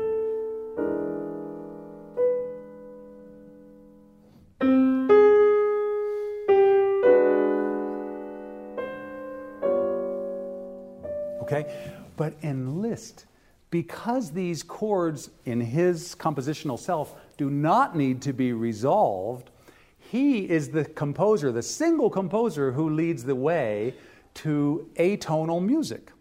Okay? 11.43 11.73
But 12.17 12.35
in 12.43 12.83
Liszt, 12.83 13.27
because 13.71 14.33
these 14.33 14.65
chords 14.65 15.31
in 15.45 15.61
his 15.61 16.15
compositional 16.17 16.79
self 16.79 17.15
do 17.37 17.51
not 17.51 17.97
need 17.97 18.22
to 18.22 18.32
be 18.32 18.53
resolved, 18.53 19.51
he 19.99 20.49
is 20.49 20.70
the 20.70 20.84
composer, 20.84 21.51
the 21.53 21.62
single 21.62 22.11
composer 22.11 22.72
who 22.72 22.91
leads 22.91 23.24
the 23.24 23.34
way 23.34 23.95
to 24.34 24.89
atonal 24.97 25.64
music. 25.64 26.12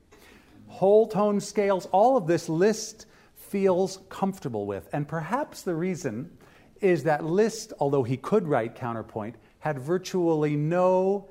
Whole 0.68 1.08
tone 1.08 1.40
scales, 1.40 1.86
all 1.92 2.18
of 2.18 2.28
this 2.28 2.50
Liszt 2.50 3.06
feels 3.36 4.00
comfortable 4.10 4.66
with. 4.66 4.90
And 4.92 5.08
perhaps 5.08 5.62
the 5.62 5.76
reason 5.76 6.36
is 6.82 7.04
that 7.04 7.24
Liszt, 7.24 7.74
although 7.80 8.04
he 8.04 8.18
could 8.18 8.48
write 8.48 8.76
counterpoint, 8.76 9.36
had 9.60 9.80
virtually 9.80 10.56
no 10.56 11.30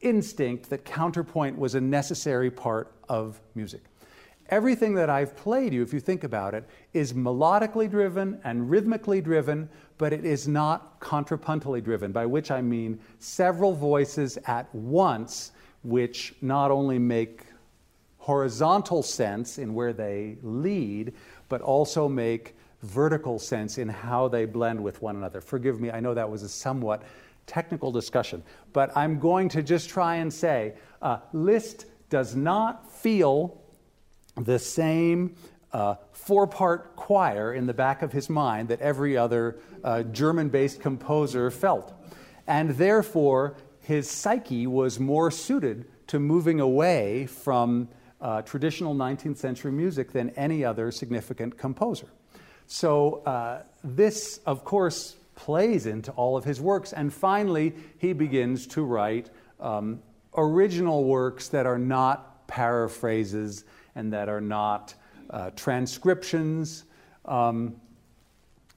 instinct 0.00 0.70
that 0.70 0.84
counterpoint 0.84 1.58
was 1.58 1.74
a 1.74 1.80
necessary 1.80 2.50
part 2.50 2.92
of 3.08 3.40
music. 3.54 3.82
Everything 4.50 4.94
that 4.94 5.08
I've 5.08 5.36
played 5.36 5.72
you, 5.72 5.82
if 5.82 5.92
you 5.92 6.00
think 6.00 6.22
about 6.22 6.54
it, 6.54 6.68
is 6.92 7.14
melodically 7.14 7.90
driven 7.90 8.40
and 8.44 8.68
rhythmically 8.68 9.22
driven, 9.22 9.68
but 9.96 10.12
it 10.12 10.24
is 10.24 10.46
not 10.46 11.00
contrapuntally 11.00 11.82
driven, 11.82 12.12
by 12.12 12.26
which 12.26 12.50
I 12.50 12.60
mean 12.60 13.00
several 13.18 13.72
voices 13.72 14.38
at 14.46 14.72
once, 14.74 15.52
which 15.82 16.34
not 16.42 16.70
only 16.70 16.98
make 16.98 17.46
horizontal 18.18 19.02
sense 19.02 19.58
in 19.58 19.74
where 19.74 19.92
they 19.92 20.36
lead, 20.42 21.14
but 21.48 21.62
also 21.62 22.08
make 22.08 22.54
vertical 22.82 23.38
sense 23.38 23.78
in 23.78 23.88
how 23.88 24.28
they 24.28 24.44
blend 24.44 24.82
with 24.82 25.00
one 25.00 25.16
another. 25.16 25.40
Forgive 25.40 25.80
me, 25.80 25.90
I 25.90 26.00
know 26.00 26.12
that 26.12 26.28
was 26.30 26.42
a 26.42 26.48
somewhat 26.48 27.02
technical 27.46 27.90
discussion, 27.90 28.42
but 28.72 28.94
I'm 28.96 29.18
going 29.18 29.48
to 29.50 29.62
just 29.62 29.88
try 29.88 30.16
and 30.16 30.32
say 30.32 30.74
uh, 31.00 31.18
Liszt 31.32 31.86
does 32.10 32.36
not 32.36 32.90
feel 32.90 33.60
the 34.36 34.58
same 34.58 35.36
uh, 35.72 35.96
four 36.12 36.46
part 36.46 36.96
choir 36.96 37.52
in 37.52 37.66
the 37.66 37.74
back 37.74 38.02
of 38.02 38.12
his 38.12 38.30
mind 38.30 38.68
that 38.68 38.80
every 38.80 39.16
other 39.16 39.58
uh, 39.82 40.02
German 40.04 40.48
based 40.48 40.80
composer 40.80 41.50
felt. 41.50 41.92
And 42.46 42.70
therefore, 42.70 43.56
his 43.80 44.10
psyche 44.10 44.66
was 44.66 45.00
more 45.00 45.30
suited 45.30 45.86
to 46.06 46.18
moving 46.18 46.60
away 46.60 47.26
from 47.26 47.88
uh, 48.20 48.42
traditional 48.42 48.94
19th 48.94 49.36
century 49.36 49.72
music 49.72 50.12
than 50.12 50.30
any 50.30 50.64
other 50.64 50.90
significant 50.90 51.58
composer. 51.58 52.08
So, 52.66 53.22
uh, 53.26 53.62
this, 53.82 54.40
of 54.46 54.64
course, 54.64 55.16
plays 55.34 55.86
into 55.86 56.10
all 56.12 56.36
of 56.36 56.44
his 56.44 56.60
works. 56.60 56.92
And 56.92 57.12
finally, 57.12 57.74
he 57.98 58.12
begins 58.12 58.66
to 58.68 58.82
write 58.82 59.28
um, 59.60 60.00
original 60.36 61.04
works 61.04 61.48
that 61.48 61.66
are 61.66 61.78
not 61.78 62.46
paraphrases 62.46 63.64
and 63.94 64.12
that 64.12 64.28
are 64.28 64.40
not 64.40 64.94
uh, 65.30 65.50
transcriptions. 65.50 66.84
Um, 67.24 67.76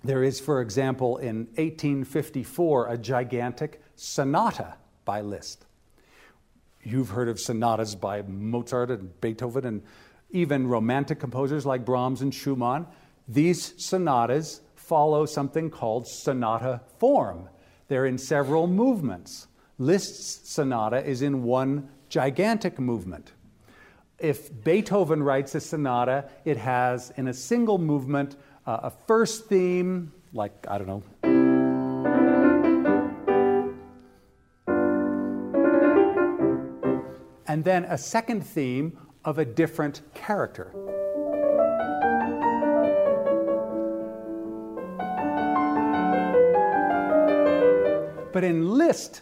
there 0.04 0.24
is, 0.24 0.40
for 0.40 0.62
example, 0.62 1.18
in 1.18 1.48
1854, 1.56 2.88
a 2.88 2.98
gigantic 2.98 3.82
sonata 3.96 4.76
by 5.06 5.22
Liszt. 5.22 5.66
You've 6.84 7.10
heard 7.10 7.28
of 7.28 7.40
sonatas 7.40 7.96
by 7.96 8.22
Mozart 8.22 8.92
and 8.92 9.20
Beethoven 9.20 9.66
and 9.66 9.82
even 10.30 10.68
romantic 10.68 11.20
composers 11.20 11.66
like 11.66 11.84
Brahms 11.84 12.22
and 12.22 12.34
Schumann. 12.34 12.88
These 13.28 13.74
sonatas 13.84 14.62
follow 14.76 15.26
something 15.26 15.70
called 15.70 16.08
sonata 16.08 16.82
form. 17.00 17.50
They're 17.88 18.06
in 18.06 18.18
several 18.18 18.68
movements. 18.68 19.48
Liszt's 19.78 20.50
sonata 20.50 21.06
is 21.06 21.22
in 21.22 21.44
one 21.44 21.90
gigantic 22.10 22.80
movement. 22.80 23.34
If 24.20 24.64
Beethoven 24.64 25.22
writes 25.22 25.54
a 25.54 25.60
sonata, 25.60 26.28
it 26.44 26.58
has 26.58 27.14
in 27.18 27.28
a 27.28 27.34
single 27.34 27.78
movement 27.78 28.36
uh, 28.66 28.80
a 28.84 28.90
first 28.90 29.46
theme, 29.46 30.12
like, 30.34 30.66
I 30.68 30.80
don't 30.80 30.88
know, 30.88 31.04
and 37.48 37.64
then 37.64 37.86
a 37.86 37.98
second 37.98 38.42
theme 38.42 38.98
of 39.24 39.38
a 39.38 39.46
different 39.46 40.02
character. 40.16 40.72
But 48.34 48.44
in 48.44 48.68
Liszt, 48.68 49.22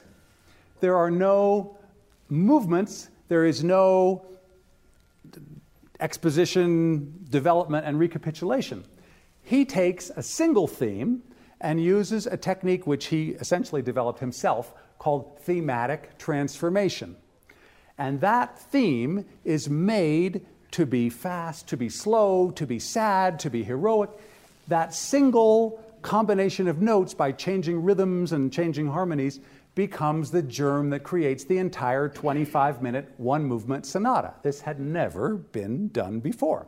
there 0.80 0.96
are 0.96 1.12
no 1.12 1.78
movements, 2.30 3.10
there 3.28 3.46
is 3.46 3.62
no 3.62 4.26
exposition, 6.06 7.26
development, 7.32 7.84
and 7.88 7.98
recapitulation. 7.98 8.86
He 9.42 9.66
takes 9.66 10.12
a 10.12 10.22
single 10.22 10.68
theme 10.68 11.24
and 11.60 11.84
uses 11.84 12.28
a 12.28 12.38
technique 12.38 12.86
which 12.86 13.08
he 13.08 13.30
essentially 13.30 13.82
developed 13.82 14.20
himself 14.20 14.72
called 15.00 15.40
thematic 15.40 16.16
transformation. 16.20 17.16
And 17.98 18.22
that 18.22 18.60
theme 18.60 19.26
is 19.44 19.68
made 19.68 20.46
to 20.72 20.86
be 20.86 21.10
fast, 21.10 21.68
to 21.70 21.78
be 21.78 21.90
slow, 21.90 22.52
to 22.52 22.68
be 22.68 22.78
sad, 22.78 23.40
to 23.40 23.50
be 23.50 23.64
heroic. 23.64 24.12
That 24.68 24.94
single 24.94 25.84
combination 26.04 26.68
of 26.68 26.84
notes 26.84 27.16
by 27.16 27.32
changing 27.32 27.82
rhythms 27.82 28.32
and 28.32 28.54
changing 28.54 28.90
harmonies 28.90 29.40
becomes 29.76 30.32
the 30.32 30.42
germ 30.42 30.90
that 30.90 31.04
creates 31.04 31.44
the 31.44 31.58
entire 31.58 32.08
25 32.10 32.82
minute 32.82 33.14
one 33.18 33.44
movement 33.44 33.86
sonata. 33.86 34.34
This 34.42 34.62
had 34.62 34.80
never 34.80 35.36
been 35.36 35.90
done 35.90 36.22
before. 36.22 36.68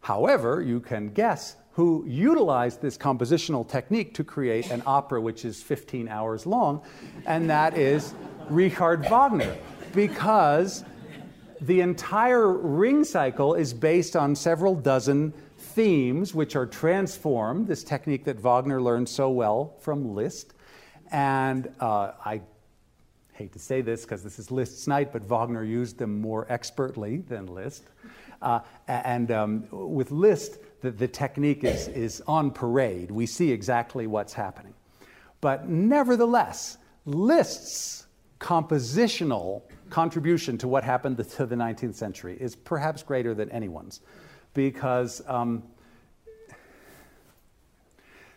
However, 0.00 0.62
you 0.62 0.80
can 0.80 1.08
guess 1.08 1.56
who 1.72 2.04
utilized 2.08 2.80
this 2.80 2.98
compositional 2.98 3.68
technique 3.68 4.14
to 4.14 4.24
create 4.24 4.70
an 4.70 4.82
opera 4.84 5.20
which 5.20 5.44
is 5.44 5.62
15 5.62 6.08
hours 6.08 6.46
long, 6.46 6.82
and 7.26 7.48
that 7.48 7.76
is 7.76 8.14
Richard 8.48 9.06
Wagner, 9.08 9.56
because 9.94 10.82
the 11.60 11.80
entire 11.80 12.48
ring 12.48 13.04
cycle 13.04 13.54
is 13.54 13.74
based 13.74 14.16
on 14.16 14.34
several 14.34 14.74
dozen 14.74 15.32
themes 15.56 16.34
which 16.34 16.56
are 16.56 16.66
transformed, 16.66 17.66
this 17.66 17.84
technique 17.84 18.24
that 18.24 18.40
Wagner 18.40 18.80
learned 18.80 19.08
so 19.08 19.28
well 19.30 19.74
from 19.78 20.14
Liszt. 20.14 20.54
And 21.10 21.72
uh, 21.80 22.12
I 22.24 22.42
hate 23.32 23.52
to 23.52 23.58
say 23.58 23.80
this 23.80 24.02
because 24.02 24.22
this 24.22 24.38
is 24.38 24.50
Liszt's 24.50 24.86
night, 24.86 25.12
but 25.12 25.22
Wagner 25.22 25.64
used 25.64 25.98
them 25.98 26.20
more 26.20 26.46
expertly 26.48 27.18
than 27.18 27.46
Liszt. 27.46 27.84
Uh, 28.42 28.60
and 28.86 29.30
um, 29.30 29.64
with 29.70 30.10
Liszt, 30.10 30.58
the, 30.80 30.90
the 30.90 31.08
technique 31.08 31.64
is, 31.64 31.88
is 31.88 32.22
on 32.26 32.50
parade. 32.50 33.10
We 33.10 33.26
see 33.26 33.50
exactly 33.50 34.06
what's 34.06 34.32
happening. 34.32 34.74
But 35.40 35.68
nevertheless, 35.68 36.78
Liszt's 37.04 38.06
compositional 38.40 39.62
contribution 39.90 40.58
to 40.58 40.68
what 40.68 40.84
happened 40.84 41.16
to 41.16 41.46
the 41.46 41.56
19th 41.56 41.94
century 41.94 42.36
is 42.40 42.54
perhaps 42.54 43.02
greater 43.02 43.34
than 43.34 43.50
anyone's 43.50 44.00
because 44.54 45.22
um, 45.26 45.62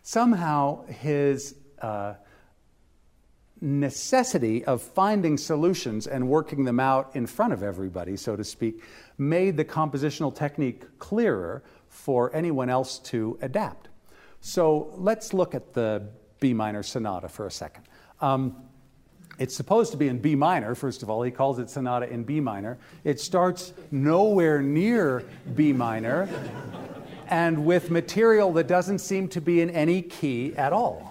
somehow 0.04 0.86
his 0.86 1.56
uh, 1.82 2.14
necessity 3.62 4.66
of 4.66 4.82
finding 4.82 5.38
solutions 5.38 6.08
and 6.08 6.28
working 6.28 6.66
them 6.66 6.80
out 6.80 7.16
in 7.16 7.28
front 7.28 7.54
of 7.54 7.62
everybody, 7.62 8.18
so 8.18 8.36
to 8.36 8.44
speak, 8.44 8.82
made 9.18 9.56
the 9.56 9.66
compositional 9.66 10.36
technique 10.36 10.98
clearer 10.98 11.64
for 11.88 12.36
anyone 12.36 12.70
else 12.70 12.98
to 12.98 13.38
adapt. 13.42 13.90
So 14.40 14.92
let's 14.98 15.34
look 15.34 15.54
at 15.54 15.74
the 15.74 16.08
B 16.40 16.54
minor 16.54 16.82
sonata 16.82 17.30
for 17.30 17.46
a 17.46 17.52
second. 17.52 17.84
Um, 18.20 18.56
it's 19.38 19.56
supposed 19.56 19.92
to 19.92 19.98
be 19.98 20.08
in 20.08 20.20
B 20.20 20.36
minor, 20.36 20.76
first 20.76 21.04
of 21.04 21.10
all. 21.10 21.22
He 21.22 21.32
calls 21.32 21.60
it 21.60 21.70
sonata 21.70 22.12
in 22.12 22.24
B 22.24 22.40
minor. 22.40 22.80
It 23.04 23.20
starts 23.20 23.74
nowhere 23.92 24.62
near 24.62 25.24
B 25.56 25.72
minor 25.72 26.28
and 27.28 27.66
with 27.66 27.90
material 27.90 28.52
that 28.54 28.68
doesn't 28.68 29.00
seem 29.00 29.28
to 29.30 29.42
be 29.42 29.62
in 29.62 29.70
any 29.70 30.02
key 30.02 30.54
at 30.58 30.74
all. 30.74 31.11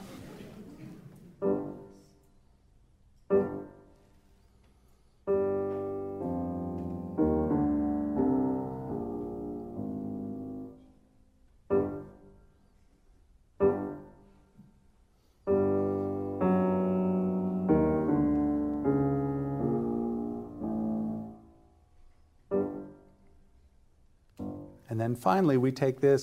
And 25.10 25.18
finally, 25.18 25.56
we 25.56 25.72
take 25.72 26.00
this. 26.00 26.22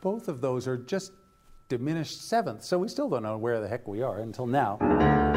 Both 0.00 0.28
of 0.28 0.40
those 0.40 0.66
are 0.66 0.78
just 0.78 1.12
diminished 1.68 2.26
sevenths, 2.26 2.66
so 2.66 2.78
we 2.78 2.88
still 2.88 3.10
don't 3.10 3.22
know 3.22 3.36
where 3.36 3.60
the 3.60 3.68
heck 3.68 3.86
we 3.86 4.00
are 4.00 4.20
until 4.20 4.46
now. 4.46 5.27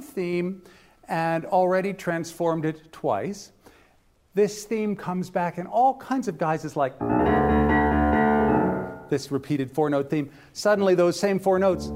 One 0.00 0.08
theme 0.08 0.62
and 1.08 1.44
already 1.44 1.92
transformed 1.92 2.64
it 2.64 2.90
twice. 2.90 3.52
This 4.34 4.64
theme 4.64 4.96
comes 4.96 5.28
back 5.28 5.58
in 5.58 5.66
all 5.66 5.98
kinds 5.98 6.26
of 6.28 6.38
guises, 6.38 6.74
like 6.76 6.98
this 9.10 9.30
repeated 9.30 9.70
four 9.70 9.90
note 9.90 10.08
theme. 10.08 10.30
Suddenly, 10.54 10.94
those 10.94 11.20
same 11.20 11.38
four 11.38 11.58
notes 11.58 11.90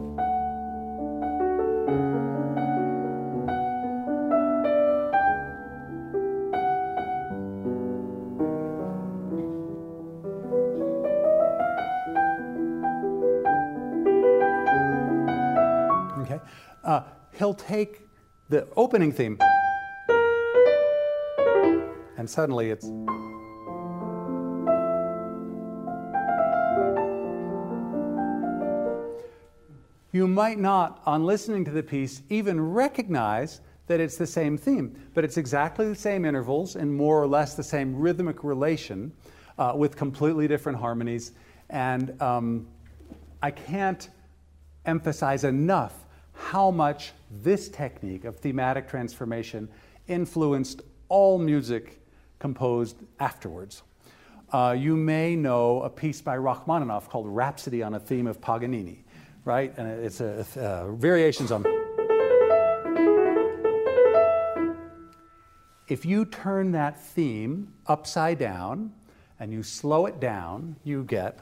take 17.55 18.03
the 18.49 18.69
opening 18.77 19.13
theme, 19.13 19.39
and 22.17 22.29
suddenly 22.29 22.71
it's. 22.71 22.91
You 30.13 30.29
might 30.29 30.61
not, 30.61 31.03
on 31.07 31.25
listening 31.25 31.65
to 31.65 31.73
the 31.73 31.83
piece, 31.83 32.23
even 32.29 32.61
recognize 32.61 33.61
that 33.89 33.99
it's 33.99 34.17
the 34.17 34.27
same 34.27 34.57
theme, 34.57 34.97
but 35.13 35.25
it's 35.25 35.37
exactly 35.37 35.89
the 35.89 35.95
same 35.95 36.25
intervals 36.25 36.77
and 36.77 36.95
more 36.95 37.21
or 37.21 37.27
less 37.27 37.55
the 37.55 37.65
same 37.65 37.97
rhythmic 37.97 38.45
relation 38.45 39.13
uh, 39.59 39.73
with 39.77 39.97
completely 39.97 40.47
different 40.47 40.79
harmonies. 40.79 41.33
And 41.71 42.21
um, 42.23 42.69
I 43.43 43.51
can't 43.51 44.09
emphasize 44.87 45.43
enough 45.45 46.04
how 46.35 46.71
much 46.71 47.13
this 47.43 47.69
technique 47.69 48.25
of 48.25 48.39
thematic 48.39 48.89
transformation 48.89 49.69
influenced 50.09 50.83
all 51.09 51.39
music 51.39 52.01
composed 52.39 52.97
afterwards. 53.21 53.83
Uh, 54.53 54.77
you 54.79 54.97
may 54.97 55.35
know 55.35 55.83
a 55.83 55.91
piece 55.91 56.21
by 56.21 56.37
Rachmaninoff 56.37 57.09
called 57.09 57.27
Rhapsody 57.27 57.83
on 57.83 57.95
a 57.95 58.01
Theme 58.01 58.27
of 58.27 58.41
Paganini, 58.41 59.05
right? 59.45 59.73
And 59.77 59.89
it's 60.05 60.21
a, 60.21 60.47
uh, 60.57 60.93
variations 60.93 61.51
on. 61.51 61.65
If 65.89 66.05
you 66.05 66.25
turn 66.25 66.73
that 66.73 67.01
theme 67.01 67.73
upside 67.87 68.39
down 68.39 68.93
and 69.39 69.53
you 69.53 69.63
slow 69.63 70.07
it 70.07 70.21
down, 70.21 70.77
you 70.85 71.05
get. 71.05 71.39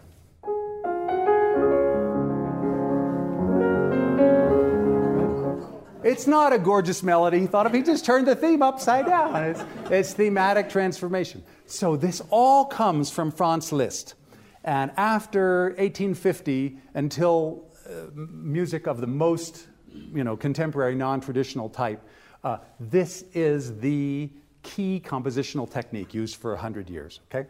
It's 6.05 6.27
not 6.27 6.53
a 6.53 6.59
gorgeous 6.59 7.03
melody. 7.03 7.39
He 7.41 7.47
thought 7.47 7.67
if 7.67 7.73
he 7.73 7.83
just 7.83 8.05
turned 8.05 8.27
the 8.27 8.35
theme 8.35 8.61
upside 8.61 9.07
down, 9.07 9.45
it's, 9.45 9.65
it's 9.89 10.13
thematic 10.13 10.69
transformation. 10.69 11.45
So 11.67 11.97
this 11.97 12.21
all 12.31 12.65
comes 12.65 13.11
from 13.11 13.31
Franz 13.31 13.73
Liszt. 13.73 14.15
And 14.65 14.91
after 14.97 15.67
1850, 15.79 16.79
until 16.95 17.65
uh, 17.87 18.11
music 18.15 18.87
of 18.87 19.01
the 19.01 19.07
most 19.07 19.69
you 20.13 20.25
know, 20.25 20.37
contemporary, 20.37 20.95
non 20.97 21.21
traditional 21.21 21.69
type, 21.69 22.03
uh, 22.43 22.59
this 22.81 23.25
is 23.33 23.79
the 23.79 24.29
key 24.63 25.01
compositional 25.05 25.71
technique 25.71 26.15
used 26.15 26.37
for 26.37 26.51
100 26.53 26.91
years. 26.91 27.21
Okay? 27.33 27.49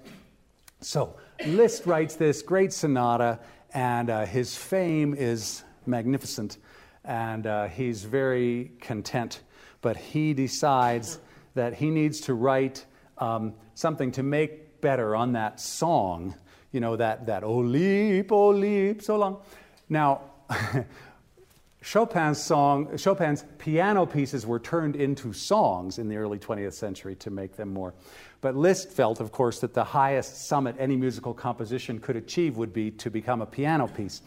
So 0.81 1.17
Liszt 1.47 1.87
writes 1.87 2.17
this 2.17 2.43
great 2.43 2.73
sonata, 2.73 3.39
and 3.73 4.11
uh, 4.11 4.27
his 4.27 4.55
fame 4.57 5.15
is 5.15 5.65
magnificent 5.87 6.59
and 7.05 7.47
uh, 7.47 7.69
he's 7.69 8.05
very 8.05 8.73
content. 8.81 9.41
But 9.81 9.97
he 9.97 10.35
decides 10.35 11.19
that 11.55 11.75
he 11.75 11.91
needs 11.91 12.21
to 12.23 12.35
write 12.35 12.85
um, 13.19 13.55
something 13.75 14.13
to 14.13 14.23
make 14.23 14.81
better 14.81 15.15
on 15.15 15.33
that 15.33 15.61
song, 15.61 16.35
you 16.71 16.81
know, 16.81 16.97
that, 16.97 17.27
that 17.27 17.45
oh 17.45 17.59
leap, 17.59 18.33
oh 18.33 18.49
leap, 18.49 19.03
so 19.03 19.17
long. 19.17 19.43
Now, 19.89 20.23
Chopin's 21.83 22.41
song, 22.41 22.97
Chopin's 22.97 23.45
piano 23.59 24.07
pieces 24.07 24.47
were 24.47 24.61
turned 24.61 24.95
into 24.95 25.33
songs 25.33 25.99
in 25.99 26.09
the 26.09 26.17
early 26.17 26.39
20th 26.39 26.75
century 26.75 27.17
to 27.17 27.31
make 27.31 27.57
them 27.57 27.73
more. 27.73 27.93
But 28.41 28.57
Liszt 28.57 28.91
felt, 28.91 29.21
of 29.21 29.33
course, 29.33 29.61
that 29.61 29.75
the 29.75 29.85
highest 29.85 30.47
summit 30.47 30.77
any 30.79 30.97
musical 30.97 31.35
composition 31.35 31.99
could 31.99 32.17
achieve 32.17 32.57
would 32.57 32.73
be 32.73 32.93
to 32.93 33.11
become 33.11 33.43
a 33.43 33.47
piano 33.47 33.89
piece 33.89 34.23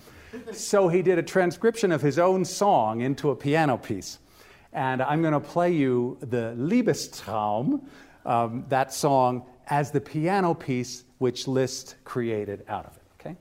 so 0.52 0.88
he 0.88 1.02
did 1.02 1.18
a 1.20 1.24
transcription 1.24 1.92
of 1.92 2.02
his 2.02 2.20
own 2.20 2.46
song 2.46 3.02
into 3.02 3.30
a 3.32 3.36
piano 3.36 3.78
piece. 3.78 4.20
And 4.74 5.02
I'm 5.02 5.22
going 5.22 5.34
to 5.34 5.40
play 5.40 5.72
you 5.72 6.18
the 6.20 6.54
Liebestraum, 6.58 7.82
um, 8.26 8.66
that 8.70 8.94
song, 8.94 9.46
as 9.68 9.92
the 9.92 10.02
piano 10.02 10.54
piece 10.54 11.04
which 11.18 11.48
Liszt 11.48 11.96
created 12.04 12.66
out 12.68 12.86
of 12.86 12.98
it. 12.98 13.04
Okay? 13.20 13.36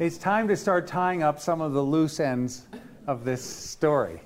It's 0.00 0.16
time 0.16 0.46
to 0.46 0.56
start 0.56 0.86
tying 0.86 1.24
up 1.24 1.40
some 1.40 1.60
of 1.60 1.72
the 1.72 1.82
loose 1.82 2.20
ends 2.20 2.68
of 3.08 3.24
this 3.24 3.42
story. 3.42 4.20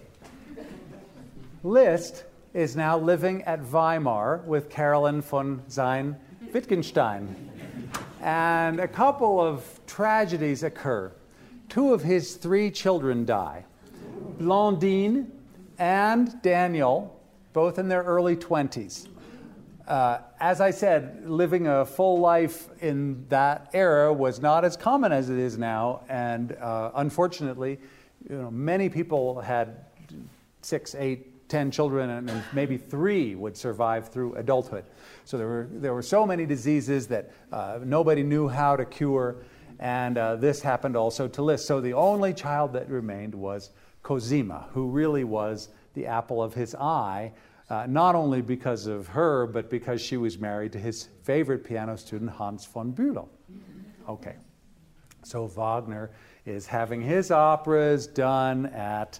Liszt 1.63 2.25
is 2.53 2.77
now 2.77 2.99
living 2.99 3.43
at 3.45 3.59
Weimar 3.65 4.43
with 4.45 4.69
Carolyn 4.69 5.23
von 5.23 5.63
Sayn 5.71 6.15
Wittgenstein. 6.53 7.35
And 8.21 8.81
a 8.81 8.87
couple 8.87 9.41
of 9.41 9.81
tragedies 9.87 10.63
occur. 10.63 11.11
Two 11.71 11.95
of 11.95 12.03
his 12.03 12.37
three 12.37 12.71
children 12.71 13.25
die 13.25 13.65
Blondine 14.39 15.33
and 15.79 16.43
Daniel, 16.43 17.19
both 17.55 17.79
in 17.79 17.89
their 17.89 18.03
early 18.03 18.37
20s. 18.37 19.09
Uh, 19.87 20.19
as 20.39 20.61
I 20.61 20.71
said, 20.71 21.29
living 21.29 21.67
a 21.67 21.85
full 21.85 22.19
life 22.19 22.69
in 22.81 23.27
that 23.29 23.71
era 23.73 24.13
was 24.13 24.41
not 24.41 24.65
as 24.65 24.77
common 24.77 25.11
as 25.11 25.29
it 25.29 25.39
is 25.39 25.59
now, 25.59 26.03
and 26.09 26.53
uh, 26.53 26.93
unfortunately, 26.95 27.81
you 28.29 28.37
know, 28.37 28.51
many 28.51 28.89
people 28.89 29.41
had 29.41 29.85
six, 30.61 30.95
eight, 30.95 31.49
ten 31.49 31.71
children, 31.71 32.11
and, 32.11 32.43
maybe 32.53 32.77
three 32.77 33.35
would 33.35 33.57
survive 33.57 34.09
through 34.09 34.35
adulthood. 34.37 34.85
So 35.25 35.37
there 35.37 35.49
were 35.49 35.69
there 35.73 35.95
were 35.95 36.03
so 36.03 36.27
many 36.27 36.47
diseases 36.47 37.09
that 37.09 37.33
uh, 37.53 37.81
nobody 37.85 38.23
knew 38.23 38.49
how 38.49 38.77
to 38.77 38.85
cure, 38.85 39.37
and 39.81 40.17
uh, 40.17 40.37
this 40.37 40.63
happened 40.63 40.97
also 40.97 41.27
to 41.29 41.43
Liszt. 41.43 41.67
So 41.67 41.81
the 41.81 41.95
only 41.95 42.33
child 42.33 42.73
that 42.75 42.89
remained 42.89 43.35
was 43.35 43.71
Cosima, 44.03 44.69
who 44.73 44.89
really 44.89 45.25
was 45.25 45.69
the 45.95 46.07
apple 46.07 46.41
of 46.41 46.55
his 46.55 46.75
eye, 46.77 47.33
uh, 47.73 47.87
not 47.89 48.15
only 48.15 48.43
because 48.43 48.87
of 48.87 49.07
her, 49.09 49.47
but 49.47 49.71
because 49.71 49.99
she 49.99 50.19
was 50.19 50.39
married 50.39 50.73
to 50.73 50.79
his 50.79 51.09
favorite 51.23 51.65
piano 51.65 51.97
student, 51.97 52.31
Hans 52.31 52.67
von 52.67 52.93
Bülow. 52.93 53.29
Okay, 54.07 54.35
so 55.23 55.47
Wagner 55.47 56.11
is 56.45 56.67
having 56.67 57.01
his 57.01 57.31
operas 57.31 58.07
done 58.07 58.67
at 58.67 59.19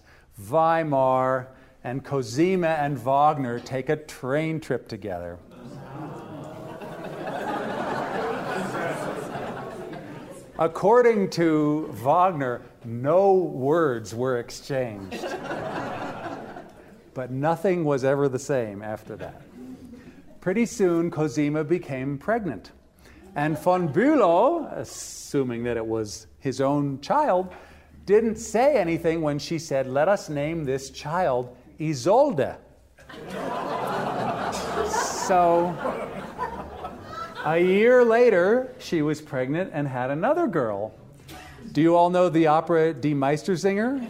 Weimar, 0.51 1.49
and 1.83 2.05
Cosima 2.05 2.69
and 2.69 2.99
Wagner 2.99 3.59
take 3.59 3.89
a 3.89 3.97
train 3.97 4.61
trip 4.61 4.87
together. 4.87 5.39
According 10.59 11.31
to 11.31 11.87
Wagner, 12.03 12.61
no 12.85 13.33
words 13.33 14.15
were 14.15 14.39
exchanged. 14.39 15.25
But 17.15 17.31
nothing 17.31 17.85
was 17.85 18.05
ever 18.05 18.29
the 18.29 18.39
same 18.39 18.83
after 18.83 19.17
that. 19.17 19.43
Pretty 20.41 20.67
soon, 20.67 21.11
Cosima 21.11 21.63
became 21.65 22.19
pregnant. 22.19 22.73
And 23.35 23.59
von 23.59 23.89
Bülow, 23.89 24.71
assuming 24.77 25.65
that 25.65 25.77
it 25.77 25.87
was 25.87 26.27
his 26.39 26.61
own 26.61 27.01
child, 27.01 27.55
didn't 28.05 28.37
say 28.37 28.77
anything 28.77 29.23
when 29.23 29.39
she 29.39 29.59
said, 29.59 29.87
Let 29.87 30.09
us 30.09 30.29
name 30.29 30.65
this 30.65 30.91
child 30.91 31.57
Isolde. 31.79 32.57
so, 34.91 35.75
a 37.45 37.59
year 37.59 38.05
later, 38.05 38.75
she 38.79 39.03
was 39.03 39.21
pregnant 39.21 39.71
and 39.73 39.87
had 39.87 40.11
another 40.11 40.47
girl. 40.47 40.93
Do 41.71 41.81
you 41.81 41.97
all 41.97 42.11
know 42.11 42.29
the 42.29 42.49
opera 42.49 42.93
Die 42.93 43.11
Meistersinger? 43.11 44.07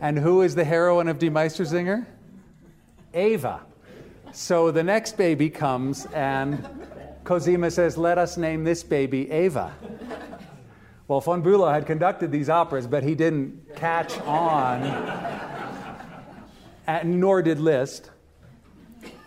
And 0.00 0.18
who 0.18 0.42
is 0.42 0.54
the 0.54 0.64
heroine 0.64 1.08
of 1.08 1.18
Die 1.18 1.28
Meistersinger? 1.28 2.06
Eva. 3.16 3.62
So 4.32 4.70
the 4.70 4.82
next 4.82 5.16
baby 5.16 5.48
comes, 5.48 6.06
and 6.06 6.68
Cosima 7.24 7.70
says, 7.70 7.96
Let 7.96 8.18
us 8.18 8.36
name 8.36 8.64
this 8.64 8.82
baby 8.82 9.30
Eva. 9.30 9.74
Well, 11.08 11.20
von 11.20 11.42
Bülow 11.42 11.72
had 11.72 11.86
conducted 11.86 12.30
these 12.30 12.50
operas, 12.50 12.86
but 12.86 13.02
he 13.02 13.14
didn't 13.14 13.76
catch 13.76 14.18
on, 14.20 14.82
nor 17.04 17.42
did 17.42 17.60
Liszt. 17.60 18.10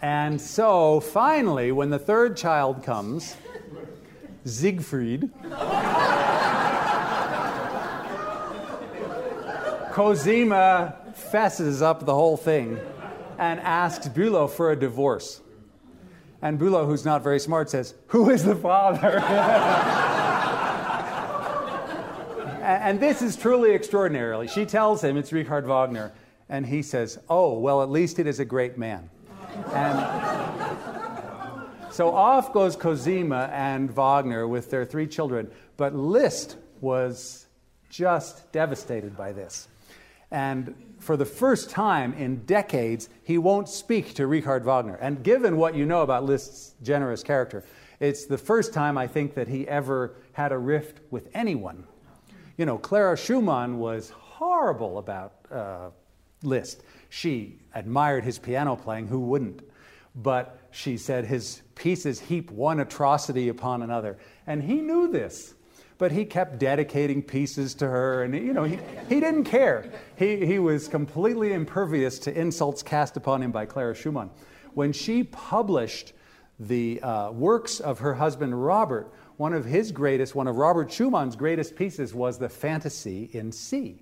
And 0.02 0.40
so 0.40 1.00
finally, 1.00 1.72
when 1.72 1.90
the 1.90 2.00
third 2.00 2.38
child 2.38 2.84
comes, 2.84 3.36
Siegfried, 4.46 5.30
Cosima 9.92 10.96
fesses 11.14 11.82
up 11.82 12.06
the 12.06 12.14
whole 12.14 12.38
thing 12.38 12.80
and 13.40 13.60
asks 13.62 14.08
Bülow 14.10 14.48
for 14.50 14.72
a 14.72 14.76
divorce. 14.76 15.42
And 16.42 16.60
Bülow, 16.60 16.86
who's 16.86 17.06
not 17.06 17.24
very 17.24 17.40
smart, 17.40 17.70
says, 17.70 17.96
Who 18.08 18.30
is 18.30 18.44
the 18.44 18.56
father? 18.56 19.20
and 22.62 23.00
this 23.00 23.22
is 23.22 23.38
truly 23.38 23.72
extraordinary. 23.72 24.48
She 24.48 24.66
tells 24.66 25.02
him 25.02 25.16
it's 25.18 25.32
Richard 25.32 25.66
Wagner, 25.66 26.12
and 26.50 26.66
he 26.66 26.82
says, 26.82 27.18
Oh, 27.30 27.58
well, 27.58 27.82
at 27.82 27.90
least 27.90 28.20
it 28.20 28.28
is 28.28 28.42
a 28.42 28.46
great 28.46 28.78
man. 28.78 29.10
And 29.74 29.98
so 31.92 32.12
off 32.12 32.52
goes 32.54 32.76
Cosima 32.76 33.50
and 33.54 33.90
Wagner 33.90 34.48
with 34.48 34.70
their 34.70 34.84
three 34.86 35.08
children, 35.08 35.50
but 35.78 35.96
Liszt 35.96 36.58
was 36.82 37.48
just 37.90 38.52
devastated 38.52 39.16
by 39.18 39.32
this. 39.32 39.70
And 40.32 40.76
for 41.00 41.18
the 41.18 41.26
first 41.26 41.70
time 41.70 42.14
in 42.14 42.46
decades, 42.46 43.10
he 43.24 43.38
won't 43.38 43.70
speak 43.70 44.14
to 44.16 44.28
Richard 44.28 44.64
Wagner. 44.64 44.96
And 44.96 45.24
given 45.24 45.58
what 45.58 45.76
you 45.76 45.86
know 45.86 46.02
about 46.02 46.26
Liszt's 46.26 46.76
generous 46.84 47.24
character, 47.24 47.64
it's 48.00 48.26
the 48.26 48.38
first 48.38 48.74
time 48.74 48.98
I 48.98 49.08
think 49.08 49.34
that 49.34 49.48
he 49.48 49.68
ever 49.68 50.16
had 50.34 50.52
a 50.52 50.58
rift 50.58 51.00
with 51.10 51.30
anyone. 51.34 51.86
You 52.58 52.66
know, 52.66 52.78
Clara 52.78 53.18
Schumann 53.18 53.80
was 53.80 54.10
horrible 54.10 54.98
about 54.98 55.34
uh, 55.52 55.90
Liszt. 56.44 56.84
She 57.10 57.60
admired 57.74 58.24
his 58.24 58.38
piano 58.38 58.76
playing, 58.76 59.08
who 59.08 59.20
wouldn't? 59.22 59.62
But 60.16 60.60
she 60.72 60.98
said 60.98 61.26
his 61.26 61.62
pieces 61.76 62.20
heap 62.20 62.52
one 62.52 62.80
atrocity 62.80 63.50
upon 63.50 63.82
another. 63.82 64.18
And 64.46 64.62
he 64.64 64.76
knew 64.82 65.12
this 65.12 65.54
but 66.00 66.14
he 66.14 66.24
kept 66.26 66.58
dedicating 66.58 67.22
pieces 67.22 67.76
to 67.76 67.88
her, 67.88 68.24
and 68.24 68.34
you 68.34 68.54
know, 68.54 68.64
he, 68.64 68.80
he 69.10 69.20
didn't 69.20 69.44
care. 69.44 69.92
He, 70.16 70.46
he 70.46 70.58
was 70.58 70.88
completely 70.88 71.52
impervious 71.54 72.18
to 72.20 72.36
insults 72.36 72.82
cast 72.82 73.18
upon 73.18 73.44
him 73.44 73.52
by 73.52 73.66
Clara 73.66 73.94
Schumann. 73.94 74.32
When 74.74 74.94
she 74.94 75.26
published 75.26 76.14
the 76.58 77.02
uh, 77.02 77.32
works 77.32 77.82
of 77.82 78.00
her 78.00 78.14
husband 78.14 78.66
Robert, 78.66 79.14
one 79.36 79.54
of 79.54 79.66
his 79.66 79.92
greatest, 79.92 80.36
one 80.36 80.48
of 80.48 80.56
Robert 80.56 80.90
Schumann's 80.90 81.36
greatest 81.36 81.76
pieces 81.76 82.14
was 82.14 82.38
the 82.38 82.50
Fantasy 82.50 83.30
in 83.34 83.52
C, 83.52 84.02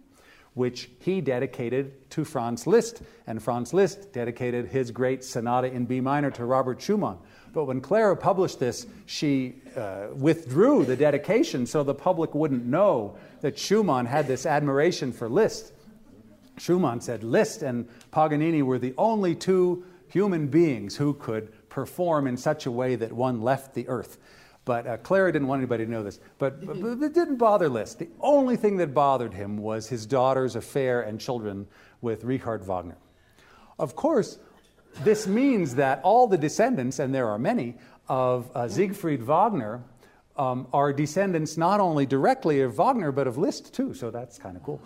which 0.53 0.91
he 0.99 1.19
dedicated 1.19 2.09
to 2.11 2.23
Franz 2.23 2.67
Liszt, 2.67 3.01
and 3.25 3.41
Franz 3.41 3.73
Liszt 3.73 4.13
dedicated 4.13 4.67
his 4.67 4.91
great 4.91 5.23
sonata 5.23 5.71
in 5.71 5.85
B 5.85 5.99
minor 5.99 6.29
to 6.31 6.45
Robert 6.45 6.79
Schumann. 6.79 7.17
But 7.57 7.65
when 7.65 7.81
Clara 7.81 8.15
published 8.15 8.59
this, 8.59 8.85
she 9.07 9.55
uh, 9.75 10.09
withdrew 10.13 10.85
the 10.85 10.95
dedication 10.95 11.65
so 11.65 11.81
the 11.81 11.95
public 11.95 12.35
wouldn't 12.35 12.67
know 12.67 13.17
that 13.41 13.57
Schumann 13.57 14.05
had 14.05 14.27
this 14.27 14.45
admiration 14.45 15.11
for 15.11 15.27
Liszt. 15.27 15.73
Schumann 16.59 17.01
said 17.01 17.23
Liszt 17.23 17.63
and 17.63 17.89
Paganini 18.11 18.61
were 18.61 18.77
the 18.77 18.93
only 18.95 19.33
two 19.33 19.83
human 20.07 20.45
beings 20.45 20.95
who 20.97 21.15
could 21.15 21.67
perform 21.67 22.27
in 22.27 22.37
such 22.37 22.67
a 22.67 22.71
way 22.71 22.93
that 22.93 23.11
one 23.11 23.41
left 23.41 23.73
the 23.73 23.87
earth. 23.87 24.19
But 24.63 24.85
uh, 24.85 24.97
Clara 24.97 25.33
didn't 25.33 25.47
want 25.47 25.61
anybody 25.61 25.83
to 25.83 25.89
know 25.89 26.03
this. 26.03 26.19
But, 26.37 26.63
but, 26.63 26.79
but, 26.79 27.03
it 27.03 27.15
didn't 27.15 27.37
bother 27.37 27.69
Liszt. 27.69 27.97
The 27.97 28.09
only 28.19 28.55
thing 28.55 28.77
that 28.77 28.93
bothered 28.93 29.33
him 29.33 29.57
was 29.57 29.87
his 29.87 30.05
daughter's 30.05 30.55
affair 30.55 31.01
and 31.01 31.19
children 31.19 31.65
with 32.01 32.23
Richard 32.23 32.63
Wagner. 32.65 32.97
Of 33.79 33.95
course, 33.95 34.37
this 35.03 35.27
means 35.27 35.75
that 35.75 36.01
all 36.03 36.27
the 36.27 36.37
descendants, 36.37 36.99
and 36.99 37.13
there 37.13 37.29
are 37.29 37.39
many, 37.39 37.75
of 38.09 38.49
uh, 38.55 38.67
Siegfried 38.67 39.21
Wagner 39.23 39.83
um, 40.37 40.67
are 40.71 40.93
descendants 40.93 41.57
not 41.57 41.79
only 41.79 42.05
directly 42.05 42.61
of 42.61 42.75
Wagner, 42.75 43.11
but 43.11 43.27
of 43.27 43.37
Liszt 43.37 43.73
too, 43.73 43.93
so 43.93 44.11
that's 44.11 44.37
kind 44.37 44.55
of 44.55 44.63
cool. 44.63 44.81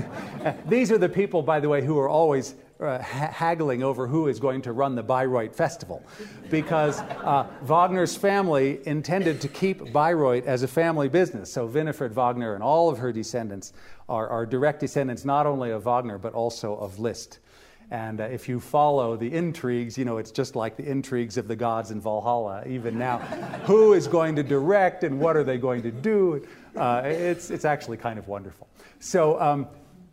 These 0.68 0.90
are 0.90 0.98
the 0.98 1.08
people, 1.08 1.42
by 1.42 1.60
the 1.60 1.68
way, 1.68 1.84
who 1.84 1.98
are 1.98 2.08
always 2.08 2.54
uh, 2.80 3.02
ha- 3.02 3.30
haggling 3.32 3.82
over 3.82 4.06
who 4.06 4.28
is 4.28 4.40
going 4.40 4.62
to 4.62 4.72
run 4.72 4.94
the 4.94 5.02
Bayreuth 5.02 5.54
Festival. 5.54 6.02
Because 6.50 7.00
uh, 7.00 7.46
Wagner's 7.62 8.16
family 8.16 8.80
intended 8.86 9.40
to 9.42 9.48
keep 9.48 9.92
Bayreuth 9.92 10.46
as 10.46 10.62
a 10.62 10.68
family 10.68 11.08
business. 11.08 11.52
So 11.52 11.66
Winifred 11.66 12.14
Wagner 12.14 12.54
and 12.54 12.62
all 12.62 12.88
of 12.88 12.98
her 12.98 13.12
descendants 13.12 13.72
are, 14.08 14.28
are 14.28 14.46
direct 14.46 14.80
descendants 14.80 15.24
not 15.24 15.46
only 15.46 15.70
of 15.70 15.84
Wagner, 15.84 16.18
but 16.18 16.32
also 16.32 16.76
of 16.76 16.98
Liszt. 16.98 17.40
And 17.90 18.20
uh, 18.20 18.24
if 18.24 18.48
you 18.48 18.60
follow 18.60 19.16
the 19.16 19.32
intrigues, 19.32 19.96
you 19.96 20.04
know, 20.04 20.18
it's 20.18 20.30
just 20.30 20.54
like 20.54 20.76
the 20.76 20.84
intrigues 20.84 21.38
of 21.38 21.48
the 21.48 21.56
gods 21.56 21.90
in 21.90 22.00
Valhalla, 22.00 22.62
even 22.66 22.98
now. 22.98 23.18
Who 23.66 23.94
is 23.94 24.06
going 24.06 24.36
to 24.36 24.42
direct 24.42 25.04
and 25.04 25.18
what 25.18 25.36
are 25.36 25.44
they 25.44 25.56
going 25.56 25.82
to 25.82 25.90
do? 25.90 26.46
Uh, 26.76 27.02
it's, 27.04 27.50
it's 27.50 27.64
actually 27.64 27.96
kind 27.96 28.18
of 28.18 28.28
wonderful. 28.28 28.68
So, 29.00 29.40
um, 29.40 29.68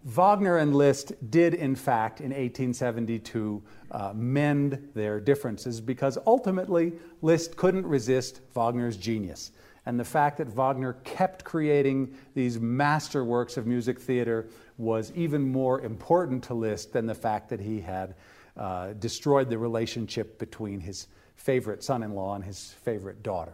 Wagner 0.05 0.57
and 0.57 0.75
Liszt 0.75 1.13
did, 1.31 1.55
in 1.55 1.75
fact, 1.75 2.19
in 2.19 2.27
1872, 2.27 3.63
uh, 3.89 4.13
mend 4.13 4.89
their 4.93 5.19
differences 5.19 5.81
because 5.81 6.19
ultimately 6.27 6.93
Liszt 7.23 7.57
couldn't 7.57 7.87
resist 7.87 8.41
Wagner's 8.53 8.97
genius. 8.97 9.51
And 9.85 9.99
the 9.99 10.05
fact 10.05 10.37
that 10.37 10.47
Wagner 10.47 10.93
kept 11.03 11.43
creating 11.43 12.15
these 12.33 12.57
masterworks 12.57 13.57
of 13.57 13.67
music 13.67 13.99
theater 13.99 14.47
was 14.77 15.11
even 15.15 15.41
more 15.41 15.81
important 15.81 16.43
to 16.45 16.53
Liszt 16.53 16.93
than 16.93 17.05
the 17.05 17.15
fact 17.15 17.49
that 17.49 17.59
he 17.59 17.79
had 17.81 18.15
uh, 18.57 18.93
destroyed 18.93 19.49
the 19.49 19.57
relationship 19.57 20.39
between 20.39 20.79
his 20.79 21.07
favorite 21.35 21.83
son 21.83 22.01
in 22.01 22.15
law 22.15 22.35
and 22.35 22.43
his 22.43 22.71
favorite 22.83 23.21
daughter. 23.21 23.53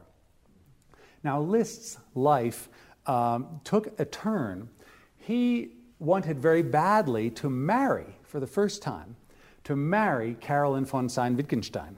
Now, 1.23 1.41
Liszt's 1.41 1.97
life 2.15 2.69
um, 3.05 3.59
took 3.63 3.99
a 3.99 4.05
turn. 4.05 4.69
He 5.17 5.73
wanted 5.99 6.39
very 6.39 6.63
badly 6.63 7.29
to 7.31 7.49
marry 7.49 8.15
for 8.23 8.39
the 8.39 8.47
first 8.47 8.81
time, 8.81 9.15
to 9.65 9.75
marry 9.75 10.35
Caroline 10.39 10.85
von 10.85 11.07
Sayn 11.07 11.35
Wittgenstein. 11.35 11.97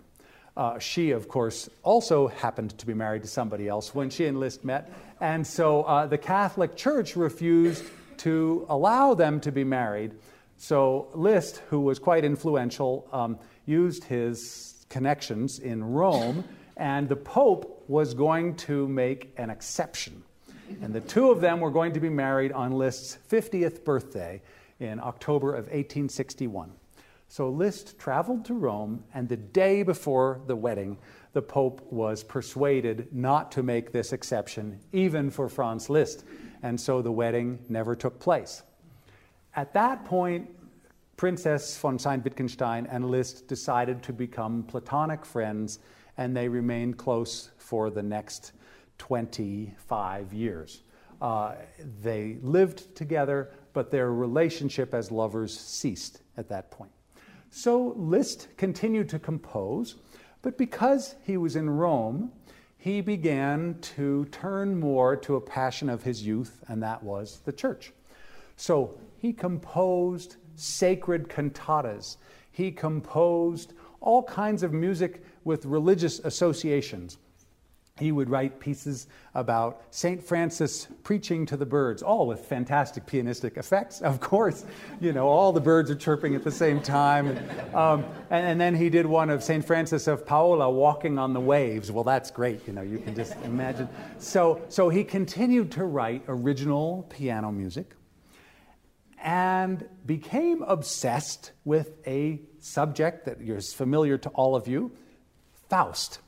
Uh, 0.56 0.78
she, 0.78 1.12
of 1.12 1.28
course, 1.28 1.68
also 1.82 2.28
happened 2.28 2.78
to 2.78 2.86
be 2.86 2.93
married 2.93 3.24
to 3.24 3.28
somebody 3.28 3.68
else 3.68 3.95
when 3.95 4.10
she 4.10 4.26
and 4.26 4.39
Liszt 4.39 4.64
met. 4.64 4.91
And 5.20 5.45
so 5.45 5.84
uh, 5.84 6.06
the 6.06 6.18
Catholic 6.18 6.76
Church 6.76 7.16
refused 7.16 7.84
to 8.18 8.66
allow 8.70 9.16
them 9.16 9.39
to 9.41 9.51
be 9.51 9.64
married. 9.64 10.14
So 10.58 11.08
Liszt, 11.14 11.62
who 11.70 11.82
was 11.82 11.97
quite 11.97 12.24
influential, 12.24 13.08
um, 13.12 13.39
used 13.66 14.04
his 14.04 14.86
connections 14.89 15.60
in 15.60 15.84
Rome, 15.84 16.43
and 16.78 17.10
the 17.10 17.16
Pope 17.16 17.84
was 17.88 18.14
going 18.14 18.56
to 18.56 18.88
make 18.88 19.34
an 19.38 19.49
exception. 19.49 20.24
And 20.82 20.93
the 20.93 21.01
two 21.01 21.32
of 21.32 21.41
them 21.41 21.60
were 21.60 21.72
going 21.72 21.93
to 21.93 21.99
be 21.99 22.10
married 22.10 22.51
on 22.51 22.74
Liszt's 22.74 23.18
50th 23.30 23.84
birthday 23.84 24.41
in 24.80 24.99
October 24.99 25.49
of 25.49 25.66
1861. 25.66 26.72
So 27.34 27.49
Liszt 27.49 27.97
traveled 27.97 28.45
to 28.45 28.53
Rome, 28.53 29.05
and 29.11 29.27
the 29.27 29.38
day 29.38 29.81
before 29.81 30.41
the 30.45 30.55
wedding, 30.55 30.99
the 31.31 31.41
Pope 31.41 31.81
was 31.91 32.23
persuaded 32.23 33.07
not 33.11 33.51
to 33.53 33.63
make 33.63 33.91
this 33.91 34.13
exception, 34.13 34.79
even 34.91 35.31
for 35.31 35.49
Franz 35.49 35.89
Liszt. 35.89 36.25
And 36.61 36.79
so 36.79 37.01
the 37.01 37.11
wedding 37.11 37.57
never 37.69 37.95
took 37.95 38.19
place. 38.19 38.61
At 39.55 39.73
that 39.73 40.05
point, 40.05 40.47
Princess 41.17 41.75
von 41.75 41.97
Sayn 41.97 42.23
Wittgenstein 42.23 42.86
and 42.86 43.09
Liszt 43.09 43.47
decided 43.47 44.03
to 44.03 44.13
become 44.13 44.61
platonic 44.61 45.25
friends, 45.25 45.79
and 46.19 46.38
they 46.38 46.47
remained 46.47 46.99
close 46.99 47.49
for 47.57 47.89
the 47.89 48.03
next 48.03 48.51
25 48.99 50.34
years. 50.34 50.84
Uh, 51.19 51.55
they 51.99 52.38
lived 52.43 52.95
together, 52.95 53.49
but 53.73 53.89
their 53.89 54.13
relationship 54.13 54.93
as 54.93 55.09
lovers 55.09 55.59
ceased 55.59 56.21
at 56.38 56.47
that 56.49 56.69
point. 56.69 56.91
So 57.56 57.93
Liszt 57.95 58.47
continued 58.58 59.10
to 59.10 59.20
compose, 59.20 59.97
but 60.41 60.58
because 60.58 61.14
he 61.24 61.38
was 61.38 61.56
in 61.56 61.70
Rome, 61.70 62.32
he 62.80 62.99
began 62.99 63.78
to 63.95 64.26
turn 64.32 64.80
more 64.80 65.16
to 65.18 65.36
a 65.36 65.41
passion 65.41 65.88
of 65.88 66.01
his 66.01 66.26
youth, 66.26 66.64
and 66.68 66.82
that 66.82 67.04
was 67.04 67.41
the 67.45 67.54
church. 67.54 67.93
So 68.58 68.97
he 69.20 69.34
composed 69.34 70.38
sacred 70.56 71.30
cantatas. 71.30 72.18
He 72.51 72.72
composed 72.72 73.74
all 74.01 74.24
kinds 74.24 74.64
of 74.64 74.74
music 74.74 75.24
with 75.43 75.68
religious 75.68 76.18
associations 76.22 77.20
he 77.99 78.11
would 78.11 78.27
write 78.27 78.59
pieces 78.59 79.05
about 79.35 79.83
St. 79.91 80.23
Francis 80.23 80.87
preaching 81.03 81.45
to 81.45 81.55
the 81.55 81.65
birds, 81.65 82.01
all 82.01 82.25
with 82.25 82.43
fantastic 82.43 83.05
pianistic 83.05 83.55
effects, 83.55 84.01
of 84.01 84.19
course. 84.19 84.65
You 84.99 85.13
know, 85.13 85.27
all 85.27 85.53
the 85.53 85.61
birds 85.61 85.91
are 85.91 85.95
chirping 85.95 86.33
at 86.33 86.43
the 86.43 86.51
same 86.51 86.81
time. 86.81 87.27
And, 87.27 87.75
um, 87.75 88.03
and, 88.31 88.47
and, 88.47 88.59
then 88.59 88.73
he 88.73 88.89
did 88.89 89.05
one 89.05 89.29
of 89.29 89.43
St. 89.43 89.63
Francis 89.63 90.07
of 90.07 90.25
Paola 90.25 90.71
walking 90.71 91.19
on 91.19 91.33
the 91.33 91.39
waves. 91.39 91.91
Well, 91.91 92.03
that's 92.03 92.31
great, 92.31 92.65
you 92.65 92.73
know, 92.73 92.81
you 92.81 92.97
can 92.97 93.13
just 93.13 93.35
imagine. 93.43 93.87
So, 94.17 94.63
so 94.69 94.89
he 94.89 95.03
continued 95.03 95.71
to 95.73 95.83
write 95.85 96.23
original 96.27 97.05
piano 97.11 97.51
music 97.51 97.91
and 99.21 99.87
became 100.03 100.63
obsessed 100.63 101.51
with 101.63 101.93
a 102.07 102.41
subject 102.57 103.25
that 103.25 103.39
is 103.39 103.71
familiar 103.71 104.17
to 104.17 104.29
all 104.29 104.55
of 104.55 104.67
you 104.67 104.91
Faust 105.69 106.19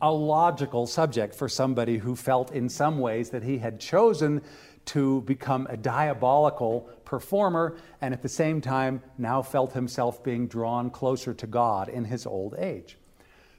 a 0.00 0.12
logical 0.12 0.86
subject 0.86 1.34
for 1.34 1.48
somebody 1.48 1.98
who 1.98 2.14
felt 2.14 2.52
in 2.52 2.68
some 2.68 2.98
ways 2.98 3.30
that 3.30 3.42
he 3.42 3.58
had 3.58 3.80
chosen 3.80 4.42
to 4.86 5.22
become 5.22 5.66
a 5.68 5.76
diabolical 5.76 6.88
performer 7.04 7.76
and 8.00 8.14
at 8.14 8.22
the 8.22 8.28
same 8.28 8.60
time 8.60 9.02
now 9.18 9.42
felt 9.42 9.72
himself 9.72 10.22
being 10.22 10.46
drawn 10.46 10.90
closer 10.90 11.34
to 11.34 11.46
God 11.46 11.88
in 11.88 12.04
his 12.04 12.26
old 12.26 12.54
age. 12.58 12.98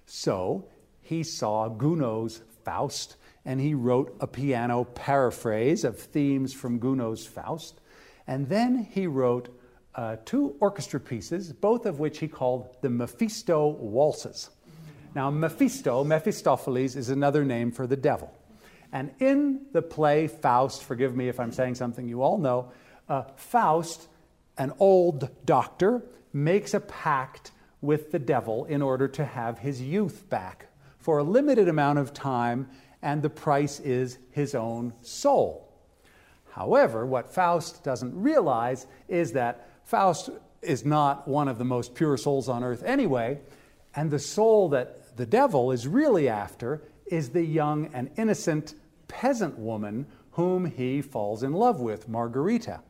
So 0.05 0.65
he 1.01 1.23
saw 1.23 1.69
Gounod's 1.69 2.41
Faust 2.63 3.17
and 3.45 3.59
he 3.59 3.73
wrote 3.73 4.15
a 4.19 4.27
piano 4.27 4.83
paraphrase 4.83 5.83
of 5.83 5.97
themes 5.97 6.53
from 6.53 6.79
Gounod's 6.79 7.25
Faust. 7.25 7.79
And 8.27 8.47
then 8.47 8.87
he 8.91 9.07
wrote 9.07 9.49
uh, 9.95 10.17
two 10.25 10.55
orchestra 10.59 10.99
pieces, 10.99 11.51
both 11.53 11.85
of 11.85 11.99
which 11.99 12.19
he 12.19 12.27
called 12.27 12.75
the 12.81 12.89
Mephisto 12.89 13.69
Waltzes. 13.69 14.49
Now, 15.17 15.31
Mephisto, 15.31 16.03
Mephistopheles, 16.03 16.95
is 16.95 17.09
another 17.09 17.43
name 17.43 17.71
for 17.71 17.87
the 17.87 17.95
devil. 17.95 18.31
And 18.93 19.09
in 19.17 19.65
the 19.71 19.81
play 19.81 20.27
Faust, 20.27 20.83
forgive 20.83 21.15
me 21.15 21.27
if 21.27 21.39
I'm 21.39 21.51
saying 21.51 21.73
something 21.73 22.07
you 22.07 22.21
all 22.21 22.37
know, 22.37 22.71
uh, 23.09 23.23
Faust, 23.35 24.09
an 24.59 24.73
old 24.77 25.27
doctor, 25.43 26.03
makes 26.33 26.75
a 26.75 26.79
pact 26.79 27.49
with 27.81 28.11
the 28.11 28.19
devil 28.19 28.65
in 28.65 28.83
order 28.83 29.07
to 29.07 29.25
have 29.25 29.57
his 29.57 29.81
youth 29.81 30.29
back 30.29 30.67
for 30.99 31.17
a 31.17 31.23
limited 31.23 31.67
amount 31.67 31.97
of 31.97 32.13
time, 32.13 32.69
and 33.01 33.23
the 33.23 33.29
price 33.31 33.79
is 33.79 34.19
his 34.29 34.53
own 34.53 34.93
soul. 35.01 35.67
However, 36.51 37.07
what 37.07 37.33
Faust 37.33 37.83
doesn't 37.83 38.21
realize 38.21 38.85
is 39.07 39.31
that 39.31 39.67
Faust 39.83 40.29
is 40.61 40.85
not 40.85 41.27
one 41.27 41.47
of 41.47 41.57
the 41.57 41.65
most 41.65 41.95
pure 41.95 42.17
souls 42.17 42.47
on 42.47 42.63
earth 42.63 42.83
anyway, 42.83 43.39
and 43.95 44.11
the 44.11 44.19
soul 44.19 44.69
that 44.69 45.06
the 45.17 45.25
devil 45.25 45.71
is 45.71 45.87
really 45.87 46.29
after 46.29 46.83
is 47.07 47.29
the 47.29 47.43
young 47.43 47.89
and 47.93 48.09
innocent 48.17 48.75
peasant 49.07 49.57
woman 49.57 50.05
whom 50.31 50.65
he 50.65 51.01
falls 51.01 51.43
in 51.43 51.51
love 51.51 51.79
with, 51.79 52.07
Margarita. 52.07 52.81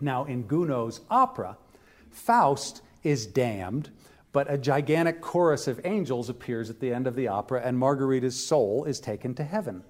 Now, 0.00 0.24
in 0.24 0.42
Gounod's 0.42 1.00
opera, 1.10 1.56
Faust 2.10 2.82
is 3.02 3.26
damned, 3.26 3.90
but 4.32 4.50
a 4.50 4.58
gigantic 4.58 5.20
chorus 5.20 5.68
of 5.68 5.80
angels 5.84 6.28
appears 6.28 6.68
at 6.68 6.80
the 6.80 6.92
end 6.92 7.06
of 7.06 7.14
the 7.14 7.28
opera, 7.28 7.62
and 7.62 7.78
Margarita's 7.78 8.44
soul 8.44 8.84
is 8.84 9.00
taken 9.00 9.34
to 9.34 9.44
heaven. 9.44 9.84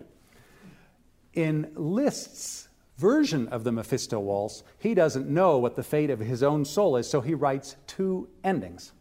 In 1.33 1.73
Liszt's 1.75 2.69
version 2.99 3.49
of 3.49 3.65
the 3.65 3.73
Mephisto 3.73 4.19
Waltz, 4.21 4.63
he 4.79 4.95
doesn't 4.95 5.29
know 5.29 5.59
what 5.59 5.77
the 5.77 5.83
fate 5.83 6.11
of 6.11 6.21
his 6.21 6.43
own 6.43 6.65
soul 6.65 6.97
is, 6.97 7.09
so 7.09 7.21
he 7.21 7.35
writes 7.35 7.77
two 7.87 8.29
endings. 8.45 8.93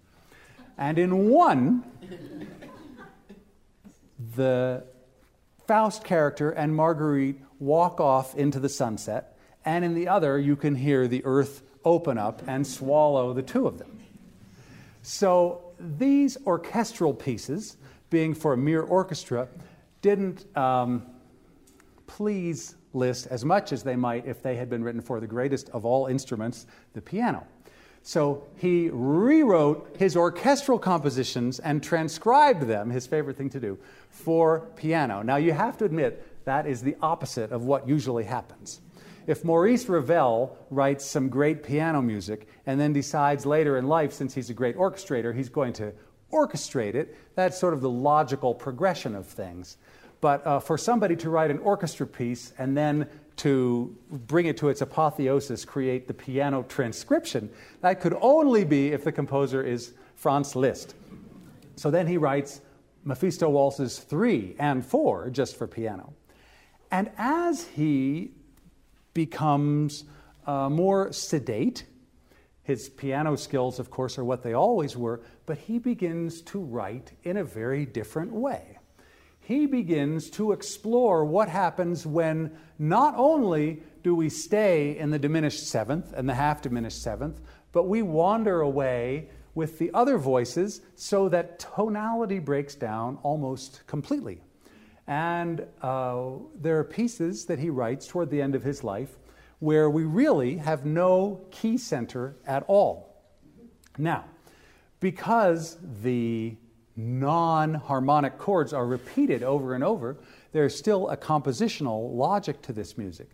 And 0.77 0.97
in 0.97 1.29
one, 1.29 1.83
the 4.35 4.83
Faust 5.67 6.03
character 6.03 6.51
and 6.51 6.75
Marguerite 6.75 7.41
walk 7.59 7.99
off 7.99 8.35
into 8.35 8.59
the 8.59 8.69
sunset, 8.69 9.37
and 9.63 9.83
in 9.83 9.95
the 9.95 10.07
other, 10.07 10.37
you 10.37 10.55
can 10.55 10.75
hear 10.75 11.07
the 11.07 11.23
earth 11.25 11.63
open 11.83 12.17
up 12.17 12.41
and 12.47 12.65
swallow 12.67 13.33
the 13.33 13.41
two 13.41 13.67
of 13.67 13.77
them. 13.77 13.99
So 15.01 15.63
these 15.79 16.37
orchestral 16.45 17.13
pieces, 17.13 17.77
being 18.09 18.33
for 18.33 18.53
a 18.53 18.57
mere 18.57 18.81
orchestra, 18.81 19.47
didn't 20.01 20.45
um, 20.57 21.03
please 22.07 22.75
Liszt 22.93 23.27
as 23.27 23.43
much 23.43 23.71
as 23.73 23.83
they 23.83 23.95
might 23.95 24.25
if 24.25 24.41
they 24.41 24.55
had 24.55 24.69
been 24.69 24.83
written 24.83 25.01
for 25.01 25.19
the 25.19 25.27
greatest 25.27 25.69
of 25.69 25.85
all 25.85 26.07
instruments, 26.07 26.65
the 26.93 27.01
piano. 27.01 27.45
So 28.07 28.43
he 28.57 28.91
rewrote 28.93 29.95
his 29.97 30.15
orchestral 30.15 30.77
compositions 30.77 31.57
and 31.57 31.81
transcribed 31.81 32.61
them, 32.61 32.91
his 32.91 33.07
favorite 33.07 33.35
thing 33.35 33.49
to 33.49 33.59
do, 33.59 33.79
for 34.11 34.59
piano. 34.75 35.23
Now 35.23 35.37
you 35.37 35.53
have 35.53 35.75
to 35.79 35.85
admit 35.85 36.45
that 36.45 36.67
is 36.67 36.83
the 36.83 36.95
opposite 37.01 37.51
of 37.51 37.63
what 37.63 37.87
usually 37.87 38.23
happens. 38.23 38.79
If 39.25 39.43
Maurice 39.43 39.89
Ravel 39.89 40.55
writes 40.69 41.03
some 41.03 41.29
great 41.29 41.63
piano 41.63 41.99
music 41.99 42.47
and 42.67 42.79
then 42.79 42.93
decides 42.93 43.43
later 43.43 43.75
in 43.75 43.87
life, 43.87 44.13
since 44.13 44.35
he's 44.35 44.51
a 44.51 44.53
great 44.53 44.77
orchestrator, 44.77 45.35
he's 45.35 45.49
going 45.49 45.73
to 45.73 45.91
orchestrate 46.31 46.93
it, 46.93 47.17
that's 47.33 47.57
sort 47.57 47.73
of 47.73 47.81
the 47.81 47.89
logical 47.89 48.53
progression 48.53 49.15
of 49.15 49.25
things. 49.25 49.77
But 50.21 50.45
uh, 50.45 50.59
for 50.59 50.77
somebody 50.77 51.15
to 51.15 51.31
write 51.31 51.49
an 51.49 51.57
orchestra 51.57 52.05
piece 52.05 52.53
and 52.59 52.77
then 52.77 53.09
to 53.37 53.95
bring 54.09 54.45
it 54.45 54.57
to 54.57 54.69
its 54.69 54.81
apotheosis, 54.81 55.65
create 55.65 56.07
the 56.07 56.13
piano 56.13 56.63
transcription, 56.63 57.49
that 57.81 57.99
could 57.99 58.15
only 58.21 58.63
be 58.63 58.89
if 58.89 59.03
the 59.03 59.11
composer 59.11 59.61
is 59.61 59.93
Franz 60.15 60.55
Liszt. 60.55 60.95
So 61.75 61.91
then 61.91 62.07
he 62.07 62.17
writes 62.17 62.61
Mephisto 63.03 63.49
Waltzes 63.49 63.99
3 63.99 64.55
and 64.59 64.85
4 64.85 65.29
just 65.29 65.57
for 65.57 65.67
piano. 65.67 66.13
And 66.91 67.11
as 67.17 67.67
he 67.67 68.31
becomes 69.13 70.05
uh, 70.47 70.69
more 70.69 71.11
sedate, 71.11 71.85
his 72.63 72.89
piano 72.89 73.35
skills, 73.35 73.79
of 73.79 73.91
course, 73.91 74.17
are 74.17 74.23
what 74.23 74.43
they 74.43 74.53
always 74.53 74.95
were, 74.95 75.21
but 75.45 75.57
he 75.57 75.77
begins 75.77 76.41
to 76.43 76.59
write 76.59 77.11
in 77.23 77.37
a 77.37 77.43
very 77.43 77.85
different 77.85 78.31
way 78.31 78.74
he 79.45 79.67
begins 79.67 80.31
to 80.31 80.53
explore 80.53 81.23
what 81.23 81.49
happens 81.49 82.05
when 82.05 82.51
not 82.79 83.13
only 83.15 83.83
do 84.01 84.15
we 84.15 84.27
stay 84.27 84.97
in 84.97 85.11
the 85.11 85.19
diminished 85.19 85.67
seventh 85.67 86.13
and 86.13 86.27
the 86.27 86.33
half 86.33 86.63
diminished 86.63 87.03
seventh, 87.03 87.39
but 87.71 87.83
we 87.83 88.01
wander 88.01 88.61
away 88.61 89.29
with 89.53 89.77
the 89.77 89.91
other 89.93 90.17
voices 90.17 90.81
so 90.95 91.29
that 91.29 91.59
tonality 91.59 92.39
breaks 92.39 92.73
down 92.73 93.19
almost 93.21 93.85
completely. 93.85 94.41
And 95.05 95.67
uh, 95.83 96.23
there 96.59 96.79
are 96.79 96.83
pieces 96.83 97.45
that 97.45 97.59
he 97.59 97.69
writes 97.69 98.07
toward 98.07 98.31
the 98.31 98.41
end 98.41 98.55
of 98.55 98.63
his 98.63 98.83
life 98.83 99.19
where 99.59 99.91
we 99.91 100.05
really 100.05 100.57
have 100.57 100.85
no 100.85 101.45
key 101.51 101.77
center 101.77 102.35
at 102.47 102.63
all. 102.67 103.23
Now, 103.99 104.25
because 104.99 105.77
the 106.01 106.57
non 106.95 107.73
harmonic 107.73 108.37
chords 108.37 108.73
are 108.73 108.85
repeated 108.85 109.43
over 109.43 109.73
and 109.73 109.83
over, 109.83 110.17
there's 110.51 110.77
still 110.77 111.09
a 111.09 111.17
compositional 111.17 112.15
logic 112.15 112.61
to 112.63 112.73
this 112.73 112.97
music. 112.97 113.29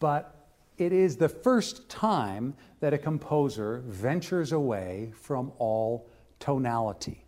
But 0.00 0.34
it 0.78 0.92
is 0.92 1.16
the 1.16 1.28
first 1.28 1.88
time 1.88 2.54
that 2.80 2.94
a 2.94 2.98
composer 2.98 3.82
ventures 3.86 4.52
away 4.52 5.12
from 5.14 5.52
all 5.58 6.08
tonality. 6.38 7.24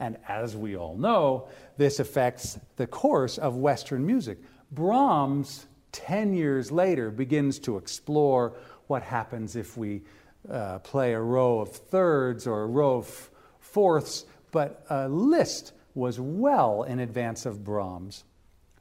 And 0.00 0.16
as 0.28 0.56
we 0.56 0.76
all 0.76 0.96
know, 0.96 1.48
this 1.76 1.98
affects 1.98 2.58
the 2.76 2.86
course 2.86 3.36
of 3.36 3.56
Western 3.56 4.06
music. 4.06 4.38
Brahms, 4.70 5.66
10 5.92 6.34
years 6.34 6.70
later, 6.70 7.10
begins 7.10 7.58
to 7.60 7.76
explore 7.76 8.54
what 8.86 9.02
happens 9.02 9.56
if 9.56 9.76
we 9.76 10.02
uh, 10.50 10.78
play 10.78 11.12
a 11.12 11.20
row 11.20 11.60
of 11.60 11.70
thirds 11.70 12.46
or 12.46 12.62
a 12.62 12.66
row 12.66 12.96
of 12.96 13.30
fourths 13.58 14.24
but 14.50 14.84
uh, 14.90 15.06
Liszt 15.06 15.72
was 15.94 16.20
well 16.20 16.84
in 16.84 17.00
advance 17.00 17.46
of 17.46 17.64
Brahms. 17.64 18.24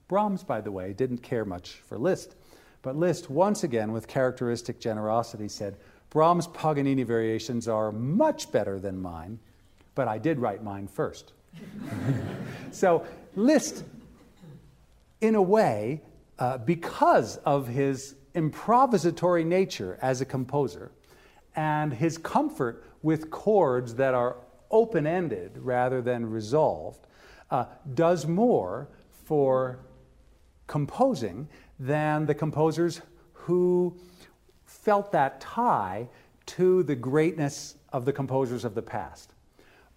Brahms, 0.08 0.44
by 0.44 0.62
the 0.62 0.72
way, 0.72 0.94
didn't 0.94 1.20
care 1.20 1.46
much 1.46 1.82
for 1.86 1.98
Liszt, 1.98 2.36
but 2.82 2.96
Liszt, 2.96 3.30
once 3.30 3.64
again, 3.64 3.92
with 3.92 4.08
characteristic 4.08 4.80
generosity, 4.80 5.48
said, 5.48 5.78
Brahms' 6.10 6.48
Paganini 6.48 7.04
variations 7.04 7.68
are 7.68 7.92
much 7.92 8.52
better 8.52 8.80
than 8.80 9.02
mine, 9.02 9.40
but 9.96 10.08
I 10.08 10.18
did 10.18 10.40
write 10.40 10.64
mine 10.64 10.88
first. 10.88 11.34
so 12.72 13.06
Liszt, 13.36 13.84
in 15.20 15.36
a 15.36 15.42
way, 15.42 16.02
uh, 16.40 16.60
because 16.60 17.38
of 17.38 17.68
his 17.68 18.16
improvisatory 18.36 19.46
nature 19.46 19.98
as 20.02 20.22
a 20.22 20.26
composer 20.26 20.92
and 21.56 21.92
his 21.92 22.18
comfort 22.18 22.86
with 23.02 23.32
chords 23.32 23.96
that 23.96 24.14
are 24.14 24.38
open 24.72 25.08
ended 25.08 25.52
rather 25.58 26.02
than 26.02 26.30
resolved, 26.30 27.08
uh, 27.52 27.66
does 27.94 28.26
more 28.26 28.88
for 29.26 29.80
composing 30.68 31.48
than 31.80 32.26
the 32.26 32.36
composers 32.36 33.02
who 33.34 33.96
felt 34.66 35.12
that 35.12 35.40
tie 35.40 36.08
to 36.46 36.84
the 36.84 36.96
greatness 36.96 37.76
of 37.94 38.06
the 38.06 38.14
composers 38.14 38.66
of 38.66 38.76
the 38.76 38.82
past. 38.82 39.34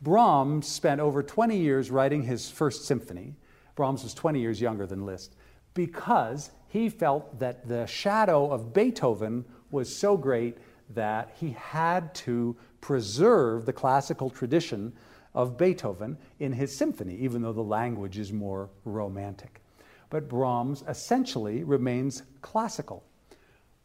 Brahms 0.03 0.67
spent 0.67 1.01
over 1.01 1.23
20 1.23 1.57
years 1.57 1.91
writing 1.91 2.23
his 2.23 2.51
first 2.51 2.87
symphony. 2.87 3.35
Brahms 3.75 4.03
was 4.03 4.15
20 4.15 4.41
years 4.41 4.61
younger 4.61 4.87
than 4.87 5.05
Liszt 5.05 5.35
because 5.75 6.51
he 6.69 6.89
felt 6.89 7.39
that 7.39 7.69
the 7.69 7.87
shadow 7.87 8.51
of 8.51 8.73
Beethoven 8.73 9.45
was 9.71 9.95
so 9.95 10.17
great 10.17 10.59
that 10.91 11.35
he 11.39 11.51
had 11.51 12.15
to 12.15 12.57
preserve 12.81 13.67
the 13.67 13.73
classical 13.73 14.31
tradition 14.31 14.93
of 15.35 15.57
Beethoven 15.57 16.17
in 16.39 16.53
his 16.53 16.77
symphony, 16.77 17.17
even 17.17 17.43
though 17.43 17.53
the 17.53 17.61
language 17.63 18.19
is 18.19 18.33
more 18.33 18.71
romantic. 18.85 19.61
But 20.09 20.29
Brahms 20.29 20.83
essentially 20.89 21.63
remains 21.63 22.23
classical. 22.43 23.05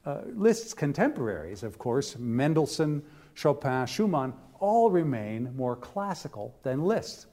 Uh, 0.06 0.22
Liszt's 0.34 0.74
contemporaries, 0.74 1.64
of 1.64 1.78
course, 1.78 2.18
Mendelssohn, 2.18 3.04
Chopin, 3.34 3.86
Schumann, 3.86 4.34
all 4.60 4.90
remain 4.90 5.56
more 5.56 5.76
classical 5.76 6.56
than 6.64 6.84
Liszt. 6.84 7.28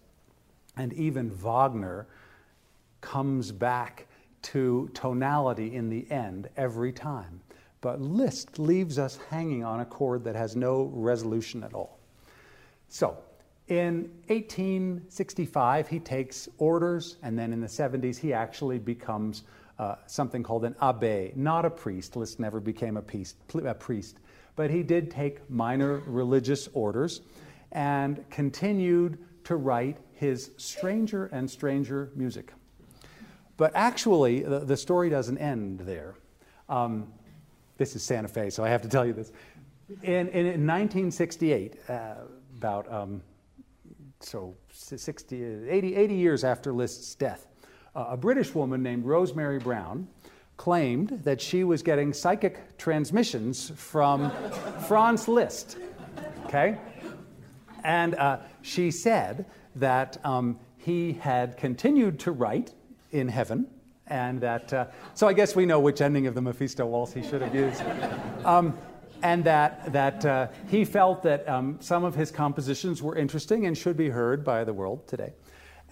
And 0.77 0.93
even 0.95 1.31
Wagner 1.31 2.07
comes 3.01 3.53
back 3.53 4.07
to 4.43 4.91
tonality 4.95 5.75
in 5.75 5.89
the 5.89 6.11
end 6.11 6.49
every 6.57 6.93
time. 6.93 7.42
But 7.83 8.01
Liszt 8.01 8.59
leaves 8.59 8.99
us 8.99 9.19
hanging 9.29 9.65
on 9.65 9.81
a 9.81 9.85
chord 9.85 10.25
that 10.25 10.37
has 10.37 10.57
no 10.57 10.85
resolution 10.95 11.63
at 11.65 11.75
all. 11.75 11.99
So, 12.89 13.19
in 13.69 14.11
1865, 14.29 15.89
he 15.89 15.99
takes 15.99 16.49
orders, 16.59 17.17
and 17.23 17.39
then 17.39 17.53
in 17.53 17.61
the 17.61 17.67
70s, 17.67 18.17
he 18.17 18.33
actually 18.33 18.79
becomes 18.79 19.43
uh, 19.79 19.97
something 20.07 20.43
called 20.45 20.65
an 20.65 20.75
abbé, 20.75 21.35
not 21.35 21.65
a 21.65 21.71
priest. 21.71 22.15
Liszt 22.15 22.39
never 22.39 22.61
became 22.61 22.97
a 22.97 23.03
priest, 23.03 23.37
a 23.55 23.75
priest, 23.75 24.19
but 24.55 24.71
he 24.71 24.83
did 24.85 25.11
take 25.11 25.49
minor 25.51 26.03
religious 26.07 26.69
orders 26.75 27.23
and 27.73 28.25
continued 28.31 29.19
to 29.45 29.57
write 29.57 29.97
his 30.13 30.53
stranger 30.57 31.27
and 31.27 31.51
stranger 31.51 32.13
music. 32.15 32.53
But 33.57 33.73
actually, 33.75 34.41
the, 34.41 34.61
the 34.61 34.77
story 34.77 35.11
doesn't 35.11 35.39
end 35.39 35.81
there. 35.81 36.15
Um, 36.69 37.13
this 37.83 37.97
is 37.97 38.03
Santa 38.05 38.29
Fe, 38.29 38.49
so 38.49 38.63
I 38.63 38.69
have 38.69 38.81
to 38.83 38.89
tell 38.89 39.05
you 39.05 39.13
this. 39.13 39.33
In, 40.05 40.29
in 40.29 40.65
1968, 40.65 41.75
uh, 41.89 42.15
about 42.57 42.93
um, 42.93 43.21
so 44.21 44.55
60, 44.71 45.69
80, 45.69 45.97
80, 45.97 46.15
years 46.15 46.45
after 46.45 46.73
Liszt's 46.73 47.17
death, 47.17 47.49
uh, 47.97 48.07
a 48.11 48.17
British 48.17 48.55
woman 48.55 48.85
named 48.85 49.05
Rosemary 49.05 49.59
Brown 49.59 50.07
claimed 50.57 51.09
that 51.25 51.41
she 51.41 51.65
was 51.65 51.83
getting 51.83 52.13
psychic 52.13 52.79
transmissions 52.79 53.73
from 53.75 54.31
Franz 54.87 55.27
Liszt. 55.27 55.77
Okay? 56.45 56.79
And 57.83 58.15
uh, 58.15 58.39
she 58.61 58.93
said 58.93 59.47
that 59.75 60.25
um, 60.25 60.57
he 60.77 61.15
had 61.15 61.57
continued 61.57 62.21
to 62.21 62.31
write 62.31 62.75
in 63.11 63.27
heaven 63.27 63.67
and 64.13 64.43
that, 64.43 64.73
uh, 64.73 64.87
so 65.15 65.27
I 65.27 65.33
guess 65.33 65.57
we 65.57 65.65
know 65.65 65.81
which 65.81 66.03
ending 66.03 66.27
of 66.27 66.35
the 66.35 66.43
Mephisto 66.43 66.85
waltz 66.85 67.15
he 67.15 67.23
should 67.23 67.41
have 67.41 67.55
used. 67.55 67.83
Um, 68.45 68.77
and 69.23 69.43
that, 69.45 69.91
that 69.93 70.25
uh, 70.25 70.49
he 70.69 70.85
felt 70.85 71.23
that 71.23 71.49
um, 71.49 71.79
some 71.81 72.05
of 72.05 72.15
his 72.15 72.31
compositions 72.31 73.03
were 73.03 73.17
interesting 73.17 73.67
and 73.67 73.77
should 73.77 73.97
be 73.97 74.11
heard 74.11 74.45
by 74.45 74.65
the 74.65 74.73
world 74.73 75.09
today. 75.09 75.33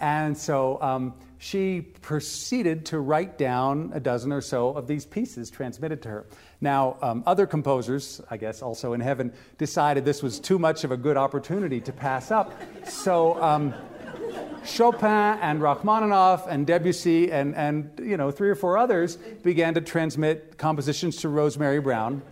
And 0.00 0.36
so 0.36 0.80
um, 0.82 1.14
she 1.38 1.80
proceeded 1.80 2.86
to 2.86 3.00
write 3.00 3.38
down 3.38 3.92
a 3.94 4.00
dozen 4.00 4.32
or 4.32 4.40
so 4.40 4.70
of 4.70 4.86
these 4.86 5.06
pieces 5.06 5.50
transmitted 5.50 6.02
to 6.02 6.08
her. 6.08 6.26
Now, 6.60 6.96
um, 7.00 7.22
other 7.26 7.46
composers, 7.46 8.20
I 8.30 8.36
guess 8.36 8.62
also 8.62 8.92
in 8.92 9.00
heaven, 9.00 9.32
decided 9.56 10.04
this 10.04 10.22
was 10.22 10.40
too 10.40 10.58
much 10.58 10.84
of 10.84 10.90
a 10.90 10.96
good 10.96 11.16
opportunity 11.16 11.80
to 11.82 11.92
pass 11.92 12.30
up. 12.30 12.52
So 12.84 13.40
um, 13.42 13.74
Chopin 14.64 15.08
and 15.08 15.60
Rachmaninoff 15.60 16.46
and 16.46 16.66
Debussy 16.66 17.32
and, 17.32 17.54
and 17.54 17.90
you 18.02 18.16
know, 18.16 18.30
three 18.30 18.50
or 18.50 18.54
four 18.54 18.76
others 18.78 19.16
began 19.16 19.74
to 19.74 19.80
transmit 19.80 20.58
compositions 20.58 21.16
to 21.18 21.28
Rosemary 21.28 21.80
Brown, 21.80 22.22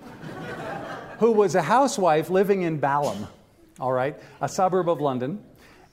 who 1.19 1.33
was 1.33 1.55
a 1.55 1.63
housewife 1.63 2.31
living 2.31 2.63
in 2.63 2.79
Balham, 2.79 3.27
all 3.81 3.93
right, 3.93 4.17
a 4.41 4.49
suburb 4.49 4.89
of 4.89 5.01
London. 5.01 5.43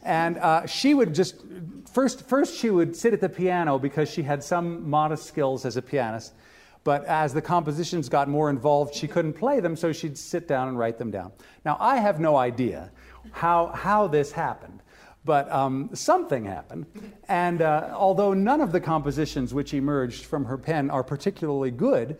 And 0.03 0.37
uh, 0.37 0.67
she 0.67 0.93
would 0.93 1.15
just, 1.15 1.43
first, 1.91 2.27
first, 2.27 2.55
she 2.55 2.69
would 2.69 2.95
sit 2.95 3.13
at 3.13 3.21
the 3.21 3.29
piano 3.29 3.79
because 3.79 4.09
she 4.09 4.21
had 4.21 4.43
some 4.43 4.87
modest 4.87 5.25
skills 5.25 5.65
as 5.65 5.77
a 5.77 5.81
pianist. 5.81 6.33
But 6.83 7.03
as 7.05 7.33
the 7.33 7.41
compositions 7.41 8.07
got 8.09 8.29
more 8.29 8.51
involved, 8.51 8.93
she 8.93 9.07
couldn't 9.07 9.33
play 9.33 9.59
them, 9.59 9.75
so 9.75 9.91
she'd 9.91 10.15
sit 10.15 10.47
down 10.47 10.67
and 10.67 10.77
write 10.77 10.99
them 10.99 11.09
down. 11.09 11.31
Now, 11.65 11.77
I 11.79 11.97
have 11.97 12.19
no 12.19 12.37
idea 12.37 12.91
how, 13.31 13.67
how 13.67 14.05
this 14.07 14.31
happened. 14.31 14.74
But 15.25 15.51
um, 15.51 15.89
something 15.93 16.45
happened. 16.45 16.85
And 17.27 17.61
uh, 17.63 17.89
although 17.93 18.33
none 18.33 18.61
of 18.61 18.71
the 18.71 18.79
compositions 18.79 19.53
which 19.53 19.73
emerged 19.73 20.25
from 20.25 20.45
her 20.45 20.57
pen 20.57 20.91
are 20.91 21.03
particularly 21.03 21.71
good, 21.71 22.19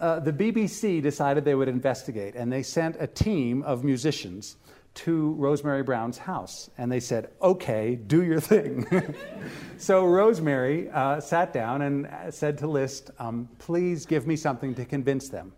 uh, 0.00 0.18
the 0.18 0.32
BBC 0.32 1.00
decided 1.00 1.44
they 1.44 1.54
would 1.54 1.68
investigate. 1.68 2.34
And 2.34 2.52
they 2.52 2.64
sent 2.64 2.96
a 2.98 3.06
team 3.06 3.62
of 3.62 3.84
musicians 3.84 4.56
to 4.92 5.32
Rosemary 5.34 5.84
Brown's 5.84 6.18
house. 6.18 6.70
And 6.76 6.90
they 6.90 6.98
said, 6.98 7.30
okay, 7.40 7.94
do 7.94 8.24
your 8.24 8.40
thing. 8.40 8.84
so 9.78 10.04
Rosemary 10.04 10.90
uh, 10.90 11.20
sat 11.20 11.52
down 11.52 11.82
and 11.82 12.08
said 12.34 12.58
to 12.58 12.66
Liszt, 12.66 13.10
um, 13.20 13.48
please 13.58 14.06
give 14.06 14.26
me 14.26 14.34
something 14.34 14.74
to 14.74 14.84
convince 14.84 15.28
them. 15.28 15.52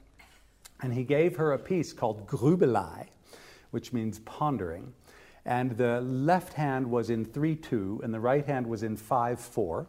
And 0.83 0.93
he 0.93 1.05
gave 1.05 1.37
her 1.37 1.53
a 1.53 1.59
piece 1.59 1.93
called 1.93 2.27
Grübelei, 2.27 3.07
which 3.71 3.93
means 3.93 4.19
pondering 4.21 4.93
and 5.45 5.77
the 5.77 6.01
left 6.01 6.55
hand 6.55 6.91
was 6.91 7.11
in 7.11 7.25
3 7.25 7.57
2, 7.57 8.01
and 8.05 8.15
the 8.15 8.21
right 8.21 8.47
hand 8.47 8.67
was 8.67 8.83
in 8.83 8.97
5 8.97 9.41
4. 9.41 9.87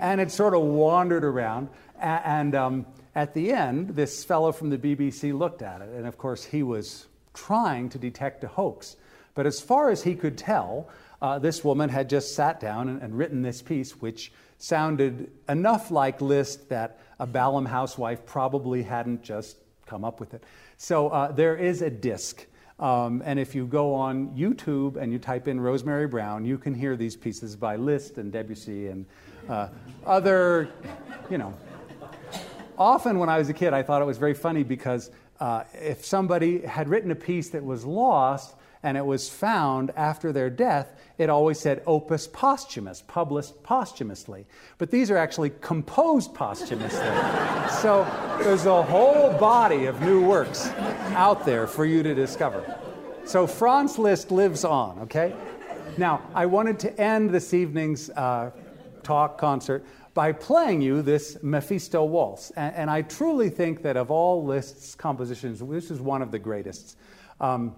And 0.00 0.20
it 0.20 0.30
sort 0.30 0.54
of 0.54 0.62
wandered 0.62 1.24
around. 1.24 1.68
And 2.00 2.54
um, 2.54 2.86
at 3.14 3.32
the 3.34 3.52
end, 3.52 3.90
this 3.90 4.24
fellow 4.24 4.52
from 4.52 4.70
the 4.70 4.78
BBC 4.78 5.36
looked 5.36 5.62
at 5.62 5.80
it, 5.80 5.88
and 5.90 6.06
of 6.06 6.18
course, 6.18 6.44
he 6.44 6.62
was 6.62 7.06
trying 7.34 7.88
to 7.88 7.98
detect 7.98 8.42
a 8.44 8.48
hoax 8.48 8.96
But 9.34 9.46
as 9.46 9.60
far 9.60 9.90
as 9.90 10.02
he 10.02 10.16
could 10.16 10.36
tell, 10.36 10.88
uh, 11.22 11.38
this 11.38 11.62
woman 11.62 11.88
had 11.88 12.08
just 12.08 12.34
sat 12.34 12.58
down 12.58 12.88
and, 12.88 13.02
and, 13.02 13.16
written 13.16 13.42
this 13.42 13.62
piece, 13.62 14.00
which 14.00 14.32
sounded 14.58 15.30
enough 15.48 15.90
like 15.90 16.20
Liszt 16.20 16.68
that 16.68 16.98
a 17.20 17.26
Balham 17.26 17.66
housewife 17.66 18.24
probably 18.26 18.82
hadn't 18.82 19.22
just 19.22 19.56
come 19.86 20.04
up 20.04 20.20
with 20.20 20.34
it. 20.34 20.42
So 20.76 21.08
uh, 21.08 21.32
there 21.32 21.56
is 21.56 21.82
a 21.82 21.90
disc. 21.90 22.46
Um, 22.78 23.22
and 23.24 23.40
if 23.40 23.54
you 23.54 23.66
go 23.66 23.92
on 23.92 24.28
YouTube 24.36 24.96
and 24.96 25.12
you 25.12 25.18
type 25.18 25.48
in 25.48 25.60
Rosemary 25.60 26.06
Brown, 26.06 26.44
you 26.44 26.58
can 26.58 26.74
hear 26.74 26.96
these 26.96 27.16
pieces 27.16 27.56
by 27.56 27.74
Liszt 27.74 28.18
and 28.18 28.30
Debussy 28.30 28.86
and 28.86 29.04
uh, 29.48 29.68
other, 30.06 30.68
you 31.28 31.38
know. 31.38 31.52
Often 32.78 33.18
when 33.18 33.28
I 33.28 33.38
was 33.38 33.48
a 33.48 33.52
kid, 33.52 33.72
I 33.72 33.82
thought 33.82 34.00
it 34.00 34.04
was 34.04 34.18
very 34.18 34.34
funny 34.34 34.62
because 34.62 35.10
uh, 35.40 35.64
if 35.74 36.04
somebody 36.04 36.60
had 36.60 36.88
written 36.88 37.10
a 37.10 37.16
piece 37.16 37.48
that 37.50 37.64
was 37.64 37.84
lost 37.84 38.54
and 38.82 38.96
it 38.96 39.04
was 39.04 39.28
found 39.28 39.90
after 39.96 40.32
their 40.32 40.50
death, 40.50 40.92
it 41.18 41.28
always 41.28 41.58
said 41.58 41.82
opus 41.86 42.26
posthumus, 42.26 43.02
published 43.06 43.62
posthumously. 43.62 44.46
But 44.78 44.90
these 44.90 45.10
are 45.10 45.16
actually 45.16 45.50
composed 45.60 46.34
posthumously. 46.34 46.98
so 47.80 48.06
there's 48.42 48.66
a 48.66 48.82
whole 48.82 49.32
body 49.38 49.86
of 49.86 50.00
new 50.00 50.24
works 50.24 50.68
out 51.14 51.44
there 51.44 51.66
for 51.66 51.84
you 51.84 52.02
to 52.02 52.14
discover. 52.14 52.78
So 53.24 53.46
Franz 53.46 53.98
Liszt 53.98 54.30
lives 54.30 54.64
on, 54.64 55.00
okay? 55.00 55.34
Now, 55.96 56.22
I 56.34 56.46
wanted 56.46 56.78
to 56.80 57.00
end 57.00 57.30
this 57.30 57.52
evening's 57.52 58.08
uh, 58.10 58.52
talk 59.02 59.38
concert 59.38 59.84
by 60.14 60.32
playing 60.32 60.80
you 60.80 61.02
this 61.02 61.38
Mephisto 61.42 62.04
waltz. 62.04 62.50
And, 62.52 62.74
and, 62.74 62.90
I 62.90 63.02
truly 63.02 63.50
think 63.50 63.82
that 63.82 63.96
of 63.96 64.10
all 64.10 64.44
Liszt's 64.44 64.94
compositions, 64.94 65.60
this 65.60 65.90
is 65.90 66.00
one 66.00 66.22
of 66.22 66.30
the 66.30 66.38
greatest. 66.38 66.96
Um, 67.40 67.74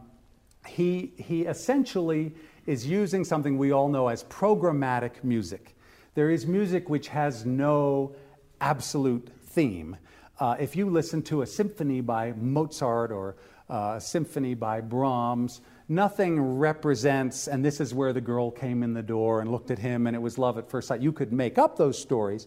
he, 0.67 1.13
he 1.17 1.43
essentially 1.43 2.35
is 2.67 2.87
using 2.87 3.25
something 3.25 3.59
we 3.59 3.73
all 3.73 3.89
know 3.89 4.09
as 4.09 4.25
programmatic 4.25 5.25
music. 5.25 5.77
There 6.15 6.31
is 6.31 6.47
music 6.47 6.89
which 6.89 7.09
has 7.09 7.47
no 7.47 8.15
absolute 8.61 9.29
theme. 9.47 9.97
Uh, 10.39 10.57
if 10.59 10.77
you 10.77 10.89
listen 10.89 11.23
to 11.23 11.43
a 11.43 11.47
symphony 11.47 12.01
by 12.01 12.33
Mozart 12.33 13.11
or 13.11 13.37
uh, 13.69 13.95
a 13.97 14.01
symphony 14.01 14.55
by 14.55 14.81
Brahms, 14.81 15.61
nothing 15.89 16.41
represents, 16.59 17.47
and 17.49 17.65
this 17.65 17.81
is 17.81 17.95
where 17.95 18.13
the 18.13 18.21
girl 18.21 18.51
came 18.51 18.83
in 18.83 18.95
the 18.95 19.03
door 19.03 19.41
and 19.41 19.51
looked 19.51 19.71
at 19.71 19.79
him 19.79 20.07
and 20.07 20.17
it 20.17 20.21
was 20.21 20.39
love 20.39 20.59
at 20.59 20.69
first 20.69 20.89
sight. 20.89 21.01
You 21.01 21.13
could 21.13 21.33
make 21.33 21.59
up 21.59 21.77
those 21.77 21.99
stories, 21.99 22.47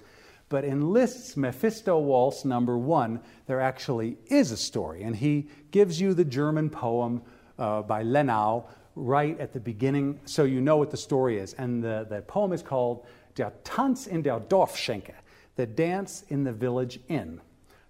but 0.49 0.64
in 0.64 0.81
Liszt's 0.81 1.35
Mephisto 1.35 1.98
Waltz 1.99 2.45
number 2.45 2.77
one, 2.77 3.19
there 3.48 3.61
actually 3.61 4.18
is 4.27 4.52
a 4.52 4.57
story, 4.57 5.03
and 5.03 5.15
he 5.15 5.48
gives 5.72 5.99
you 5.99 6.14
the 6.14 6.26
German 6.26 6.69
poem 6.69 7.22
uh, 7.60 7.82
by 7.82 8.04
Lenau 8.04 8.66
right 8.96 9.40
at 9.40 9.54
the 9.54 9.60
beginning 9.60 10.20
so 10.26 10.44
you 10.44 10.62
know 10.62 10.78
what 10.78 10.92
the 10.92 10.98
story 10.98 11.40
is. 11.40 11.54
And 11.54 11.84
the, 11.84 12.06
the 12.10 12.22
poem 12.22 12.54
is 12.54 12.62
called 12.62 13.06
Der 13.36 13.52
Tanz 13.64 14.08
in 14.08 14.22
der 14.22 14.40
Dorfschenke, 14.40 15.16
the 15.56 15.66
dance 15.66 16.24
in 16.30 16.44
the 16.44 16.54
village 16.54 17.00
inn. 17.08 17.42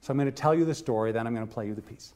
So 0.02 0.12
I'm 0.12 0.18
going 0.18 0.26
to 0.26 0.32
tell 0.32 0.54
you 0.54 0.66
the 0.66 0.76
story, 0.76 1.12
then 1.12 1.28
I'm 1.28 1.34
going 1.34 1.48
to 1.48 1.54
play 1.54 1.68
you 1.68 1.76
the 1.76 1.82
piece. 1.82 2.14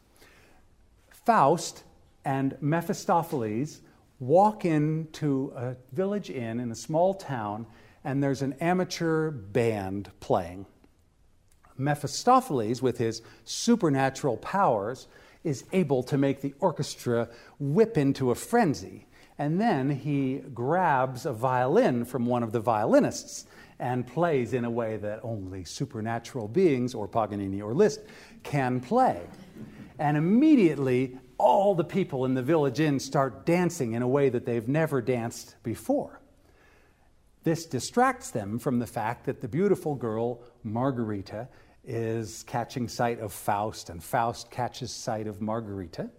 Faust 1.25 1.83
and 2.25 2.57
Mephistopheles 2.61 3.81
walk 4.19 4.65
into 4.65 5.53
a 5.55 5.75
village 5.93 6.29
inn 6.29 6.59
in 6.59 6.71
a 6.71 6.75
small 6.75 7.13
town, 7.13 7.65
and 8.03 8.21
there's 8.21 8.41
an 8.41 8.53
amateur 8.59 9.31
band 9.31 10.09
playing. 10.19 10.65
Mephistopheles, 11.77 12.81
with 12.81 12.97
his 12.97 13.21
supernatural 13.45 14.37
powers, 14.37 15.07
is 15.47 15.63
able 15.71 16.03
to 16.03 16.17
make 16.17 16.41
the 16.41 16.53
orchestra 16.59 17.29
whip 17.59 17.97
into 17.97 18.31
a 18.31 18.35
frenzy. 18.35 19.07
And 19.39 19.61
then 19.61 19.89
he 19.89 20.41
grabs 20.53 21.25
a 21.25 21.33
violin 21.33 22.05
from 22.05 22.25
one 22.25 22.43
of 22.43 22.51
the 22.51 22.59
violinists 22.59 23.45
and 23.79 24.05
plays 24.05 24.53
in 24.53 24.65
a 24.65 24.69
way 24.69 24.97
that 24.97 25.19
only 25.23 25.63
supernatural 25.63 26.47
beings, 26.47 26.95
or 26.95 27.07
Paganini 27.07 27.61
or 27.61 27.73
Liszt, 27.73 28.01
can 28.43 28.79
play. 28.79 29.21
And 29.99 30.17
immediately, 30.17 31.17
all 31.37 31.75
the 31.75 31.83
people 31.83 32.25
in 32.25 32.33
the 32.33 32.41
village 32.41 32.79
inn 32.79 32.99
start 32.99 33.45
dancing 33.45 33.93
in 33.93 34.01
a 34.01 34.07
way 34.07 34.29
that 34.29 34.45
they've 34.45 34.67
never 34.67 35.01
danced 35.01 35.55
before. 35.63 36.19
This 37.43 37.65
distracts 37.65 38.31
them 38.31 38.59
from 38.59 38.79
the 38.79 38.87
fact 38.87 39.25
that 39.27 39.41
the 39.41 39.47
beautiful 39.47 39.95
girl, 39.95 40.41
Margarita, 40.63 41.47
is 41.87 42.43
catching 42.43 42.87
sight 42.87 43.19
of 43.19 43.31
Faust, 43.33 43.89
and 43.89 44.03
Faust 44.03 44.51
catches 44.51 44.91
sight 44.91 45.25
of 45.25 45.41
Margarita. 45.41 46.09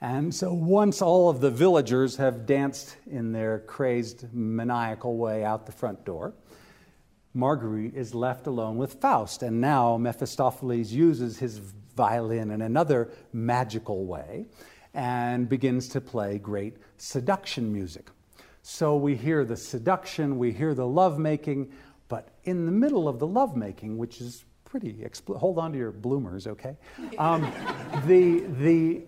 And 0.00 0.34
so 0.34 0.52
once 0.52 1.00
all 1.00 1.28
of 1.28 1.40
the 1.40 1.50
villagers 1.50 2.16
have 2.16 2.46
danced 2.46 2.96
in 3.06 3.32
their 3.32 3.60
crazed, 3.60 4.32
maniacal 4.32 5.16
way 5.16 5.44
out 5.44 5.66
the 5.66 5.72
front 5.72 6.04
door, 6.04 6.34
Marguerite 7.34 7.94
is 7.94 8.14
left 8.14 8.46
alone 8.46 8.76
with 8.76 8.94
Faust. 8.94 9.42
And 9.42 9.60
now 9.60 9.96
Mephistopheles 9.96 10.92
uses 10.92 11.38
his 11.38 11.58
violin 11.96 12.50
in 12.50 12.62
another 12.62 13.10
magical 13.32 14.06
way 14.06 14.46
and 14.94 15.48
begins 15.48 15.88
to 15.88 16.00
play 16.00 16.38
great 16.38 16.76
seduction 16.96 17.72
music. 17.72 18.10
So 18.62 18.96
we 18.96 19.16
hear 19.16 19.44
the 19.44 19.56
seduction, 19.56 20.38
we 20.38 20.52
hear 20.52 20.74
the 20.74 20.86
lovemaking, 20.86 21.72
but 22.08 22.28
in 22.44 22.66
the 22.66 22.72
middle 22.72 23.08
of 23.08 23.18
the 23.18 23.26
lovemaking, 23.26 23.98
which 23.98 24.20
is 24.20 24.44
pretty. 24.74 25.04
Expl- 25.04 25.38
hold 25.38 25.56
on 25.56 25.70
to 25.70 25.78
your 25.78 25.92
bloomers, 25.92 26.48
okay? 26.48 26.76
Um, 27.16 27.42
the, 28.06 28.40
the 28.58 29.04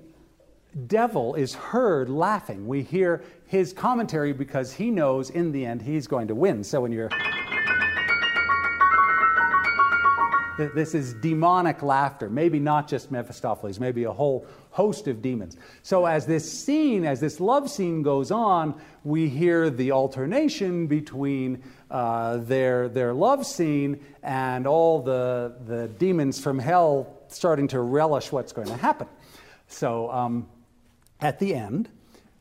devil 0.87 1.35
is 1.35 1.55
heard 1.55 2.09
laughing. 2.09 2.69
We 2.69 2.83
hear 2.83 3.25
his 3.47 3.73
commentary 3.73 4.33
because 4.33 4.73
he 4.73 4.93
knows 4.93 5.31
in 5.31 5.51
the 5.51 5.67
end 5.67 5.83
he's 5.83 6.07
going 6.07 6.29
to 6.29 6.37
win. 6.37 6.63
So 6.63 6.83
when 6.83 6.93
you're. 6.93 7.11
This 10.57 10.95
is 10.95 11.15
demonic 11.15 11.83
laughter, 11.83 12.31
maybe 12.31 12.61
not 12.61 12.87
just 12.87 13.11
Mephistopheles, 13.11 13.81
maybe 13.81 14.05
a 14.05 14.13
whole 14.13 14.47
host 14.77 15.09
of 15.09 15.23
demons. 15.23 15.57
So, 15.83 16.05
as 16.05 16.27
this 16.27 16.45
scene, 16.53 17.07
as 17.07 17.19
this 17.19 17.41
love 17.41 17.71
scene 17.71 18.03
goes 18.03 18.31
on, 18.31 18.79
we 19.05 19.29
hear 19.29 19.71
the 19.71 19.93
alternation 19.93 20.87
between 20.87 21.63
uh, 21.91 22.37
their, 22.37 22.89
their 22.91 23.15
love 23.15 23.47
scene 23.47 24.05
and 24.23 24.67
all 24.67 25.01
the, 25.01 25.55
the 25.67 25.89
demons 25.89 26.39
from 26.39 26.59
hell 26.59 27.07
starting 27.29 27.69
to 27.69 27.81
relish 27.81 28.31
what's 28.31 28.53
going 28.53 28.69
to 28.69 28.77
happen. 28.77 29.09
So 29.67 30.11
um, 30.11 30.47
at 31.21 31.39
the 31.39 31.55
end, 31.55 31.89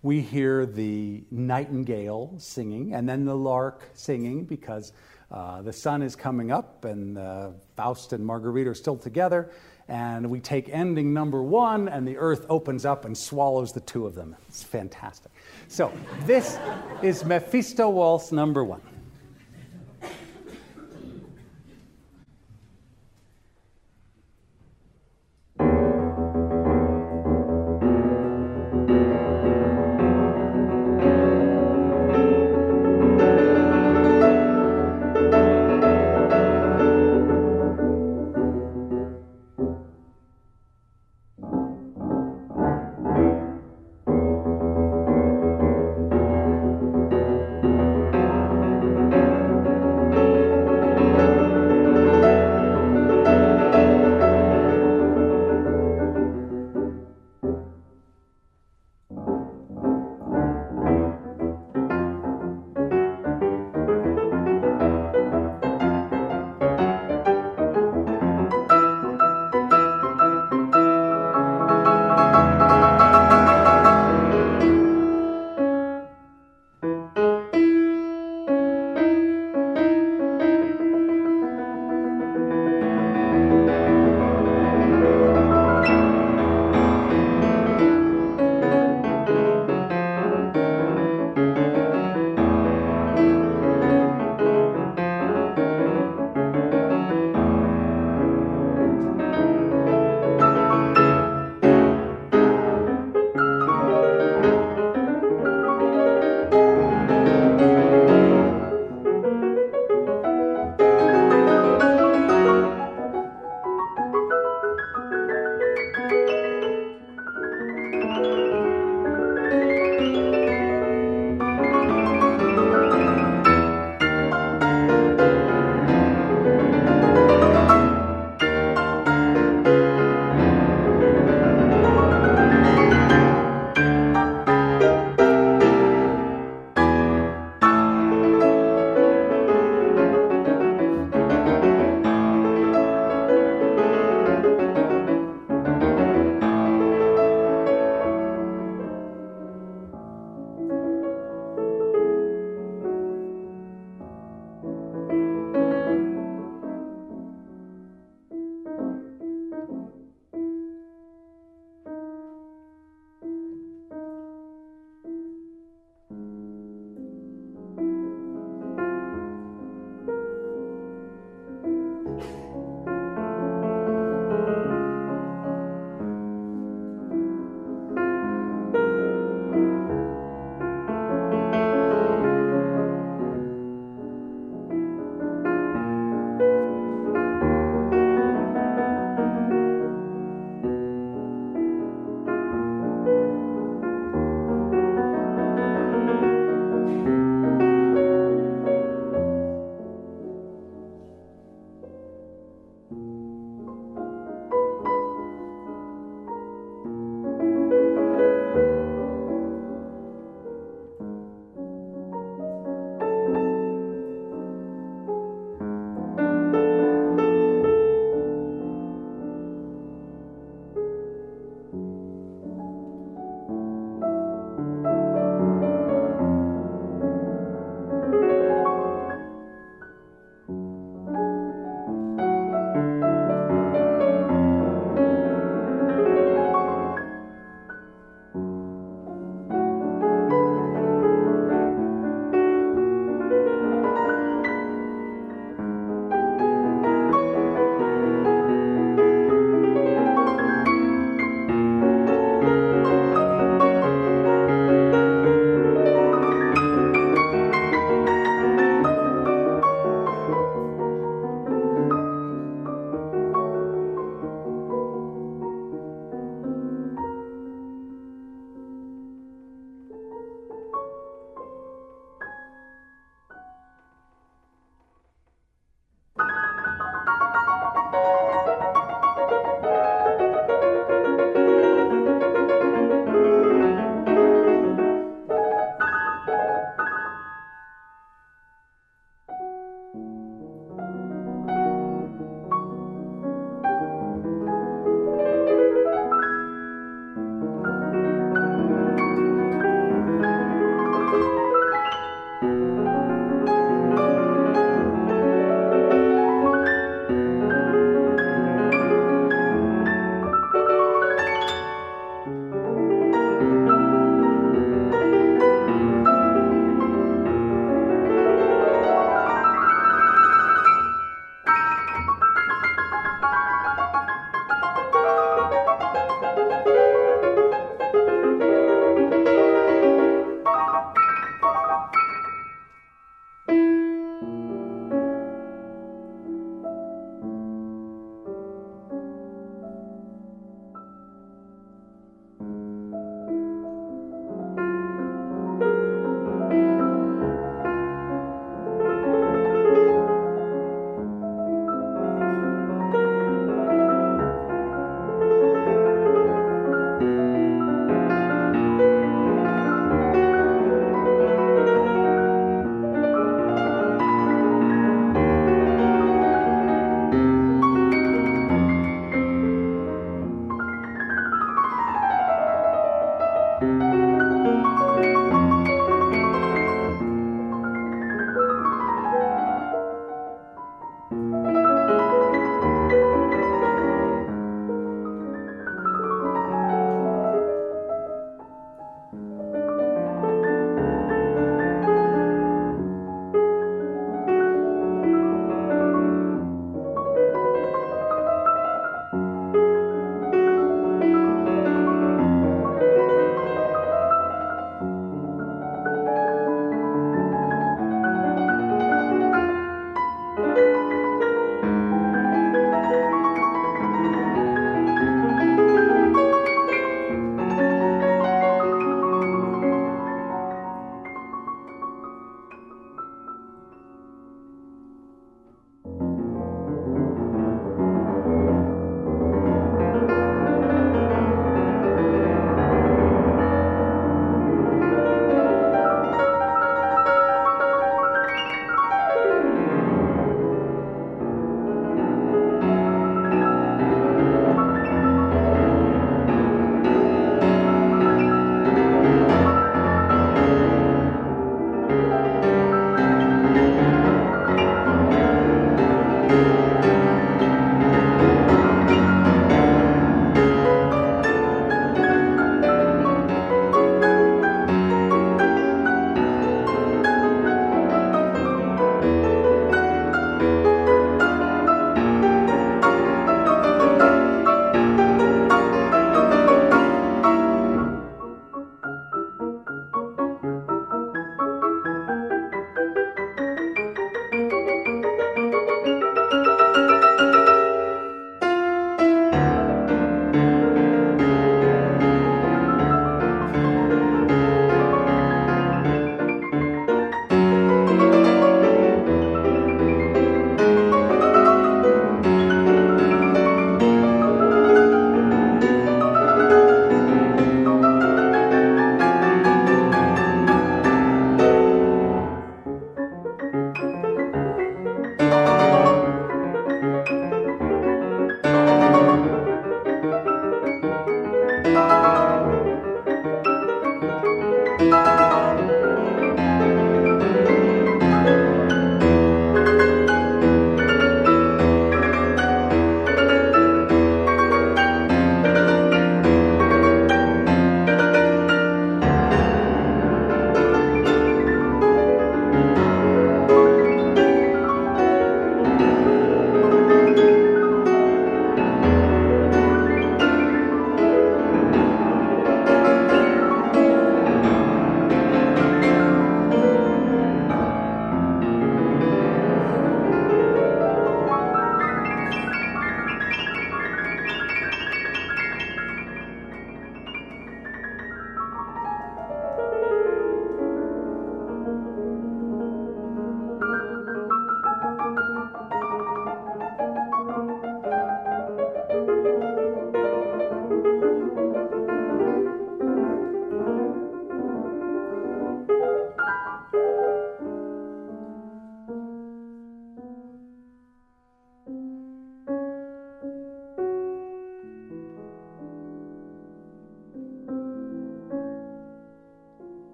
we 0.00 0.22
hear 0.22 0.64
the 0.64 1.22
nightingale 1.30 2.34
singing 2.38 2.94
and 2.94 3.06
then 3.06 3.26
the 3.26 3.36
lark 3.36 3.90
singing 3.92 4.44
because 4.44 4.92
uh, 5.30 5.62
the 5.62 5.72
sun 5.72 6.02
is 6.02 6.16
coming 6.16 6.50
up 6.50 6.84
and 6.84 7.18
uh, 7.18 7.50
Faust 7.76 8.12
and 8.12 8.24
Marguerite 8.24 8.66
are 8.66 8.74
still 8.74 8.96
together. 8.96 9.50
And 9.88 10.30
we 10.30 10.40
take 10.40 10.68
ending 10.68 11.12
number 11.12 11.42
one, 11.42 11.88
and 11.88 12.06
the 12.06 12.16
earth 12.16 12.46
opens 12.48 12.84
up 12.84 13.04
and 13.04 13.16
swallows 13.16 13.72
the 13.72 13.80
two 13.80 14.06
of 14.06 14.14
them. 14.14 14.36
It's 14.48 14.62
fantastic. 14.62 15.32
So, 15.68 15.92
this 16.24 16.58
is 17.02 17.24
Mephisto 17.24 17.88
Waltz 17.88 18.32
number 18.32 18.64
one. 18.64 18.80